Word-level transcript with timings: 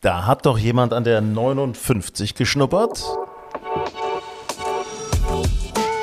Da 0.00 0.26
hat 0.26 0.46
doch 0.46 0.58
jemand 0.58 0.92
an 0.92 1.04
der 1.04 1.20
59 1.20 2.34
geschnuppert. 2.34 3.02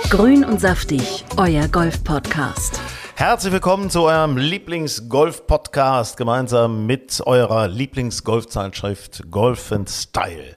Grün 0.10 0.44
und 0.44 0.60
saftig, 0.60 1.26
euer 1.38 1.68
Golf-Podcast. 1.68 2.80
Herzlich 3.16 3.54
willkommen 3.54 3.92
zu 3.92 4.02
eurem 4.02 4.38
Lieblings-Golf-Podcast 4.38 6.18
gemeinsam 6.18 6.88
mit 6.88 7.22
eurer 7.28 7.68
Lieblings-Golf-Zeitschrift 7.68 9.30
Golf 9.30 9.72
Style. 9.86 10.56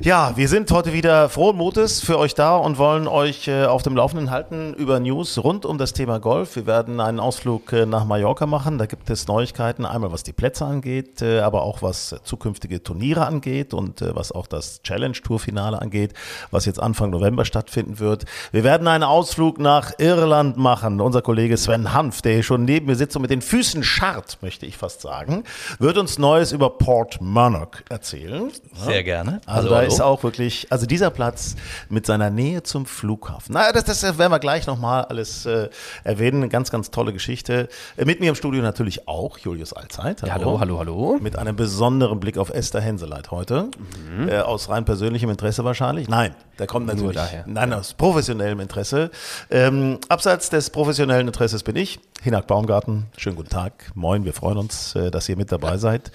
Ja, 0.00 0.34
wir 0.34 0.48
sind 0.48 0.72
heute 0.72 0.94
wieder 0.94 1.28
frohen 1.28 1.58
Mutes 1.58 2.00
für 2.00 2.18
euch 2.18 2.34
da 2.34 2.56
und 2.56 2.78
wollen 2.78 3.06
euch 3.06 3.48
äh, 3.48 3.66
auf 3.66 3.82
dem 3.82 3.96
Laufenden 3.96 4.30
halten 4.30 4.72
über 4.72 4.98
News 4.98 5.36
rund 5.44 5.66
um 5.66 5.76
das 5.76 5.92
Thema 5.92 6.20
Golf. 6.20 6.56
Wir 6.56 6.66
werden 6.66 7.00
einen 7.00 7.20
Ausflug 7.20 7.70
äh, 7.74 7.84
nach 7.84 8.06
Mallorca 8.06 8.46
machen. 8.46 8.78
Da 8.78 8.86
gibt 8.86 9.10
es 9.10 9.28
Neuigkeiten, 9.28 9.84
einmal 9.84 10.10
was 10.10 10.22
die 10.22 10.32
Plätze 10.32 10.64
angeht, 10.64 11.20
äh, 11.20 11.40
aber 11.40 11.62
auch 11.62 11.82
was 11.82 12.16
zukünftige 12.24 12.82
Turniere 12.82 13.26
angeht 13.26 13.74
und 13.74 14.00
was 14.00 14.32
auch 14.32 14.46
das 14.46 14.82
Challenge-Tour-Finale 14.82 15.80
angeht, 15.80 16.14
was 16.50 16.64
jetzt 16.64 16.80
Anfang 16.82 17.10
November 17.10 17.44
stattfinden 17.44 17.98
wird. 17.98 18.24
Wir 18.52 18.64
werden 18.64 18.88
einen 18.88 19.04
Ausflug 19.04 19.58
nach 19.58 19.92
Irland 19.98 20.56
machen. 20.56 21.02
Unser 21.02 21.20
Kollege 21.20 21.58
Sven 21.58 21.89
Hanf, 21.92 22.22
der 22.22 22.34
hier 22.34 22.42
schon 22.42 22.64
neben 22.64 22.86
mir 22.86 22.96
sitzt 22.96 23.16
und 23.16 23.22
mit 23.22 23.30
den 23.30 23.42
Füßen 23.42 23.82
scharrt, 23.82 24.38
möchte 24.42 24.66
ich 24.66 24.76
fast 24.76 25.00
sagen, 25.00 25.44
wird 25.78 25.98
uns 25.98 26.18
Neues 26.18 26.52
über 26.52 26.70
Port 26.70 27.20
Murdoch 27.20 27.80
erzählen. 27.88 28.50
Sehr 28.74 29.02
gerne. 29.02 29.40
Also 29.46 29.62
hallo, 29.62 29.70
da 29.70 29.76
hallo. 29.76 29.88
ist 29.88 30.00
auch 30.00 30.22
wirklich, 30.22 30.66
also 30.70 30.86
dieser 30.86 31.10
Platz 31.10 31.56
mit 31.88 32.06
seiner 32.06 32.30
Nähe 32.30 32.62
zum 32.62 32.86
Flughafen. 32.86 33.54
Naja, 33.54 33.72
das, 33.72 33.84
das 33.84 34.02
werden 34.02 34.30
wir 34.30 34.38
gleich 34.38 34.66
nochmal 34.66 35.04
alles 35.04 35.46
äh, 35.46 35.68
erwähnen. 36.04 36.38
Eine 36.42 36.48
ganz, 36.48 36.70
ganz 36.70 36.90
tolle 36.90 37.12
Geschichte. 37.12 37.68
Äh, 37.96 38.04
mit 38.04 38.20
mir 38.20 38.28
im 38.28 38.34
Studio 38.34 38.62
natürlich 38.62 39.08
auch 39.08 39.38
Julius 39.38 39.72
Allzeit. 39.72 40.22
Hallo, 40.22 40.60
hallo, 40.60 40.78
hallo. 40.78 40.78
hallo. 40.78 41.18
Mit 41.20 41.36
einem 41.36 41.56
besonderen 41.56 42.20
Blick 42.20 42.38
auf 42.38 42.50
Esther 42.50 42.80
Henseleit 42.80 43.30
heute. 43.30 43.70
Mhm. 44.16 44.28
Äh, 44.28 44.38
aus 44.40 44.68
rein 44.68 44.84
persönlichem 44.84 45.30
Interesse 45.30 45.64
wahrscheinlich. 45.64 46.08
Nein, 46.08 46.34
der 46.58 46.66
kommt 46.66 46.86
natürlich. 46.86 47.16
daher. 47.16 47.44
Nein, 47.46 47.72
aus 47.72 47.94
professionellem 47.94 48.60
Interesse. 48.60 49.10
Ähm, 49.50 49.98
abseits 50.08 50.50
des 50.50 50.70
professionellen 50.70 51.26
Interesses 51.26 51.62
bin 51.62 51.76
ich 51.76 51.79
ich, 51.80 52.00
Hinak 52.22 52.46
Baumgarten. 52.46 53.06
Schönen 53.16 53.36
guten 53.36 53.48
Tag. 53.48 53.92
Moin, 53.94 54.24
wir 54.24 54.32
freuen 54.32 54.58
uns, 54.58 54.94
äh, 54.94 55.10
dass 55.10 55.28
ihr 55.28 55.36
mit 55.36 55.50
dabei 55.50 55.78
seid. 55.78 56.12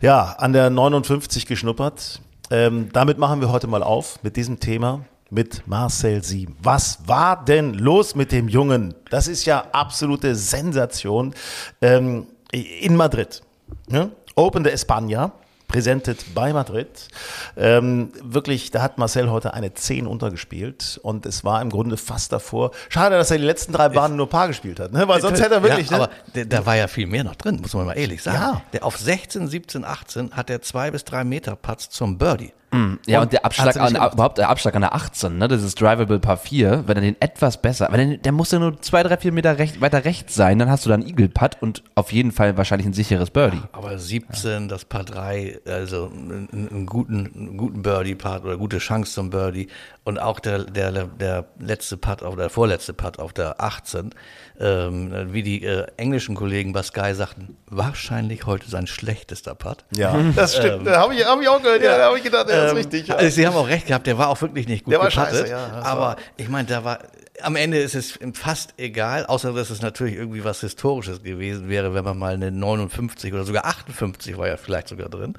Ja, 0.00 0.36
an 0.38 0.52
der 0.52 0.70
59 0.70 1.46
geschnuppert. 1.46 2.20
Ähm, 2.50 2.90
damit 2.92 3.18
machen 3.18 3.40
wir 3.40 3.50
heute 3.50 3.66
mal 3.66 3.82
auf 3.82 4.22
mit 4.22 4.36
diesem 4.36 4.60
Thema 4.60 5.04
mit 5.30 5.66
Marcel 5.66 6.22
Sieben. 6.22 6.56
Was 6.62 7.08
war 7.08 7.42
denn 7.44 7.74
los 7.74 8.14
mit 8.14 8.32
dem 8.32 8.48
Jungen? 8.48 8.94
Das 9.10 9.28
ist 9.28 9.46
ja 9.46 9.64
absolute 9.72 10.34
Sensation 10.34 11.34
ähm, 11.80 12.26
in 12.52 12.96
Madrid. 12.96 13.42
Ja? 13.90 14.10
Open 14.34 14.62
de 14.62 14.72
España 14.74 15.32
presented 15.72 16.34
bei 16.34 16.52
Madrid. 16.52 17.08
Ähm, 17.56 18.12
wirklich, 18.22 18.70
da 18.70 18.82
hat 18.82 18.98
Marcel 18.98 19.30
heute 19.30 19.54
eine 19.54 19.72
10 19.72 20.06
untergespielt 20.06 21.00
und 21.02 21.24
es 21.24 21.44
war 21.44 21.62
im 21.62 21.70
Grunde 21.70 21.96
fast 21.96 22.30
davor. 22.30 22.72
Schade, 22.90 23.16
dass 23.16 23.30
er 23.30 23.38
die 23.38 23.44
letzten 23.44 23.72
drei 23.72 23.88
Bahnen 23.88 24.16
nur 24.16 24.28
Paar 24.28 24.48
gespielt 24.48 24.78
hat, 24.78 24.92
ne? 24.92 25.08
weil 25.08 25.20
sonst 25.20 25.40
hätte 25.40 25.54
er 25.54 25.62
wirklich. 25.62 25.90
Ja, 25.90 25.98
ne? 25.98 26.04
aber 26.34 26.44
da 26.44 26.66
war 26.66 26.76
ja 26.76 26.86
viel 26.86 27.06
mehr 27.06 27.24
noch 27.24 27.36
drin, 27.36 27.58
muss 27.60 27.72
man 27.72 27.86
mal 27.86 27.94
ehrlich 27.94 28.22
sagen. 28.22 28.38
Ja. 28.38 28.62
Der 28.74 28.84
auf 28.84 28.98
16, 28.98 29.48
17, 29.48 29.84
18 29.84 30.32
hat 30.32 30.50
er 30.50 30.60
zwei 30.60 30.90
bis 30.90 31.04
drei 31.04 31.24
Meter 31.24 31.56
Putts 31.56 31.88
zum 31.88 32.18
Birdie. 32.18 32.52
Mm, 32.72 32.94
ja, 33.06 33.18
und, 33.18 33.24
und 33.24 33.32
der 33.34 33.44
Abschlag 33.44 33.76
an, 33.76 33.94
überhaupt 33.94 34.38
der 34.38 34.48
Abschlag 34.48 34.74
an 34.74 34.80
der 34.80 34.94
18, 34.94 35.36
ne, 35.36 35.46
das 35.46 35.62
ist 35.62 35.78
Drivable 35.78 36.18
Par 36.18 36.38
4, 36.38 36.84
wenn 36.86 36.96
er 36.96 37.02
den 37.02 37.20
etwas 37.20 37.60
besser, 37.60 37.88
weil 37.90 38.16
der 38.16 38.32
muss 38.32 38.50
ja 38.50 38.58
nur 38.58 38.80
zwei, 38.80 39.02
drei, 39.02 39.18
vier 39.18 39.30
Meter 39.30 39.58
recht, 39.58 39.82
weiter 39.82 40.06
rechts 40.06 40.34
sein, 40.34 40.58
dann 40.58 40.70
hast 40.70 40.86
du 40.86 40.90
dann 40.90 41.06
Eagle 41.06 41.28
Putt 41.28 41.58
und 41.60 41.82
auf 41.94 42.12
jeden 42.12 42.32
Fall 42.32 42.56
wahrscheinlich 42.56 42.86
ein 42.86 42.94
sicheres 42.94 43.30
Birdie. 43.30 43.60
Aber 43.72 43.98
17, 43.98 44.50
ja. 44.50 44.68
das 44.68 44.86
Par 44.86 45.04
3, 45.04 45.60
also 45.66 46.10
einen, 46.10 46.48
einen 46.50 46.86
guten, 46.86 47.30
einen 47.34 47.56
guten 47.58 47.82
Birdie 47.82 48.14
Putt 48.14 48.44
oder 48.44 48.56
gute 48.56 48.78
Chance 48.78 49.12
zum 49.12 49.28
Birdie 49.28 49.68
und 50.04 50.18
auch 50.18 50.40
der, 50.40 50.64
der, 50.64 50.90
der 50.90 51.44
letzte 51.60 51.96
Putt 51.96 52.22
auf 52.22 52.36
der 52.36 52.50
vorletzte 52.50 52.92
Putt 52.92 53.18
auf 53.18 53.32
der 53.32 53.60
18, 53.60 54.14
ähm, 54.60 55.32
wie 55.32 55.42
die 55.42 55.62
äh, 55.64 55.86
englischen 55.96 56.34
Kollegen 56.34 56.72
bei 56.72 56.82
Sky 56.82 57.14
sagten, 57.14 57.56
wahrscheinlich 57.66 58.46
heute 58.46 58.68
sein 58.68 58.86
schlechtester 58.86 59.54
Putt. 59.54 59.84
Ja, 59.94 60.16
das 60.34 60.56
stimmt. 60.56 60.86
Ähm, 60.86 60.96
habe 60.96 61.14
ich, 61.14 61.24
hab 61.24 61.40
ich 61.40 61.48
auch 61.48 61.62
gehört. 61.62 61.82
Ja, 61.82 61.98
ja 61.98 62.04
habe 62.06 62.18
ich 62.18 62.24
gedacht, 62.24 62.48
ja, 62.48 62.61
das 62.62 62.72
ist 62.72 62.72
ähm, 62.72 62.76
richtig. 62.76 63.08
Ja. 63.08 63.30
Sie 63.30 63.46
haben 63.46 63.56
auch 63.56 63.68
recht 63.68 63.86
gehabt, 63.86 64.06
der 64.06 64.18
war 64.18 64.28
auch 64.28 64.40
wirklich 64.40 64.68
nicht 64.68 64.84
gut 64.84 64.92
der. 64.92 65.00
War 65.00 65.10
scheiße, 65.10 65.48
ja, 65.48 65.82
aber 65.82 66.00
war. 66.00 66.16
ich 66.36 66.48
meine, 66.48 66.68
da 66.68 66.84
war 66.84 66.98
am 67.40 67.56
Ende 67.56 67.78
ist 67.78 67.94
es 67.94 68.18
fast 68.34 68.74
egal, 68.76 69.26
außer 69.26 69.52
dass 69.52 69.70
es 69.70 69.82
natürlich 69.82 70.16
irgendwie 70.16 70.44
was 70.44 70.60
Historisches 70.60 71.22
gewesen 71.22 71.68
wäre, 71.68 71.94
wenn 71.94 72.04
man 72.04 72.18
mal 72.18 72.34
eine 72.34 72.50
59 72.50 73.32
oder 73.32 73.44
sogar 73.44 73.64
58 73.64 74.36
war 74.36 74.48
ja 74.48 74.56
vielleicht 74.56 74.88
sogar 74.88 75.08
drin. 75.08 75.34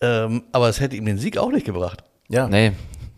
Ähm, 0.00 0.44
aber 0.52 0.68
es 0.68 0.80
hätte 0.80 0.96
ihm 0.96 1.04
den 1.06 1.18
Sieg 1.18 1.38
auch 1.38 1.50
nicht 1.50 1.66
gebracht. 1.66 2.02
Ja. 2.28 2.48
Nee. 2.48 2.72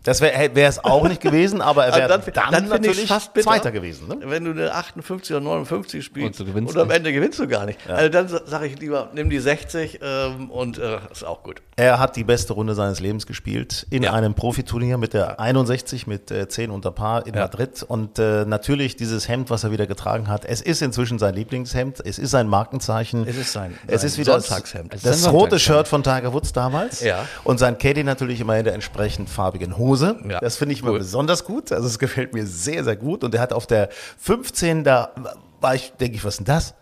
Das 0.07 0.21
wäre 0.21 0.53
es 0.55 0.81
auch 0.81 1.05
nicht 1.05 1.19
gewesen, 1.19 1.61
aber 1.61 1.85
er 1.85 1.93
wäre 1.97 2.07
dann, 2.07 2.21
dann, 2.33 2.51
dann 2.51 2.69
natürlich 2.69 3.07
fast 3.07 3.33
bitter, 3.33 3.49
Zweiter 3.49 3.71
gewesen. 3.73 4.07
Ne? 4.07 4.19
Wenn 4.23 4.45
du 4.45 4.51
eine 4.51 4.73
58 4.73 5.35
oder 5.35 5.43
59 5.43 6.01
spielst 6.01 6.39
und, 6.39 6.55
und 6.55 6.77
am 6.77 6.91
Ende 6.91 7.11
gewinnst 7.11 7.39
du 7.39 7.47
gar 7.49 7.65
nicht. 7.65 7.77
Ja. 7.85 7.95
Also 7.95 8.09
dann 8.09 8.29
sage 8.29 8.67
ich 8.67 8.79
lieber, 8.79 9.09
nimm 9.13 9.29
die 9.29 9.39
60 9.39 9.99
ähm, 10.01 10.49
und 10.49 10.77
äh, 10.77 10.99
ist 11.11 11.25
auch 11.25 11.43
gut. 11.43 11.61
Er 11.75 11.99
hat 11.99 12.15
die 12.15 12.23
beste 12.23 12.53
Runde 12.53 12.73
seines 12.73 13.01
Lebens 13.01 13.27
gespielt 13.27 13.85
in 13.89 14.03
ja. 14.03 14.13
einem 14.13 14.33
Profiturnier 14.33 14.97
mit 14.97 15.13
der 15.13 15.41
61 15.41 16.07
mit 16.07 16.31
äh, 16.31 16.47
10 16.47 16.71
unter 16.71 16.91
Paar 16.91 17.27
in 17.27 17.33
ja. 17.33 17.41
Madrid 17.41 17.83
und 17.83 18.17
äh, 18.17 18.45
natürlich 18.45 18.95
dieses 18.95 19.27
Hemd, 19.27 19.49
was 19.49 19.65
er 19.65 19.71
wieder 19.71 19.87
getragen 19.87 20.29
hat. 20.29 20.45
Es 20.45 20.61
ist 20.61 20.81
inzwischen 20.81 21.19
sein 21.19 21.33
Lieblingshemd, 21.33 21.99
es 22.05 22.17
ist 22.17 22.31
sein 22.31 22.47
Markenzeichen. 22.47 23.27
Es 23.27 23.35
ist 23.35 23.51
sein, 23.51 23.71
sein 23.71 23.93
es 23.93 24.05
ist 24.05 24.17
wieder 24.17 24.39
Sonntagshemd. 24.39 24.93
Das, 24.93 25.01
das 25.01 25.29
rote 25.29 25.59
Shirt 25.59 25.89
von 25.89 26.01
Tiger 26.01 26.31
Woods 26.31 26.53
damals. 26.53 27.01
Ja. 27.01 27.25
Und 27.43 27.59
sein 27.59 27.77
Caddy 27.77 28.05
natürlich 28.05 28.39
immer 28.39 28.57
in 28.57 28.63
der 28.63 28.73
entsprechend 28.73 29.29
farbigen 29.29 29.77
Hose. 29.77 29.96
Hose. 29.97 30.15
Ja. 30.29 30.39
Das 30.39 30.57
finde 30.57 30.73
ich 30.73 30.83
cool. 30.83 30.97
besonders 30.97 31.43
gut. 31.43 31.71
Also 31.71 31.87
es 31.87 31.99
gefällt 31.99 32.33
mir 32.33 32.45
sehr, 32.45 32.83
sehr 32.83 32.95
gut. 32.95 33.23
Und 33.23 33.33
er 33.33 33.41
hat 33.41 33.53
auf 33.53 33.67
der 33.67 33.89
15, 34.19 34.83
da 34.83 35.11
war 35.59 35.75
ich, 35.75 35.93
denke 35.99 36.15
ich, 36.15 36.23
was 36.23 36.35
ist 36.35 36.39
denn 36.39 36.45
das? 36.45 36.75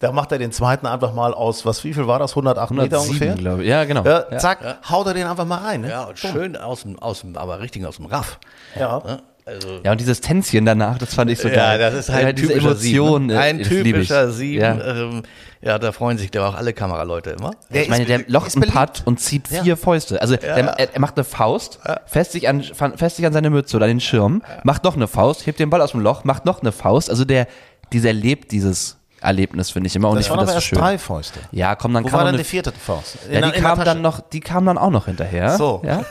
Da 0.00 0.12
macht 0.12 0.30
er 0.30 0.38
den 0.38 0.52
zweiten 0.52 0.86
einfach 0.86 1.12
mal 1.12 1.34
aus, 1.34 1.66
was, 1.66 1.82
wie 1.82 1.92
viel 1.92 2.06
war 2.06 2.20
das? 2.20 2.32
108 2.32 2.70
Meter 2.70 3.00
ungefähr? 3.00 3.34
glaube 3.34 3.62
ich. 3.62 3.68
Ja, 3.68 3.84
genau. 3.84 4.04
Ja, 4.04 4.38
zack, 4.38 4.62
ja. 4.62 4.78
haut 4.88 5.08
er 5.08 5.14
den 5.14 5.26
einfach 5.26 5.44
mal 5.44 5.58
rein. 5.58 5.80
Ne? 5.80 5.90
Ja, 5.90 6.04
und 6.04 6.18
schön 6.18 6.56
aus 6.56 6.82
dem, 6.82 6.98
aus 7.00 7.22
dem, 7.22 7.36
aber 7.36 7.58
richtig 7.58 7.84
aus 7.84 7.96
dem 7.96 8.06
Raff. 8.06 8.38
Ja. 8.76 9.02
ja. 9.04 9.18
Also 9.48 9.80
ja, 9.82 9.92
und 9.92 10.00
dieses 10.00 10.20
Tänzchen 10.20 10.66
danach, 10.66 10.98
das 10.98 11.14
fand 11.14 11.30
ich 11.30 11.38
so 11.38 11.48
geil. 11.48 11.80
Ja, 11.80 11.90
das 11.90 11.94
ist 11.94 12.08
halt 12.10 12.26
ja, 12.26 12.32
diese 12.32 12.52
Emotion. 12.52 13.22
Sieben, 13.22 13.26
ne? 13.26 13.40
Ein 13.40 13.62
typischer 13.62 14.30
Sieben. 14.30 14.60
Ja. 14.60 14.78
Ähm, 14.78 15.22
ja, 15.62 15.78
da 15.78 15.90
freuen 15.90 16.18
sich 16.18 16.30
da 16.30 16.50
auch 16.50 16.54
alle 16.54 16.74
Kameraleute 16.74 17.30
immer. 17.30 17.52
Der 17.70 17.82
ich 17.82 17.88
meine, 17.88 18.04
der 18.04 18.24
locht 18.28 18.54
einen 18.54 18.70
Putt 18.70 19.02
und 19.06 19.20
zieht 19.20 19.48
vier 19.48 19.62
ja. 19.64 19.76
Fäuste. 19.76 20.20
Also 20.20 20.34
ja. 20.34 20.54
der, 20.54 20.94
er 20.94 21.00
macht 21.00 21.16
eine 21.16 21.24
Faust, 21.24 21.80
ja. 21.86 21.98
fest, 22.04 22.32
sich 22.32 22.46
an, 22.46 22.62
fest 22.62 23.16
sich 23.16 23.26
an 23.26 23.32
seine 23.32 23.48
Mütze 23.48 23.76
oder 23.76 23.86
an 23.86 23.92
den 23.92 24.00
Schirm, 24.00 24.42
macht 24.64 24.84
noch 24.84 24.96
eine 24.96 25.08
Faust, 25.08 25.46
hebt 25.46 25.58
den 25.58 25.70
Ball 25.70 25.80
aus 25.80 25.92
dem 25.92 26.00
Loch, 26.00 26.24
macht 26.24 26.44
noch 26.44 26.60
eine 26.60 26.70
Faust. 26.70 27.08
Also 27.08 27.24
der, 27.24 27.48
dieser 27.92 28.12
lebt 28.12 28.52
dieses 28.52 28.97
Erlebnis, 29.20 29.70
finde 29.70 29.88
ich 29.88 29.96
immer. 29.96 30.10
Und 30.10 30.16
das 30.16 30.26
ich 30.26 30.30
finde 30.30 30.46
das 30.46 30.54
so 30.54 30.60
schön. 30.60 30.78
drei 30.78 30.98
Fäuste. 30.98 31.40
Ja, 31.50 31.74
komm, 31.74 31.94
dann 31.94 32.04
Wo 32.04 32.08
kam 32.08 32.18
war 32.18 32.24
dann 32.24 32.34
eine, 32.34 32.38
die 32.38 32.48
vierte 32.48 32.72
Faust? 32.72 33.18
In, 33.28 33.34
ja, 33.34 33.50
die 33.50 33.60
kam 33.60 33.82
dann 33.84 34.02
noch, 34.02 34.20
die 34.20 34.40
kam 34.40 34.66
dann 34.66 34.78
auch 34.78 34.90
noch 34.90 35.06
hinterher. 35.06 35.56
So. 35.56 35.82
Ja? 35.84 36.04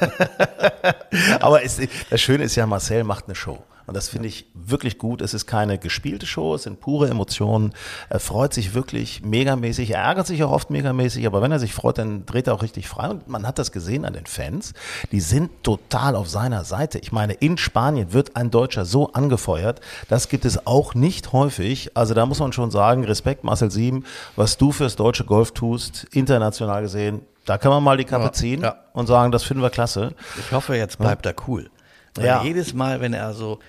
Aber 1.39 1.61
ist, 1.61 1.79
das 2.09 2.21
Schöne 2.21 2.43
ist 2.43 2.55
ja, 2.55 2.65
Marcel 2.65 3.03
macht 3.03 3.25
eine 3.25 3.35
Show. 3.35 3.59
Und 3.87 3.95
das 3.95 4.09
finde 4.09 4.27
ich 4.27 4.45
wirklich 4.53 4.97
gut. 4.97 5.21
Es 5.21 5.33
ist 5.33 5.47
keine 5.47 5.77
gespielte 5.77 6.25
Show, 6.25 6.55
es 6.55 6.63
sind 6.63 6.81
pure 6.81 7.09
Emotionen. 7.09 7.73
Er 8.09 8.19
freut 8.19 8.53
sich 8.53 8.73
wirklich 8.73 9.23
megamäßig. 9.23 9.91
Er 9.91 10.03
ärgert 10.03 10.27
sich 10.27 10.43
auch 10.43 10.51
oft 10.51 10.69
megamäßig, 10.69 11.25
aber 11.25 11.41
wenn 11.41 11.53
er 11.53 11.59
sich 11.59 11.73
freut, 11.73 11.97
dann 11.97 12.25
dreht 12.25 12.47
er 12.47 12.53
auch 12.53 12.61
richtig 12.61 12.89
frei. 12.89 13.09
Und 13.09 13.29
man 13.29 13.47
hat 13.47 13.59
das 13.59 13.71
gesehen 13.71 14.03
an 14.03 14.11
den 14.11 14.25
Fans. 14.25 14.73
Die 15.13 15.21
sind 15.21 15.63
total 15.63 16.17
auf 16.17 16.29
seiner 16.29 16.65
Seite. 16.65 16.99
Ich 16.99 17.13
meine, 17.13 17.31
in 17.33 17.57
Spanien 17.57 18.11
wird 18.11 18.35
ein 18.35 18.51
Deutscher 18.51 18.83
so 18.83 19.13
angefeuert. 19.13 19.79
Das 20.09 20.27
gibt 20.27 20.43
es 20.43 20.67
auch 20.67 20.93
nicht 20.93 21.31
häufig. 21.31 21.95
Also 21.95 22.13
da 22.13 22.25
muss 22.25 22.39
man 22.39 22.51
schon 22.51 22.71
sagen, 22.71 23.05
Respekt 23.05 23.45
Marcel 23.45 23.71
Sieben, 23.71 24.03
was 24.35 24.57
du 24.57 24.73
fürs 24.73 24.97
deutsche 24.97 25.23
Golf 25.23 25.53
tust, 25.53 26.07
international 26.11 26.81
gesehen. 26.81 27.21
Da 27.45 27.57
kann 27.57 27.71
man 27.71 27.81
mal 27.81 27.95
die 27.95 28.03
Kappe 28.03 28.25
ja, 28.25 28.33
ziehen 28.33 28.61
ja. 28.61 28.75
und 28.91 29.07
sagen, 29.07 29.31
das 29.31 29.43
finden 29.43 29.63
wir 29.63 29.69
klasse. 29.69 30.13
Ich 30.37 30.51
hoffe, 30.51 30.75
jetzt 30.75 30.97
bleibt 30.97 31.25
ja. 31.25 31.31
er 31.31 31.47
cool. 31.47 31.69
Weil 32.15 32.43
jedes 32.43 32.73
Mal, 32.73 32.99
wenn 32.99 33.13
er 33.13 33.33
so 33.33 33.59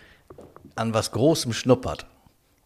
an 0.79 0.95
was 0.95 1.11
Großem 1.11 1.53
schnuppert, 1.53 2.07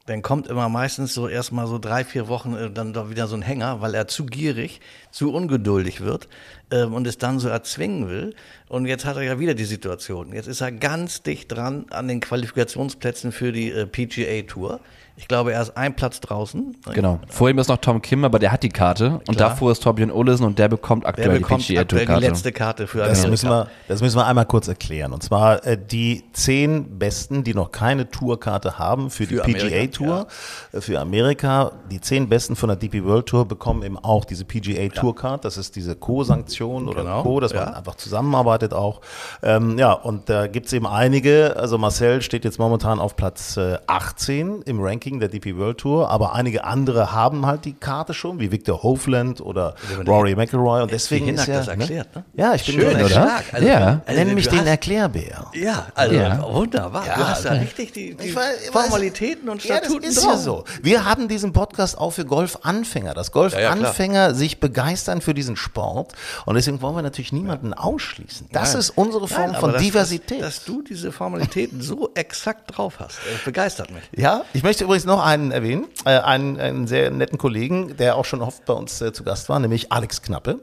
dann 0.06 0.22
kommt 0.22 0.48
immer 0.48 0.68
meistens 0.68 1.14
so 1.14 1.28
erstmal 1.28 1.68
so 1.68 1.78
drei, 1.78 2.04
vier 2.04 2.26
Wochen 2.26 2.54
äh, 2.54 2.70
dann 2.70 2.92
doch 2.92 3.10
wieder 3.10 3.28
so 3.28 3.36
ein 3.36 3.42
Hänger, 3.42 3.80
weil 3.80 3.94
er 3.94 4.08
zu 4.08 4.26
gierig, 4.26 4.80
zu 5.12 5.32
ungeduldig 5.32 6.00
wird 6.00 6.28
ähm, 6.72 6.92
und 6.92 7.06
es 7.06 7.18
dann 7.18 7.38
so 7.38 7.48
erzwingen 7.48 8.08
will. 8.08 8.34
Und 8.68 8.86
jetzt 8.86 9.04
hat 9.04 9.16
er 9.16 9.22
ja 9.22 9.38
wieder 9.38 9.54
die 9.54 9.64
Situation. 9.64 10.32
Jetzt 10.32 10.48
ist 10.48 10.60
er 10.60 10.72
ganz 10.72 11.22
dicht 11.22 11.52
dran 11.52 11.86
an 11.90 12.08
den 12.08 12.20
Qualifikationsplätzen 12.20 13.30
für 13.30 13.52
die 13.52 13.70
äh, 13.70 13.86
PGA 13.86 14.42
Tour. 14.42 14.80
Ich 15.16 15.28
glaube, 15.28 15.52
er 15.52 15.60
ist 15.60 15.76
ein 15.76 15.94
Platz 15.94 16.20
draußen. 16.20 16.74
Genau. 16.94 17.20
Vor 17.28 17.50
ihm 17.50 17.58
ist 17.58 17.68
noch 17.68 17.76
Tom 17.76 18.00
Kim, 18.00 18.24
aber 18.24 18.38
der 18.38 18.50
hat 18.50 18.62
die 18.62 18.70
Karte. 18.70 19.20
Und 19.28 19.36
Klar. 19.36 19.50
davor 19.50 19.70
ist 19.70 19.82
Torbjörn 19.82 20.10
Olesen 20.10 20.46
und 20.46 20.58
der 20.58 20.68
bekommt 20.68 21.04
aktuell 21.04 21.28
der 21.28 21.38
bekommt 21.38 21.68
die 21.68 21.74
PGA 21.74 21.84
Tour 21.84 21.98
die 22.06 22.26
letzte 22.26 22.50
Karte 22.50 22.86
für 22.86 22.98
das 22.98 23.26
müssen 23.26 23.50
wir, 23.50 23.68
Das 23.88 24.00
müssen 24.00 24.16
wir 24.16 24.26
einmal 24.26 24.46
kurz 24.46 24.68
erklären. 24.68 25.12
Und 25.12 25.22
zwar 25.22 25.66
äh, 25.66 25.76
die 25.78 26.24
zehn 26.32 26.98
Besten, 26.98 27.44
die 27.44 27.52
noch 27.52 27.72
keine 27.72 28.10
Tourkarte 28.10 28.78
haben 28.78 29.10
für, 29.10 29.26
für 29.26 29.42
die 29.42 29.52
PGA 29.52 29.86
Tour, 29.88 30.26
ja. 30.72 30.78
Äh, 30.78 30.80
für 30.80 30.98
Amerika. 30.98 31.72
Die 31.90 32.00
zehn 32.00 32.30
Besten 32.30 32.56
von 32.56 32.68
der 32.68 32.76
DP 32.76 33.04
World 33.04 33.26
Tour 33.26 33.46
bekommen 33.46 33.82
eben 33.82 33.98
auch 33.98 34.24
diese 34.24 34.46
PGA 34.46 34.88
Tour 34.88 35.14
Card. 35.14 35.44
Das 35.44 35.58
ist 35.58 35.76
diese 35.76 35.94
Co-Sanktion 35.94 36.88
oder 36.88 37.02
genau. 37.02 37.22
Co, 37.22 37.38
dass 37.38 37.52
ja. 37.52 37.66
man 37.66 37.74
einfach 37.74 37.96
zusammenarbeitet 37.96 38.72
auch. 38.72 39.02
Ähm, 39.42 39.78
ja, 39.78 39.92
und 39.92 40.30
da 40.30 40.46
gibt 40.46 40.66
es 40.66 40.72
eben 40.72 40.86
einige. 40.86 41.54
Also 41.56 41.76
Marcel 41.76 42.22
steht 42.22 42.44
jetzt 42.46 42.58
momentan 42.58 42.98
auf 42.98 43.14
Platz 43.14 43.58
äh, 43.58 43.76
18 43.86 44.62
im 44.62 44.80
Ranking 44.80 45.01
Ranking 45.02 45.18
der 45.18 45.28
DP 45.28 45.56
World 45.56 45.78
Tour, 45.78 46.10
aber 46.10 46.34
einige 46.34 46.62
andere 46.62 47.12
haben 47.12 47.44
halt 47.44 47.64
die 47.64 47.72
Karte 47.72 48.14
schon, 48.14 48.38
wie 48.38 48.52
Victor 48.52 48.82
Hovland 48.84 49.40
oder 49.40 49.74
Rory 50.06 50.36
McIlroy 50.36 50.82
und 50.82 50.92
deswegen 50.92 51.28
ist 51.28 51.46
ja, 51.48 51.56
das 51.56 51.66
ne? 51.66 51.72
erklärt, 51.72 52.14
ne? 52.14 52.24
Ja, 52.34 52.54
ich 52.54 52.64
bin 52.64 52.76
Schön, 52.76 52.96
oder? 52.96 53.08
Stark. 53.08 53.44
Also, 53.52 53.66
ja. 53.66 54.00
Also, 54.06 54.24
Nenn 54.24 54.34
mich 54.34 54.48
den 54.48 54.66
Erklärbär. 54.66 55.46
Ja, 55.54 55.86
also 55.94 56.14
ja. 56.14 56.42
wunderbar. 56.52 57.04
Ja, 57.06 57.16
du 57.16 57.28
hast 57.28 57.44
ja 57.44 57.52
richtig 57.52 57.92
die, 57.92 58.14
die 58.14 58.34
weiß, 58.34 58.68
Formalitäten 58.70 59.48
und 59.48 59.60
Statuten 59.60 59.94
ja, 59.94 60.00
das 60.00 60.16
ist 60.16 60.24
drauf. 60.24 60.32
ja 60.32 60.38
so. 60.38 60.64
Wir 60.82 61.04
haben 61.04 61.26
diesen 61.26 61.52
Podcast 61.52 61.98
auch 61.98 62.10
für 62.10 62.24
Golfanfänger, 62.24 63.12
dass 63.14 63.32
Golfanfänger 63.32 64.34
sich 64.34 64.60
begeistern 64.60 65.20
für 65.20 65.34
diesen 65.34 65.56
Sport 65.56 66.12
und 66.46 66.54
deswegen 66.54 66.80
wollen 66.80 66.94
wir 66.94 67.02
natürlich 67.02 67.32
niemanden 67.32 67.74
ausschließen. 67.74 68.48
Das 68.52 68.72
Nein. 68.72 68.80
ist 68.80 68.90
unsere 68.90 69.26
Form 69.26 69.52
Nein, 69.52 69.60
von 69.60 69.76
Diversität. 69.78 70.42
Dass, 70.42 70.56
dass, 70.56 70.64
du 70.64 70.82
diese 70.82 71.10
Formalitäten 71.10 71.82
so 71.82 72.10
exakt 72.14 72.76
drauf 72.76 73.00
hast, 73.00 73.18
begeistert 73.44 73.90
mich. 73.90 74.04
Ja, 74.14 74.44
ich 74.52 74.62
möchte 74.62 74.86
übrigens 74.92 75.06
noch 75.06 75.24
einen 75.24 75.52
erwähnen, 75.52 75.86
äh, 76.04 76.18
einen, 76.18 76.60
einen, 76.60 76.86
sehr 76.86 77.10
netten 77.10 77.38
Kollegen, 77.38 77.96
der 77.96 78.14
auch 78.16 78.26
schon 78.26 78.42
oft 78.42 78.66
bei 78.66 78.74
uns 78.74 79.00
äh, 79.00 79.10
zu 79.10 79.24
Gast 79.24 79.48
war, 79.48 79.58
nämlich 79.58 79.90
Alex 79.90 80.20
Knappe. 80.20 80.60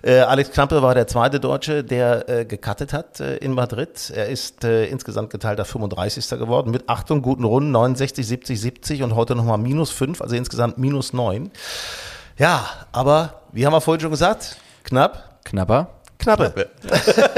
Äh, 0.00 0.20
Alex 0.20 0.52
Knappe 0.52 0.80
war 0.80 0.94
der 0.94 1.08
zweite 1.08 1.40
Deutsche, 1.40 1.82
der 1.82 2.28
äh, 2.28 2.44
gecuttet 2.44 2.92
hat 2.92 3.18
äh, 3.18 3.38
in 3.38 3.52
Madrid. 3.52 4.12
Er 4.14 4.28
ist 4.28 4.62
äh, 4.62 4.86
insgesamt 4.86 5.30
geteilter 5.30 5.64
35. 5.64 6.28
geworden 6.38 6.70
mit 6.70 6.88
Achtung, 6.88 7.20
guten 7.20 7.42
Runden, 7.42 7.72
69, 7.72 8.24
70, 8.24 8.60
70 8.60 9.02
und 9.02 9.16
heute 9.16 9.34
nochmal 9.34 9.58
minus 9.58 9.90
5, 9.90 10.20
also 10.20 10.36
insgesamt 10.36 10.78
minus 10.78 11.12
9. 11.12 11.50
Ja, 12.38 12.64
aber 12.92 13.40
wie 13.50 13.66
haben 13.66 13.72
wir 13.72 13.80
vorhin 13.80 14.02
schon 14.02 14.12
gesagt? 14.12 14.56
Knapp. 14.84 15.40
Knapper. 15.44 15.88
Knappe. 16.24 16.70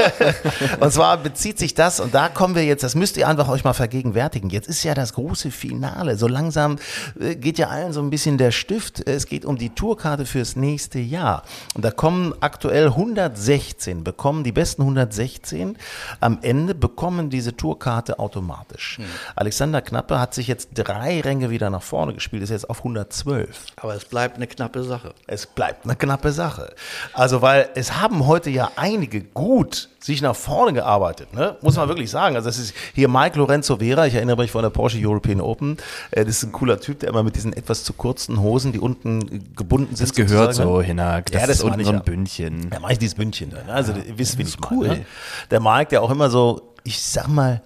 und 0.79 0.91
zwar 0.91 1.17
bezieht 1.17 1.59
sich 1.59 1.73
das, 1.73 1.99
und 1.99 2.13
da 2.13 2.29
kommen 2.29 2.55
wir 2.55 2.63
jetzt, 2.63 2.83
das 2.83 2.95
müsst 2.95 3.17
ihr 3.17 3.27
einfach 3.27 3.49
euch 3.49 3.63
mal 3.63 3.73
vergegenwärtigen. 3.73 4.49
Jetzt 4.49 4.67
ist 4.67 4.83
ja 4.83 4.93
das 4.93 5.13
große 5.13 5.51
Finale. 5.51 6.17
So 6.17 6.27
langsam 6.27 6.77
äh, 7.19 7.35
geht 7.35 7.57
ja 7.57 7.67
allen 7.67 7.93
so 7.93 8.01
ein 8.01 8.09
bisschen 8.09 8.37
der 8.37 8.51
Stift. 8.51 9.07
Es 9.07 9.25
geht 9.25 9.45
um 9.45 9.57
die 9.57 9.69
Tourkarte 9.69 10.25
fürs 10.25 10.55
nächste 10.55 10.99
Jahr. 10.99 11.43
Und 11.75 11.83
da 11.83 11.91
kommen 11.91 12.33
aktuell 12.39 12.87
116, 12.87 14.03
bekommen 14.03 14.43
die 14.43 14.51
besten 14.51 14.83
116 14.83 15.77
am 16.19 16.39
Ende, 16.41 16.73
bekommen 16.73 17.29
diese 17.29 17.55
Tourkarte 17.55 18.19
automatisch. 18.19 18.97
Hm. 18.97 19.05
Alexander 19.35 19.81
Knappe 19.81 20.19
hat 20.19 20.33
sich 20.33 20.47
jetzt 20.47 20.69
drei 20.73 21.21
Ränge 21.21 21.49
wieder 21.49 21.69
nach 21.69 21.83
vorne 21.83 22.13
gespielt, 22.13 22.43
ist 22.43 22.49
jetzt 22.49 22.69
auf 22.69 22.79
112. 22.79 23.65
Aber 23.77 23.95
es 23.95 24.05
bleibt 24.05 24.37
eine 24.37 24.47
knappe 24.47 24.83
Sache. 24.83 25.13
Es 25.27 25.45
bleibt 25.45 25.85
eine 25.85 25.95
knappe 25.95 26.31
Sache. 26.31 26.73
Also, 27.13 27.41
weil 27.41 27.69
es 27.75 27.99
haben 27.99 28.25
heute 28.25 28.49
ja 28.49 28.71
einige 28.77 29.21
gut 29.21 29.89
sich 29.99 30.21
nach 30.21 30.35
vorne 30.35 30.71
gearbeitet, 30.71 31.33
ne? 31.33 31.57
muss 31.61 31.75
man 31.75 31.87
wirklich 31.89 32.09
sagen. 32.09 32.35
Also 32.35 32.47
das 32.47 32.59
ist 32.59 32.73
hier 32.93 33.09
Mike 33.09 33.37
Lorenzo 33.37 33.77
Vera, 33.77 34.05
ich 34.05 34.13
erinnere 34.13 34.37
mich 34.37 34.51
von 34.51 34.61
der 34.61 34.69
Porsche 34.69 34.99
European 35.01 35.41
Open. 35.41 35.77
Äh, 36.11 36.23
das 36.25 36.37
ist 36.37 36.43
ein 36.43 36.51
cooler 36.51 36.79
Typ, 36.79 36.99
der 36.99 37.09
immer 37.09 37.23
mit 37.23 37.35
diesen 37.35 37.53
etwas 37.53 37.83
zu 37.83 37.93
kurzen 37.93 38.39
Hosen, 38.39 38.71
die 38.71 38.79
unten 38.79 39.53
gebunden 39.55 39.95
sind. 39.95 40.09
Das 40.09 40.15
gehört 40.15 40.53
so, 40.53 40.81
Hinak. 40.81 41.31
Das, 41.31 41.41
ja, 41.41 41.47
das 41.47 41.57
ist 41.57 41.63
unten 41.63 41.83
so 41.83 41.91
ein 41.91 42.03
Bündchen. 42.03 42.69
Ja, 42.71 42.79
mache 42.79 42.93
ich 42.93 42.99
dieses 42.99 43.15
Bündchen. 43.15 43.49
Ne? 43.49 43.63
Also 43.67 43.91
ja, 43.93 43.99
ihr 43.99 44.17
wisst, 44.17 44.37
wie 44.37 44.43
ich 44.43 44.57
cool. 44.71 44.87
Meine, 44.87 44.99
ne? 44.99 45.05
Der 45.51 45.59
Mike, 45.59 45.89
der 45.89 46.01
auch 46.03 46.11
immer 46.11 46.29
so, 46.29 46.73
ich 46.83 47.01
sag 47.01 47.27
mal, 47.27 47.61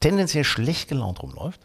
tendenziell 0.00 0.44
schlecht 0.44 0.88
gelaunt 0.88 1.22
rumläuft. 1.22 1.60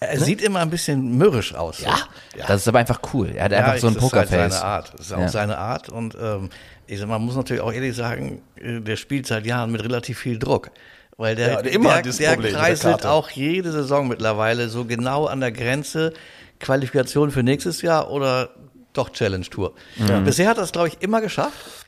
Er 0.00 0.14
ne? 0.14 0.24
sieht 0.24 0.40
immer 0.40 0.60
ein 0.60 0.70
bisschen 0.70 1.18
mürrisch 1.18 1.54
aus. 1.54 1.80
Ja, 1.80 1.98
ja. 2.36 2.46
Das 2.46 2.62
ist 2.62 2.68
aber 2.68 2.78
einfach 2.78 3.00
cool. 3.12 3.32
Er 3.34 3.44
hat 3.44 3.52
ja, 3.52 3.58
einfach 3.58 3.76
so 3.76 3.88
ein 3.88 3.96
Pokerface. 3.96 4.30
Das 4.30 4.30
ist 4.30 4.38
halt 4.38 4.52
seine 4.52 4.64
Art. 4.64 4.92
Das 4.94 5.06
ist 5.06 5.12
auch 5.12 5.18
ja. 5.18 5.28
seine 5.28 5.58
Art. 5.58 5.88
Und 5.90 6.16
ähm, 6.20 6.50
ich 6.90 6.98
sag, 6.98 7.08
man 7.08 7.22
muss 7.22 7.36
natürlich 7.36 7.62
auch 7.62 7.72
ehrlich 7.72 7.94
sagen, 7.94 8.42
äh, 8.56 8.80
der 8.80 8.96
spielt 8.96 9.26
seit 9.26 9.46
Jahren 9.46 9.70
mit 9.70 9.82
relativ 9.84 10.18
viel 10.18 10.38
Druck. 10.38 10.70
Weil 11.16 11.36
der, 11.36 11.62
ja, 11.62 11.62
der, 11.62 12.36
der 12.36 12.52
kreiselt 12.52 13.04
auch 13.04 13.30
jede 13.30 13.72
Saison 13.72 14.08
mittlerweile 14.08 14.68
so 14.68 14.86
genau 14.86 15.26
an 15.26 15.40
der 15.40 15.52
Grenze 15.52 16.14
Qualifikation 16.58 17.30
für 17.30 17.42
nächstes 17.42 17.82
Jahr 17.82 18.10
oder 18.10 18.50
doch 18.92 19.10
Challenge 19.10 19.44
Tour. 19.44 19.74
Ja. 19.96 20.20
Bisher 20.20 20.48
hat 20.48 20.56
er 20.56 20.64
es, 20.64 20.72
glaube 20.72 20.88
ich, 20.88 21.00
immer 21.00 21.20
geschafft. 21.20 21.86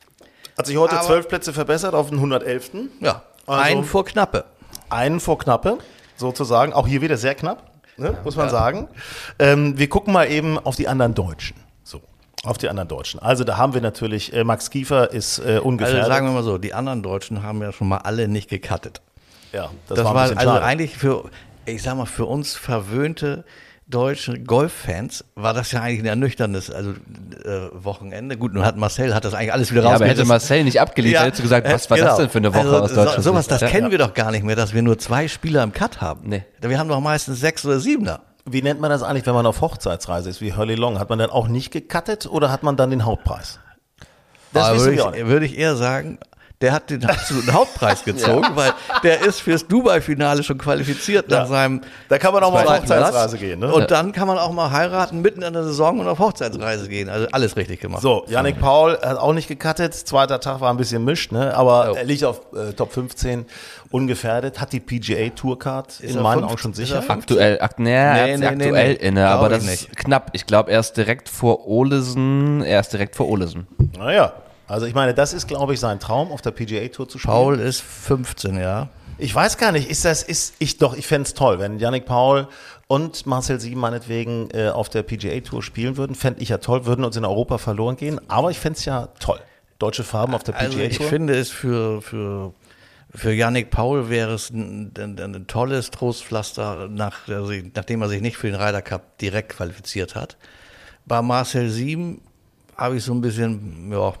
Hat 0.57 0.67
sich 0.67 0.77
heute 0.77 0.99
zwölf 1.01 1.27
Plätze 1.27 1.51
verbessert 1.51 1.95
auf 1.95 2.09
den 2.09 2.19
111. 2.19 2.71
Ja, 2.99 3.23
also 3.47 3.61
einen 3.61 3.83
vor 3.83 4.05
Knappe. 4.05 4.45
Einen 4.89 5.19
vor 5.19 5.39
Knappe, 5.39 5.79
sozusagen. 6.15 6.73
Auch 6.73 6.87
hier 6.87 7.01
wieder 7.01 7.17
sehr 7.17 7.33
knapp 7.33 7.73
ne, 7.97 8.17
muss 8.23 8.35
man 8.35 8.45
ja. 8.45 8.51
sagen. 8.51 8.87
Ähm, 9.39 9.77
wir 9.77 9.89
gucken 9.89 10.13
mal 10.13 10.29
eben 10.29 10.59
auf 10.59 10.75
die 10.75 10.87
anderen 10.87 11.13
Deutschen. 11.13 11.57
Auf 12.45 12.57
die 12.57 12.67
anderen 12.67 12.89
Deutschen. 12.89 13.21
Also 13.21 13.45
da 13.45 13.57
haben 13.57 13.73
wir 13.73 13.79
natürlich, 13.79 14.33
äh, 14.33 14.43
Max 14.43 14.69
Kiefer 14.69 15.11
ist 15.11 15.39
äh, 15.39 15.59
ungefähr. 15.59 15.95
Also 15.95 16.09
sagen 16.09 16.27
wir 16.27 16.33
mal 16.33 16.43
so, 16.43 16.57
die 16.57 16.73
anderen 16.73 17.01
Deutschen 17.01 17.41
haben 17.41 17.61
ja 17.61 17.71
schon 17.71 17.87
mal 17.87 17.99
alle 17.99 18.27
nicht 18.27 18.49
gecuttet. 18.49 19.01
Ja, 19.53 19.69
das, 19.87 19.97
das 19.97 20.05
war, 20.05 20.13
war 20.13 20.21
also 20.23 20.35
schade. 20.35 20.63
eigentlich 20.63 20.97
für, 20.97 21.29
ich 21.65 21.81
sag 21.81 21.95
mal, 21.95 22.05
für 22.05 22.25
uns 22.25 22.55
verwöhnte 22.55 23.45
deutschen 23.87 24.45
Golffans 24.45 25.23
war 25.35 25.53
das 25.53 25.71
ja 25.71 25.81
eigentlich 25.81 25.99
ein 25.99 26.05
ernüchterndes 26.05 26.71
also, 26.71 26.91
äh, 26.91 27.69
Wochenende. 27.73 28.37
Gut, 28.37 28.53
nun 28.53 28.65
hat 28.65 28.75
Marcel 28.77 29.13
hat 29.13 29.25
das 29.25 29.33
eigentlich 29.33 29.53
alles 29.53 29.71
wieder 29.71 29.83
ja, 29.83 29.95
Aber 29.95 30.05
hätte 30.05 30.25
Marcel 30.25 30.63
nicht 30.63 30.81
abgeliefert, 30.81 31.19
ja, 31.19 31.25
hättest 31.25 31.39
du 31.39 31.43
gesagt, 31.43 31.71
was 31.71 31.89
war 31.89 31.97
genau. 31.97 32.09
das 32.09 32.17
denn 32.17 32.29
für 32.29 32.37
eine 32.39 32.53
Woche 32.53 32.59
also, 32.59 32.77
aus 32.79 32.93
Deutschland? 32.93 33.23
So, 33.23 33.31
sowas, 33.31 33.47
das 33.47 33.61
ja, 33.61 33.67
kennen 33.67 33.91
wir 33.91 33.97
doch 33.97 34.13
gar 34.13 34.31
nicht 34.31 34.43
mehr, 34.43 34.55
dass 34.55 34.73
wir 34.73 34.81
nur 34.81 34.97
zwei 34.97 35.27
Spieler 35.27 35.63
im 35.63 35.73
Cut 35.73 36.01
haben. 36.01 36.27
Nee. 36.27 36.43
Wir 36.61 36.79
haben 36.79 36.89
doch 36.89 36.99
meistens 36.99 37.39
sechs 37.39 37.65
oder 37.65 37.79
siebener. 37.79 38.21
Wie 38.45 38.61
nennt 38.61 38.81
man 38.81 38.89
das 38.89 39.03
eigentlich, 39.03 39.25
wenn 39.25 39.33
man 39.33 39.45
auf 39.45 39.61
Hochzeitsreise 39.61 40.29
ist, 40.29 40.41
wie 40.41 40.53
Hurley 40.53 40.75
Long? 40.75 40.99
Hat 40.99 41.09
man 41.09 41.19
dann 41.19 41.29
auch 41.29 41.47
nicht 41.47 41.71
gecuttet 41.71 42.27
oder 42.27 42.51
hat 42.51 42.63
man 42.63 42.75
dann 42.75 42.89
den 42.89 43.05
Hauptpreis? 43.05 43.59
Das 44.51 44.77
würde 44.77 44.93
ich, 44.93 45.25
würde 45.25 45.45
ich 45.45 45.57
eher 45.57 45.75
sagen, 45.75 46.19
der 46.63 46.71
hat 46.71 46.89
den 46.89 47.05
absoluten 47.05 47.51
Hauptpreis 47.51 48.03
gezogen, 48.05 48.43
ja. 48.43 48.55
weil 48.55 48.73
der 49.03 49.21
ist 49.21 49.41
fürs 49.41 49.67
Dubai-Finale 49.67 50.43
schon 50.43 50.57
qualifiziert 50.57 51.29
nach 51.29 51.39
ja. 51.39 51.45
seinem. 51.45 51.81
Da 52.07 52.17
kann 52.17 52.33
man 52.33 52.41
auch 52.41 52.53
mal 52.53 52.65
auf 52.65 52.79
Hochzeitsreise 52.79 53.37
gehen. 53.37 53.59
Ne? 53.59 53.71
Und 53.71 53.91
dann 53.91 54.13
kann 54.13 54.27
man 54.27 54.37
auch 54.37 54.51
mal 54.53 54.71
heiraten 54.71 55.21
mitten 55.21 55.41
in 55.41 55.51
der 55.51 55.63
Saison 55.63 55.99
und 55.99 56.07
auf 56.07 56.19
Hochzeitsreise 56.19 56.87
gehen. 56.87 57.09
Also 57.09 57.27
alles 57.33 57.57
richtig 57.57 57.81
gemacht. 57.81 58.01
So, 58.01 58.25
Yannick 58.29 58.61
Paul 58.61 58.93
hat 58.93 59.17
auch 59.17 59.33
nicht 59.33 59.49
gecuttet. 59.49 59.93
Zweiter 59.93 60.39
Tag 60.39 60.61
war 60.61 60.71
ein 60.71 60.77
bisschen 60.77 61.03
mischt, 61.03 61.33
ne? 61.33 61.53
aber 61.53 61.91
oh. 61.91 61.95
er 61.95 62.05
liegt 62.05 62.23
auf 62.23 62.41
äh, 62.55 62.71
Top 62.71 62.93
15 62.93 63.45
ungefährdet, 63.91 64.61
hat 64.61 64.71
die 64.71 64.79
PGA 64.79 65.29
Tourcard 65.35 65.99
in 65.99 66.21
meinen 66.21 66.45
Augen 66.45 66.57
schon 66.57 66.73
sicher. 66.73 67.03
Aktuell, 67.05 67.59
ak 67.59 67.77
nee, 67.77 67.91
nee, 67.91 68.37
nee, 68.37 68.45
aktuell 68.45 68.93
nee, 68.93 69.07
inne, 69.07 69.27
aber 69.27 69.49
das 69.49 69.65
ist 69.65 69.95
knapp. 69.97 70.29
Ich 70.31 70.45
glaube, 70.45 70.71
er 70.71 70.79
ist 70.79 70.93
direkt 70.93 71.27
vor 71.27 71.67
Olesen. 71.67 72.63
Er 72.63 72.79
ist 72.79 72.93
direkt 72.93 73.15
vor 73.17 73.27
Olesen. 73.27 73.67
Naja, 73.97 74.33
also 74.67 74.85
ich 74.85 74.93
meine, 74.93 75.13
das 75.13 75.33
ist, 75.33 75.47
glaube 75.47 75.73
ich, 75.73 75.79
sein 75.79 75.99
Traum, 75.99 76.31
auf 76.31 76.41
der 76.41 76.51
PGA 76.51 76.87
Tour 76.87 77.07
zu 77.07 77.19
spielen. 77.19 77.33
Paul 77.33 77.59
ist 77.59 77.81
15, 77.81 78.57
ja. 78.57 78.89
Ich 79.17 79.33
weiß 79.33 79.57
gar 79.57 79.71
nicht, 79.71 79.89
ist 79.89 80.05
das, 80.05 80.23
ist, 80.23 80.55
ich 80.59 80.77
doch, 80.77 80.95
ich 80.95 81.05
fände 81.05 81.27
es 81.27 81.33
toll, 81.33 81.59
wenn 81.59 81.79
Yannick 81.79 82.05
Paul 82.05 82.47
und 82.87 83.25
Marcel 83.25 83.59
Sieben 83.59 83.79
meinetwegen 83.79 84.49
äh, 84.51 84.69
auf 84.69 84.89
der 84.89 85.03
PGA 85.03 85.39
Tour 85.41 85.61
spielen 85.61 85.97
würden, 85.97 86.15
fände 86.15 86.41
ich 86.41 86.49
ja 86.49 86.57
toll, 86.57 86.85
würden 86.85 87.05
uns 87.05 87.15
in 87.15 87.25
Europa 87.25 87.57
verloren 87.57 87.95
gehen, 87.95 88.19
aber 88.27 88.51
ich 88.51 88.59
fände 88.59 88.79
es 88.79 88.85
ja 88.85 89.07
toll. 89.19 89.39
Deutsche 89.79 90.03
Farben 90.03 90.33
auf 90.33 90.43
der 90.43 90.53
PGA 90.53 90.65
also 90.65 90.77
Tour. 90.77 90.85
Ich 90.85 90.97
finde 90.97 91.37
es 91.37 91.49
für, 91.49 92.01
für, 92.01 92.53
für 93.13 93.31
Yannick 93.33 93.69
Paul 93.69 94.09
wäre 94.09 94.33
es 94.33 94.49
ein, 94.49 94.91
ein, 94.97 95.19
ein 95.19 95.47
tolles 95.47 95.91
Trostpflaster, 95.91 96.87
nach, 96.89 97.27
nachdem 97.27 98.01
er 98.01 98.09
sich 98.09 98.21
nicht 98.21 98.37
für 98.37 98.47
den 98.47 98.59
Ryder 98.59 98.81
Cup 98.81 99.17
direkt 99.19 99.49
qualifiziert 99.49 100.15
hat. 100.15 100.37
Bei 101.05 101.21
Marcel 101.21 101.69
Sieben 101.69 102.21
habe 102.77 102.97
ich 102.97 103.03
so 103.03 103.13
ein 103.13 103.21
bisschen, 103.21 103.91
ja, 103.91 104.13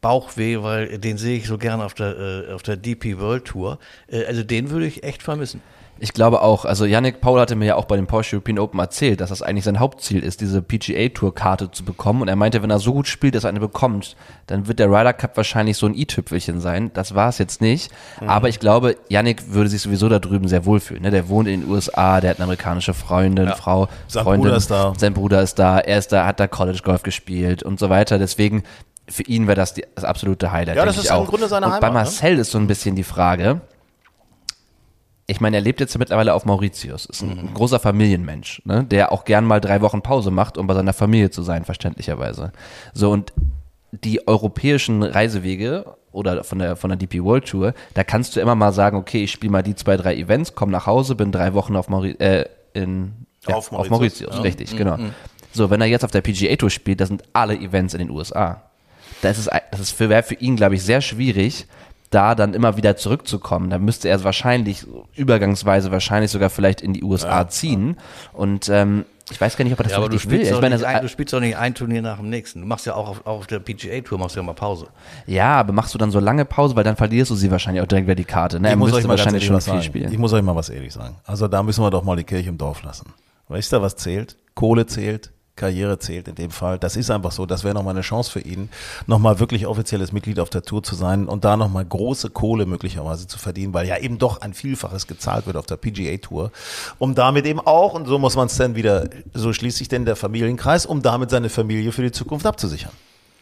Bauchweh, 0.00 0.62
weil 0.62 0.98
den 0.98 1.18
sehe 1.18 1.38
ich 1.38 1.46
so 1.46 1.58
gern 1.58 1.80
auf 1.80 1.94
der, 1.94 2.16
äh, 2.48 2.52
auf 2.52 2.62
der 2.62 2.76
DP 2.76 3.18
World 3.18 3.46
Tour. 3.46 3.78
Äh, 4.06 4.24
also 4.26 4.42
den 4.44 4.70
würde 4.70 4.86
ich 4.86 5.02
echt 5.02 5.22
vermissen. 5.22 5.60
Ich 5.98 6.12
glaube 6.12 6.42
auch, 6.42 6.64
also 6.64 6.84
Yannick 6.84 7.20
Paul 7.20 7.40
hatte 7.40 7.56
mir 7.56 7.64
ja 7.64 7.74
auch 7.76 7.86
bei 7.86 7.96
dem 7.96 8.06
Porsche 8.06 8.36
European 8.36 8.58
Open 8.58 8.78
erzählt, 8.78 9.20
dass 9.20 9.30
das 9.30 9.40
eigentlich 9.40 9.64
sein 9.64 9.80
Hauptziel 9.80 10.22
ist, 10.22 10.40
diese 10.40 10.60
PGA 10.60 11.08
Tour 11.08 11.34
Karte 11.34 11.70
zu 11.70 11.84
bekommen. 11.84 12.22
Und 12.22 12.28
er 12.28 12.36
meinte, 12.36 12.62
wenn 12.62 12.70
er 12.70 12.78
so 12.78 12.92
gut 12.92 13.08
spielt, 13.08 13.34
dass 13.34 13.44
er 13.44 13.50
eine 13.50 13.60
bekommt, 13.60 14.16
dann 14.46 14.68
wird 14.68 14.78
der 14.78 14.88
Ryder 14.88 15.14
Cup 15.14 15.36
wahrscheinlich 15.36 15.78
so 15.78 15.86
ein 15.86 15.94
i-Tüpfelchen 15.94 16.60
sein. 16.60 16.90
Das 16.92 17.14
war 17.14 17.30
es 17.30 17.38
jetzt 17.38 17.60
nicht. 17.60 17.90
Mhm. 18.20 18.28
Aber 18.28 18.48
ich 18.48 18.60
glaube, 18.60 18.96
Yannick 19.08 19.52
würde 19.54 19.70
sich 19.70 19.80
sowieso 19.80 20.08
da 20.08 20.18
drüben 20.18 20.48
sehr 20.48 20.66
wohlfühlen. 20.66 21.02
Ne? 21.02 21.10
Der 21.10 21.28
wohnt 21.28 21.48
in 21.48 21.62
den 21.62 21.70
USA, 21.70 22.20
der 22.20 22.30
hat 22.30 22.38
eine 22.38 22.44
amerikanische 22.44 22.92
Freundin, 22.92 23.46
ja. 23.46 23.54
Frau, 23.54 23.88
sein 24.06 24.24
Freundin. 24.24 24.42
Bruder 24.42 24.56
ist 24.56 24.70
da. 24.70 24.92
Sein 24.98 25.14
Bruder 25.14 25.42
ist 25.42 25.58
da, 25.58 25.78
er 25.78 25.98
ist 25.98 26.12
da, 26.12 26.26
hat 26.26 26.40
da 26.40 26.46
College 26.46 26.80
Golf 26.84 27.02
gespielt 27.02 27.62
und 27.62 27.78
so 27.78 27.88
weiter. 27.88 28.18
Deswegen, 28.18 28.64
für 29.08 29.22
ihn 29.22 29.46
wäre 29.46 29.56
das 29.56 29.74
die, 29.74 29.84
das 29.94 30.04
absolute 30.04 30.52
Highlight. 30.52 30.76
Ja, 30.76 30.84
das 30.84 30.98
ist 30.98 31.10
auch. 31.10 31.22
im 31.22 31.26
Grunde 31.26 31.48
seine 31.48 31.66
und 31.66 31.72
Heimat. 31.72 31.80
Bei 31.80 31.90
Marcel 31.90 32.34
ne? 32.34 32.40
ist 32.40 32.50
so 32.50 32.58
ein 32.58 32.66
bisschen 32.66 32.96
die 32.96 33.04
Frage, 33.04 33.60
ich 35.26 35.40
meine, 35.40 35.56
er 35.56 35.62
lebt 35.62 35.80
jetzt 35.80 35.98
mittlerweile 35.98 36.34
auf 36.34 36.44
Mauritius, 36.44 37.06
ist 37.06 37.22
ein 37.22 37.48
mhm. 37.50 37.54
großer 37.54 37.80
Familienmensch, 37.80 38.62
ne, 38.64 38.84
der 38.84 39.12
auch 39.12 39.24
gern 39.24 39.44
mal 39.44 39.60
drei 39.60 39.80
Wochen 39.80 40.02
Pause 40.02 40.30
macht, 40.30 40.56
um 40.56 40.66
bei 40.66 40.74
seiner 40.74 40.92
Familie 40.92 41.30
zu 41.30 41.42
sein, 41.42 41.64
verständlicherweise. 41.64 42.52
So, 42.94 43.10
und 43.10 43.32
die 43.90 44.26
europäischen 44.28 45.02
Reisewege 45.02 45.96
oder 46.12 46.44
von 46.44 46.58
der, 46.58 46.76
von 46.76 46.90
der 46.90 46.96
DP 46.96 47.24
World 47.24 47.46
Tour, 47.46 47.74
da 47.94 48.04
kannst 48.04 48.36
du 48.36 48.40
immer 48.40 48.54
mal 48.54 48.72
sagen, 48.72 48.96
okay, 48.96 49.24
ich 49.24 49.32
spiele 49.32 49.50
mal 49.50 49.62
die 49.62 49.74
zwei, 49.74 49.96
drei 49.96 50.16
Events, 50.16 50.54
komme 50.54 50.72
nach 50.72 50.86
Hause, 50.86 51.14
bin 51.16 51.32
drei 51.32 51.54
Wochen 51.54 51.74
auf, 51.74 51.88
Mauri 51.88 52.12
äh, 52.18 52.46
in, 52.72 53.26
ja, 53.48 53.56
auf 53.56 53.72
Mauritius, 53.72 53.86
auf 53.86 53.90
Mauritius 53.90 54.36
ja. 54.36 54.40
richtig, 54.42 54.72
mhm. 54.72 54.76
genau. 54.76 54.98
So, 55.52 55.70
wenn 55.70 55.80
er 55.80 55.86
jetzt 55.86 56.04
auf 56.04 56.10
der 56.10 56.20
PGA 56.20 56.54
Tour 56.56 56.70
spielt, 56.70 57.00
das 57.00 57.08
sind 57.08 57.24
alle 57.32 57.56
Events 57.56 57.94
in 57.94 57.98
den 57.98 58.10
USA. 58.10 58.62
Das 59.22 59.38
ist, 59.38 59.50
das 59.70 59.80
ist 59.80 59.90
für, 59.92 60.08
wäre 60.08 60.22
für 60.22 60.34
ihn, 60.34 60.56
glaube 60.56 60.74
ich, 60.74 60.82
sehr 60.82 61.00
schwierig, 61.00 61.66
da 62.10 62.34
dann 62.34 62.54
immer 62.54 62.76
wieder 62.76 62.96
zurückzukommen. 62.96 63.70
Da 63.70 63.78
müsste 63.78 64.08
er 64.08 64.22
wahrscheinlich, 64.24 64.86
übergangsweise 65.14 65.90
wahrscheinlich 65.90 66.30
sogar 66.30 66.50
vielleicht 66.50 66.80
in 66.80 66.92
die 66.92 67.02
USA 67.02 67.40
ja, 67.40 67.48
ziehen. 67.48 67.96
Und 68.32 68.68
ähm, 68.68 69.04
ich 69.30 69.40
weiß 69.40 69.56
gar 69.56 69.64
nicht, 69.64 69.72
ob 69.72 69.80
er 69.80 69.84
das 69.84 69.92
ja, 69.92 69.98
aber 69.98 70.08
du 70.08 70.18
spielst, 70.18 70.50
will. 70.50 70.54
Ich 70.54 70.60
meine, 70.60 70.86
ein, 70.86 71.02
du 71.02 71.08
spielst 71.08 71.32
doch 71.32 71.40
nicht 71.40 71.56
ein 71.56 71.74
Turnier 71.74 72.00
nach 72.00 72.18
dem 72.18 72.30
nächsten. 72.30 72.60
Du 72.60 72.66
machst 72.66 72.86
ja 72.86 72.94
auch 72.94 73.08
auf, 73.08 73.26
auf 73.26 73.46
der 73.48 73.58
PGA-Tour 73.58 74.18
machst 74.18 74.36
du 74.36 74.40
ja 74.40 74.46
mal 74.46 74.54
Pause. 74.54 74.86
Ja, 75.26 75.56
aber 75.56 75.72
machst 75.72 75.94
du 75.94 75.98
dann 75.98 76.12
so 76.12 76.20
lange 76.20 76.44
Pause, 76.44 76.76
weil 76.76 76.84
dann 76.84 76.96
verlierst 76.96 77.30
du 77.32 77.34
sie 77.34 77.50
wahrscheinlich 77.50 77.82
auch 77.82 77.88
direkt 77.88 78.06
wieder 78.06 78.14
die 78.14 78.24
Karte. 78.24 78.60
Ne? 78.60 78.68
Ich 78.68 78.72
er 78.72 78.76
muss 78.76 78.92
euch 78.92 79.08
wahrscheinlich 79.08 79.44
schon 79.44 79.60
viel 79.60 79.82
spielen. 79.82 80.12
Ich 80.12 80.18
muss 80.18 80.32
euch 80.32 80.42
mal 80.42 80.54
was 80.54 80.68
ehrlich 80.68 80.92
sagen. 80.92 81.16
Also 81.24 81.48
da 81.48 81.62
müssen 81.62 81.82
wir 81.82 81.90
doch 81.90 82.04
mal 82.04 82.16
die 82.16 82.24
Kirche 82.24 82.48
im 82.48 82.58
Dorf 82.58 82.82
lassen. 82.82 83.12
Weißt 83.48 83.72
du, 83.72 83.82
was 83.82 83.96
zählt? 83.96 84.36
Kohle 84.54 84.86
zählt, 84.86 85.32
Karriere 85.56 85.98
zählt 85.98 86.28
in 86.28 86.34
dem 86.34 86.50
Fall. 86.50 86.78
Das 86.78 86.96
ist 86.96 87.10
einfach 87.10 87.32
so. 87.32 87.46
Das 87.46 87.64
wäre 87.64 87.74
nochmal 87.74 87.94
eine 87.94 88.02
Chance 88.02 88.30
für 88.30 88.40
ihn, 88.40 88.68
nochmal 89.06 89.40
wirklich 89.40 89.66
offizielles 89.66 90.12
Mitglied 90.12 90.38
auf 90.38 90.50
der 90.50 90.62
Tour 90.62 90.82
zu 90.82 90.94
sein 90.94 91.26
und 91.26 91.44
da 91.44 91.56
nochmal 91.56 91.84
große 91.84 92.30
Kohle 92.30 92.66
möglicherweise 92.66 93.26
zu 93.26 93.38
verdienen, 93.38 93.74
weil 93.74 93.86
ja 93.86 93.98
eben 93.98 94.18
doch 94.18 94.40
ein 94.42 94.54
Vielfaches 94.54 95.06
gezahlt 95.06 95.46
wird 95.46 95.56
auf 95.56 95.66
der 95.66 95.76
PGA 95.76 96.18
Tour, 96.18 96.52
um 96.98 97.14
damit 97.14 97.46
eben 97.46 97.60
auch, 97.60 97.94
und 97.94 98.06
so 98.06 98.18
muss 98.18 98.36
man 98.36 98.46
es 98.46 98.56
dann 98.56 98.76
wieder, 98.76 99.08
so 99.34 99.52
schließt 99.52 99.78
sich 99.78 99.88
denn 99.88 100.04
der 100.04 100.16
Familienkreis, 100.16 100.86
um 100.86 101.02
damit 101.02 101.30
seine 101.30 101.48
Familie 101.48 101.92
für 101.92 102.02
die 102.02 102.12
Zukunft 102.12 102.46
abzusichern. 102.46 102.92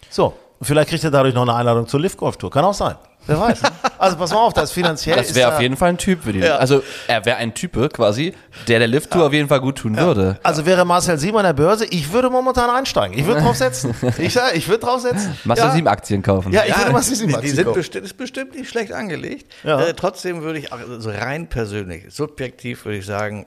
So, 0.09 0.35
vielleicht 0.63 0.91
kriegt 0.91 1.05
er 1.05 1.11
dadurch 1.11 1.35
noch 1.35 1.43
eine 1.43 1.55
Einladung 1.55 1.87
zur 1.87 2.01
Lift 2.01 2.19
Golf 2.19 2.37
Tour. 2.37 2.51
Kann 2.51 2.65
auch 2.65 2.75
sein. 2.75 2.97
Wer 3.27 3.41
weiß. 3.41 3.63
Also 3.97 4.17
pass 4.19 4.33
mal 4.33 4.41
auf, 4.41 4.53
das 4.53 4.73
finanziell. 4.73 5.17
Das 5.17 5.35
wäre 5.35 5.55
auf 5.55 5.61
jeden 5.61 5.77
Fall 5.77 5.91
ein 5.91 5.99
Typ 5.99 6.25
für 6.25 6.33
die. 6.33 6.41
Ja. 6.41 6.57
Also 6.57 6.83
er 7.07 7.25
wäre 7.25 7.39
ein 7.39 7.55
Type 7.55 7.89
quasi, 7.89 8.35
der 8.69 8.81
der 8.81 8.89
Lift 8.89 9.11
Tour 9.11 9.23
ja. 9.23 9.27
auf 9.29 9.33
jeden 9.33 9.49
Fall 9.49 9.61
gut 9.61 9.79
tun 9.79 9.95
ja. 9.95 10.05
würde. 10.05 10.39
Also 10.43 10.67
wäre 10.67 10.85
Marcel 10.85 11.17
Sieben 11.17 11.39
an 11.39 11.45
der 11.45 11.55
Börse, 11.55 11.87
ich 11.87 12.13
würde 12.13 12.29
momentan 12.29 12.69
einsteigen. 12.69 13.17
Ich 13.17 13.25
würde 13.25 13.41
drauf 13.41 13.57
setzen. 13.57 13.95
Ich, 14.19 14.39
ich 14.55 14.69
würde 14.69 14.85
drauf 14.85 15.01
setzen. 15.01 15.37
Marcel 15.45 15.71
Sieben 15.71 15.89
Aktien 15.89 16.23
kaufen. 16.23 16.53
Ja, 16.53 16.65
ich 16.67 16.77
würde 16.77 16.93
Marcel 16.93 17.17
Sieben 17.17 17.35
Aktien 17.35 17.51
die 17.51 17.57
sind 17.57 17.65
kaufen. 17.65 17.77
Bestimmt, 17.77 18.05
ist 18.05 18.17
bestimmt 18.17 18.55
nicht 18.57 18.69
schlecht 18.69 18.93
angelegt. 18.93 19.51
Äh, 19.65 19.95
trotzdem 19.95 20.43
würde 20.43 20.59
ich, 20.59 20.73
also 20.73 21.11
rein 21.11 21.47
persönlich, 21.47 22.05
subjektiv 22.11 22.85
würde 22.85 22.99
ich 22.99 23.07
sagen, 23.07 23.47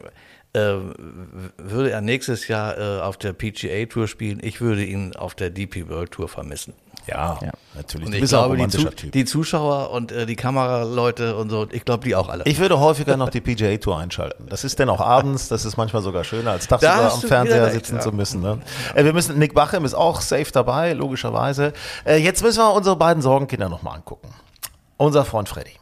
äh, 0.53 0.59
würde 1.57 1.91
er 1.91 2.01
nächstes 2.01 2.47
Jahr 2.47 2.77
äh, 2.77 3.01
auf 3.01 3.17
der 3.17 3.33
PGA 3.33 3.85
Tour 3.85 4.07
spielen. 4.07 4.39
Ich 4.41 4.59
würde 4.59 4.83
ihn 4.83 5.15
auf 5.15 5.35
der 5.35 5.51
DP 5.51 5.87
World 5.89 6.11
Tour 6.11 6.27
vermissen. 6.27 6.73
Ja, 7.07 7.39
ja. 7.41 7.51
natürlich. 7.75 8.07
Und 8.07 8.13
ich 8.13 8.29
glaube, 8.29 8.57
die, 8.57 8.67
Zu 8.67 8.89
die, 8.89 9.25
Zuschauer 9.25 9.91
und 9.91 10.11
äh, 10.11 10.25
die 10.25 10.35
Kameraleute 10.35 11.35
und 11.35 11.49
so, 11.49 11.67
ich 11.71 11.85
glaube, 11.85 12.03
die 12.03 12.15
auch 12.15 12.29
alle. 12.29 12.43
Ich 12.45 12.59
würde 12.59 12.79
häufiger 12.79 13.17
noch 13.17 13.29
die 13.29 13.41
PGA 13.41 13.77
Tour 13.77 13.97
einschalten. 13.97 14.47
Das 14.49 14.63
ist 14.63 14.79
denn 14.79 14.89
auch 14.89 15.01
abends, 15.01 15.47
das 15.47 15.65
ist 15.65 15.77
manchmal 15.77 16.01
sogar 16.01 16.23
schöner, 16.23 16.51
als 16.51 16.67
tagsüber 16.67 17.13
am 17.13 17.21
Fernseher 17.21 17.65
recht, 17.65 17.75
sitzen 17.75 17.95
ja. 17.95 18.01
zu 18.01 18.11
müssen. 18.11 18.41
Ne? 18.41 18.59
Äh, 18.93 19.05
wir 19.05 19.13
müssen, 19.13 19.39
Nick 19.39 19.53
Bachem 19.53 19.85
ist 19.85 19.93
auch 19.93 20.21
safe 20.21 20.51
dabei, 20.51 20.93
logischerweise. 20.93 21.73
Äh, 22.05 22.17
jetzt 22.17 22.43
müssen 22.43 22.59
wir 22.59 22.73
unsere 22.73 22.95
beiden 22.95 23.21
Sorgenkinder 23.21 23.69
nochmal 23.69 23.95
angucken. 23.95 24.29
Unser 24.97 25.25
Freund 25.25 25.47
Freddy. 25.47 25.73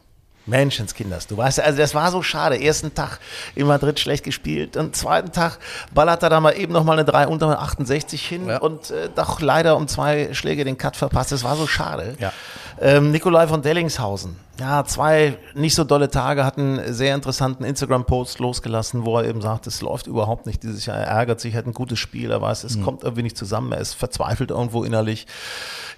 Menschenskinders, 0.46 1.26
du 1.26 1.36
weißt, 1.36 1.60
also 1.60 1.78
das 1.78 1.94
war 1.94 2.10
so 2.10 2.22
schade. 2.22 2.60
Ersten 2.60 2.94
Tag 2.94 3.18
in 3.54 3.66
Madrid 3.66 3.98
schlecht 3.98 4.24
gespielt, 4.24 4.76
und 4.76 4.94
zweiten 4.94 5.32
Tag 5.32 5.58
ballert 5.92 6.22
er 6.22 6.30
da 6.30 6.40
mal 6.40 6.52
eben 6.52 6.72
nochmal 6.72 6.98
eine 6.98 7.04
3 7.04 7.26
unter 7.28 7.60
68 7.60 8.26
hin 8.26 8.48
ja. 8.48 8.58
und 8.58 8.90
äh, 8.90 9.08
doch 9.14 9.40
leider 9.40 9.76
um 9.76 9.88
zwei 9.88 10.32
Schläge 10.34 10.64
den 10.64 10.78
Cut 10.78 10.96
verpasst. 10.96 11.32
Das 11.32 11.44
war 11.44 11.56
so 11.56 11.66
schade. 11.66 12.16
Ja. 12.18 12.32
Ähm, 12.80 13.10
Nikolai 13.10 13.46
von 13.48 13.62
Dellingshausen, 13.62 14.36
ja, 14.58 14.84
zwei 14.84 15.36
nicht 15.54 15.74
so 15.74 15.84
dolle 15.84 16.08
Tage, 16.08 16.44
hat 16.44 16.58
einen 16.58 16.92
sehr 16.92 17.14
interessanten 17.14 17.64
Instagram-Post 17.64 18.38
losgelassen, 18.38 19.04
wo 19.04 19.18
er 19.18 19.26
eben 19.26 19.40
sagt, 19.40 19.66
es 19.66 19.82
läuft 19.82 20.06
überhaupt 20.06 20.46
nicht 20.46 20.62
dieses 20.62 20.86
Jahr. 20.86 20.96
Er 20.96 21.08
ärgert 21.08 21.40
sich, 21.40 21.54
hat 21.54 21.66
ein 21.66 21.74
gutes 21.74 21.98
Spiel, 21.98 22.30
er 22.30 22.40
weiß, 22.40 22.64
es 22.64 22.76
mhm. 22.76 22.84
kommt 22.84 23.02
irgendwie 23.02 23.22
nicht 23.22 23.36
zusammen, 23.36 23.72
er 23.72 23.80
ist 23.80 23.94
verzweifelt 23.94 24.50
irgendwo 24.50 24.84
innerlich. 24.84 25.26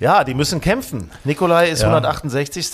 Ja, 0.00 0.24
die 0.24 0.34
müssen 0.34 0.60
kämpfen. 0.60 1.10
Nikolai 1.24 1.68
ist 1.68 1.82
ja. 1.82 1.88
168. 1.88 2.68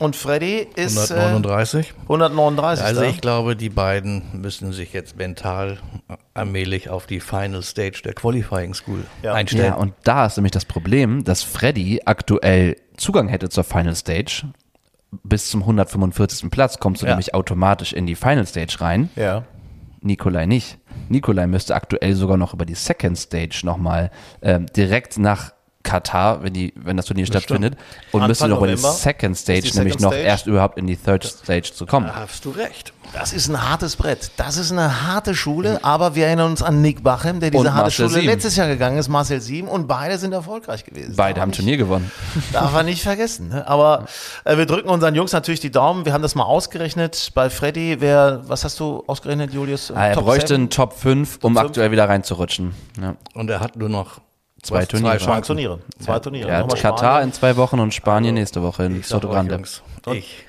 und 0.00 0.16
Freddy 0.16 0.66
ist 0.76 1.10
139. 1.10 1.90
Äh, 1.90 2.02
139. 2.02 2.84
Also 2.84 3.02
ich 3.02 3.20
glaube, 3.20 3.56
die 3.56 3.70
beiden 3.70 4.22
müssen 4.32 4.72
sich 4.72 4.92
jetzt 4.92 5.16
mental 5.16 5.78
allmählich 6.34 6.88
auf 6.88 7.06
die 7.06 7.20
Final 7.20 7.62
Stage 7.62 8.00
der 8.04 8.14
Qualifying 8.14 8.74
School 8.74 9.04
ja. 9.22 9.34
einstellen. 9.34 9.64
Ja, 9.64 9.74
und 9.74 9.94
da 10.04 10.26
ist 10.26 10.36
nämlich 10.36 10.52
das 10.52 10.64
Problem, 10.64 11.24
dass 11.24 11.42
Freddy 11.42 12.00
aktuell 12.04 12.76
Zugang 12.96 13.28
hätte 13.28 13.48
zur 13.48 13.64
Final 13.64 13.94
Stage. 13.94 14.44
Bis 15.24 15.50
zum 15.50 15.62
145. 15.62 16.50
Platz 16.50 16.78
kommst 16.78 17.02
du 17.02 17.06
ja. 17.06 17.12
nämlich 17.12 17.34
automatisch 17.34 17.92
in 17.92 18.06
die 18.06 18.14
Final 18.14 18.46
Stage 18.46 18.80
rein. 18.80 19.10
Ja. 19.16 19.44
Nikolai 20.02 20.46
nicht. 20.46 20.78
Nikolai 21.08 21.46
müsste 21.46 21.74
aktuell 21.74 22.14
sogar 22.14 22.36
noch 22.36 22.54
über 22.54 22.64
die 22.64 22.74
Second 22.74 23.18
Stage 23.18 23.62
nochmal 23.64 24.10
äh, 24.40 24.60
direkt 24.60 25.18
nach 25.18 25.52
Katar, 25.90 26.42
wenn, 26.44 26.52
die, 26.52 26.72
wenn 26.76 26.96
das 26.96 27.06
Turnier 27.06 27.26
das 27.26 27.42
stattfindet, 27.42 27.76
und 28.12 28.24
müsste 28.26 28.46
noch 28.46 28.62
in 28.62 28.70
die 28.70 28.76
Second 28.76 29.36
Stage, 29.36 29.62
die 29.62 29.76
nämlich 29.76 29.98
noch 29.98 30.12
erst 30.12 30.46
überhaupt 30.46 30.78
in 30.78 30.86
die 30.86 30.96
Third 30.96 31.24
Stage 31.24 31.72
zu 31.74 31.84
kommen. 31.84 32.06
Da 32.06 32.14
hast 32.14 32.44
du 32.44 32.50
recht. 32.50 32.92
Das 33.12 33.32
ist 33.32 33.48
ein 33.48 33.68
hartes 33.68 33.96
Brett. 33.96 34.30
Das 34.36 34.56
ist 34.56 34.70
eine 34.70 35.04
harte 35.04 35.34
Schule, 35.34 35.80
aber 35.82 36.14
wir 36.14 36.26
erinnern 36.26 36.52
uns 36.52 36.62
an 36.62 36.80
Nick 36.80 37.02
Bachem, 37.02 37.40
der 37.40 37.50
diese 37.50 37.60
und 37.60 37.68
harte 37.72 37.82
Marcel 37.86 38.08
Schule 38.08 38.20
Sieben. 38.20 38.32
letztes 38.32 38.54
Jahr 38.54 38.68
gegangen 38.68 38.98
ist, 38.98 39.08
Marcel 39.08 39.40
Sieben, 39.40 39.66
und 39.66 39.88
beide 39.88 40.16
sind 40.18 40.32
erfolgreich 40.32 40.84
gewesen. 40.84 41.14
Beide 41.16 41.40
haben 41.40 41.48
nicht, 41.48 41.58
Turnier 41.58 41.76
gewonnen. 41.76 42.10
Darf 42.52 42.72
man 42.72 42.86
nicht 42.86 43.02
vergessen. 43.02 43.48
Ne? 43.48 43.66
Aber 43.66 44.06
äh, 44.44 44.56
wir 44.56 44.66
drücken 44.66 44.88
unseren 44.90 45.16
Jungs 45.16 45.32
natürlich 45.32 45.58
die 45.58 45.72
Daumen. 45.72 46.04
Wir 46.04 46.12
haben 46.12 46.22
das 46.22 46.36
mal 46.36 46.44
ausgerechnet. 46.44 47.32
Bei 47.34 47.50
Freddy, 47.50 47.96
wer, 48.00 48.42
was 48.46 48.62
hast 48.64 48.78
du 48.78 49.02
ausgerechnet, 49.08 49.52
Julius? 49.52 49.90
Ah, 49.90 50.06
er 50.08 50.14
Top 50.14 50.24
bräuchte 50.24 50.48
7? 50.48 50.60
einen 50.60 50.70
Top 50.70 50.92
5, 50.92 51.38
um 51.42 51.54
Top 51.54 51.64
aktuell 51.64 51.86
5? 51.86 51.92
wieder 51.92 52.08
reinzurutschen. 52.08 52.74
Ja. 53.00 53.16
Und 53.34 53.50
er 53.50 53.58
hat 53.58 53.74
nur 53.74 53.88
noch 53.88 54.20
Zwei 54.62 54.84
Turniere. 54.84 55.18
Zwei 55.18 55.40
Turniere. 55.40 55.78
Zwei 55.98 56.18
Turniere. 56.18 56.48
Ja, 56.48 56.66
Katar 56.66 57.22
in 57.22 57.32
zwei 57.32 57.56
Wochen 57.56 57.80
und 57.80 57.94
Spanien 57.94 58.34
also, 58.34 58.40
nächste 58.40 58.62
Woche 58.62 58.84
in 58.84 59.02
Soto 59.02 59.28
Grande. 59.28 59.62
Ich 60.12 60.44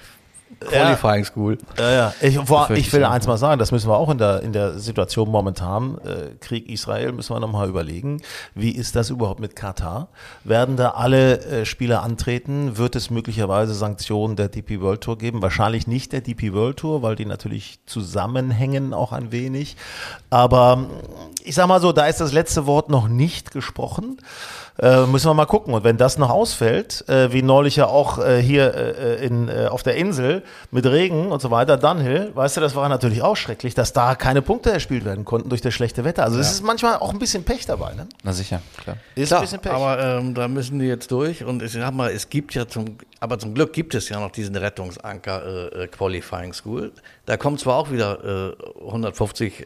Qualifying 0.60 1.26
School. 1.26 1.58
Ja, 1.78 1.92
ja. 1.92 2.14
Ich, 2.22 2.38
vor, 2.38 2.70
ich 2.72 2.92
will 2.94 3.04
eins 3.04 3.28
mal 3.28 3.38
sagen, 3.38 3.60
das 3.60 3.72
müssen 3.72 3.90
wir 3.90 3.98
auch 3.98 4.10
in 4.10 4.18
der, 4.18 4.42
in 4.42 4.54
der 4.54 4.80
Situation 4.80 5.30
momentan, 5.30 5.98
äh, 6.00 6.36
Krieg 6.40 6.70
Israel, 6.70 7.12
müssen 7.12 7.36
wir 7.36 7.40
nochmal 7.40 7.70
überlegen, 7.70 8.22
wie 8.56 8.72
ist 8.72 8.96
das 8.96 9.10
überhaupt 9.10 9.40
mit 9.40 9.56
Katar? 9.56 10.10
Werden 10.44 10.78
da 10.78 10.92
alle 10.92 11.40
äh, 11.42 11.66
Spieler 11.66 12.04
antreten? 12.04 12.78
Wird 12.78 12.96
es 12.96 13.10
möglicherweise 13.10 13.74
Sanktionen 13.74 14.36
der 14.36 14.50
DP 14.50 14.82
World 14.82 15.02
Tour 15.02 15.18
geben? 15.18 15.42
Wahrscheinlich 15.42 15.88
nicht 15.88 16.14
der 16.14 16.22
DP 16.22 16.54
World 16.54 16.78
Tour, 16.78 17.02
weil 17.02 17.16
die 17.16 17.26
natürlich 17.26 17.80
zusammenhängen 17.86 18.94
auch 18.94 19.12
ein 19.12 19.32
wenig. 19.32 19.78
Aber 20.30 20.86
ich 21.44 21.56
sag 21.56 21.68
mal 21.68 21.82
so, 21.82 21.92
da 21.92 22.08
ist 22.08 22.22
das 22.22 22.34
letzte 22.34 22.66
Wort 22.66 22.90
noch 22.90 23.08
nicht 23.08 23.52
gesprochen. 23.52 24.18
Äh, 24.80 25.06
müssen 25.06 25.30
wir 25.30 25.34
mal 25.34 25.46
gucken. 25.46 25.74
Und 25.74 25.84
wenn 25.84 25.98
das 25.98 26.18
noch 26.18 26.30
ausfällt, 26.30 27.08
äh, 27.10 27.32
wie 27.34 27.42
neulich 27.42 27.76
ja 27.76 27.88
auch 27.88 28.20
äh, 28.20 28.42
hier 28.42 28.74
äh, 28.74 29.26
in, 29.26 29.48
äh, 29.48 29.68
auf 29.68 29.84
der 29.84 29.96
Insel 29.96 30.44
mit 30.72 30.86
Regen 30.86 31.32
und 31.32 31.42
so 31.42 31.52
weiter, 31.52 31.78
Dunhill, 31.78 32.32
weißt 32.34 32.58
du, 32.58 32.62
das 32.62 32.76
war 32.76 32.88
natürlich 32.90 33.22
auch 33.22 33.36
schrecklich, 33.36 33.76
dass 33.76 33.94
da 33.94 34.16
keine 34.16 34.42
Punkte 34.42 34.72
erspielt 34.72 35.06
werden 35.06 35.26
konnten 35.26 35.50
durch 35.50 35.62
das 35.62 35.74
schlechte 35.74 36.04
Wetter. 36.04 36.24
Also 36.24 36.40
es 36.40 36.48
ja. 36.48 36.54
ist 36.54 36.64
manchmal 36.64 36.96
auch 36.98 37.12
ein 37.12 37.20
bisschen 37.20 37.44
Pech 37.44 37.66
dabei. 37.66 37.94
Ne? 37.94 38.08
Na 38.24 38.34
sicher, 38.34 38.62
klar. 38.82 38.98
Ist 39.16 39.28
klar, 39.28 39.42
ein 39.42 39.44
bisschen 39.44 39.60
Pech. 39.60 39.74
Aber 39.74 40.00
ähm, 40.00 40.34
da 40.34 40.48
müssen 40.48 40.80
die 40.80 40.88
jetzt 40.88 41.12
durch. 41.12 41.44
Und 41.44 41.62
ich 41.62 41.74
sag 41.74 41.94
mal, 41.94 42.12
es 42.12 42.30
gibt 42.30 42.54
ja 42.54 42.68
zum, 42.68 42.98
aber 43.20 43.38
zum 43.40 43.54
Glück 43.54 43.74
gibt 43.74 43.94
es 43.94 44.10
ja 44.10 44.20
noch 44.20 44.32
diesen 44.32 44.56
Rettungsanker 44.56 45.74
äh, 45.74 45.88
Qualifying 45.88 46.54
School. 46.54 46.92
Da 47.26 47.38
kommen 47.38 47.58
zwar 47.58 47.78
auch 47.78 47.92
wieder 47.92 48.56
150 48.86 49.66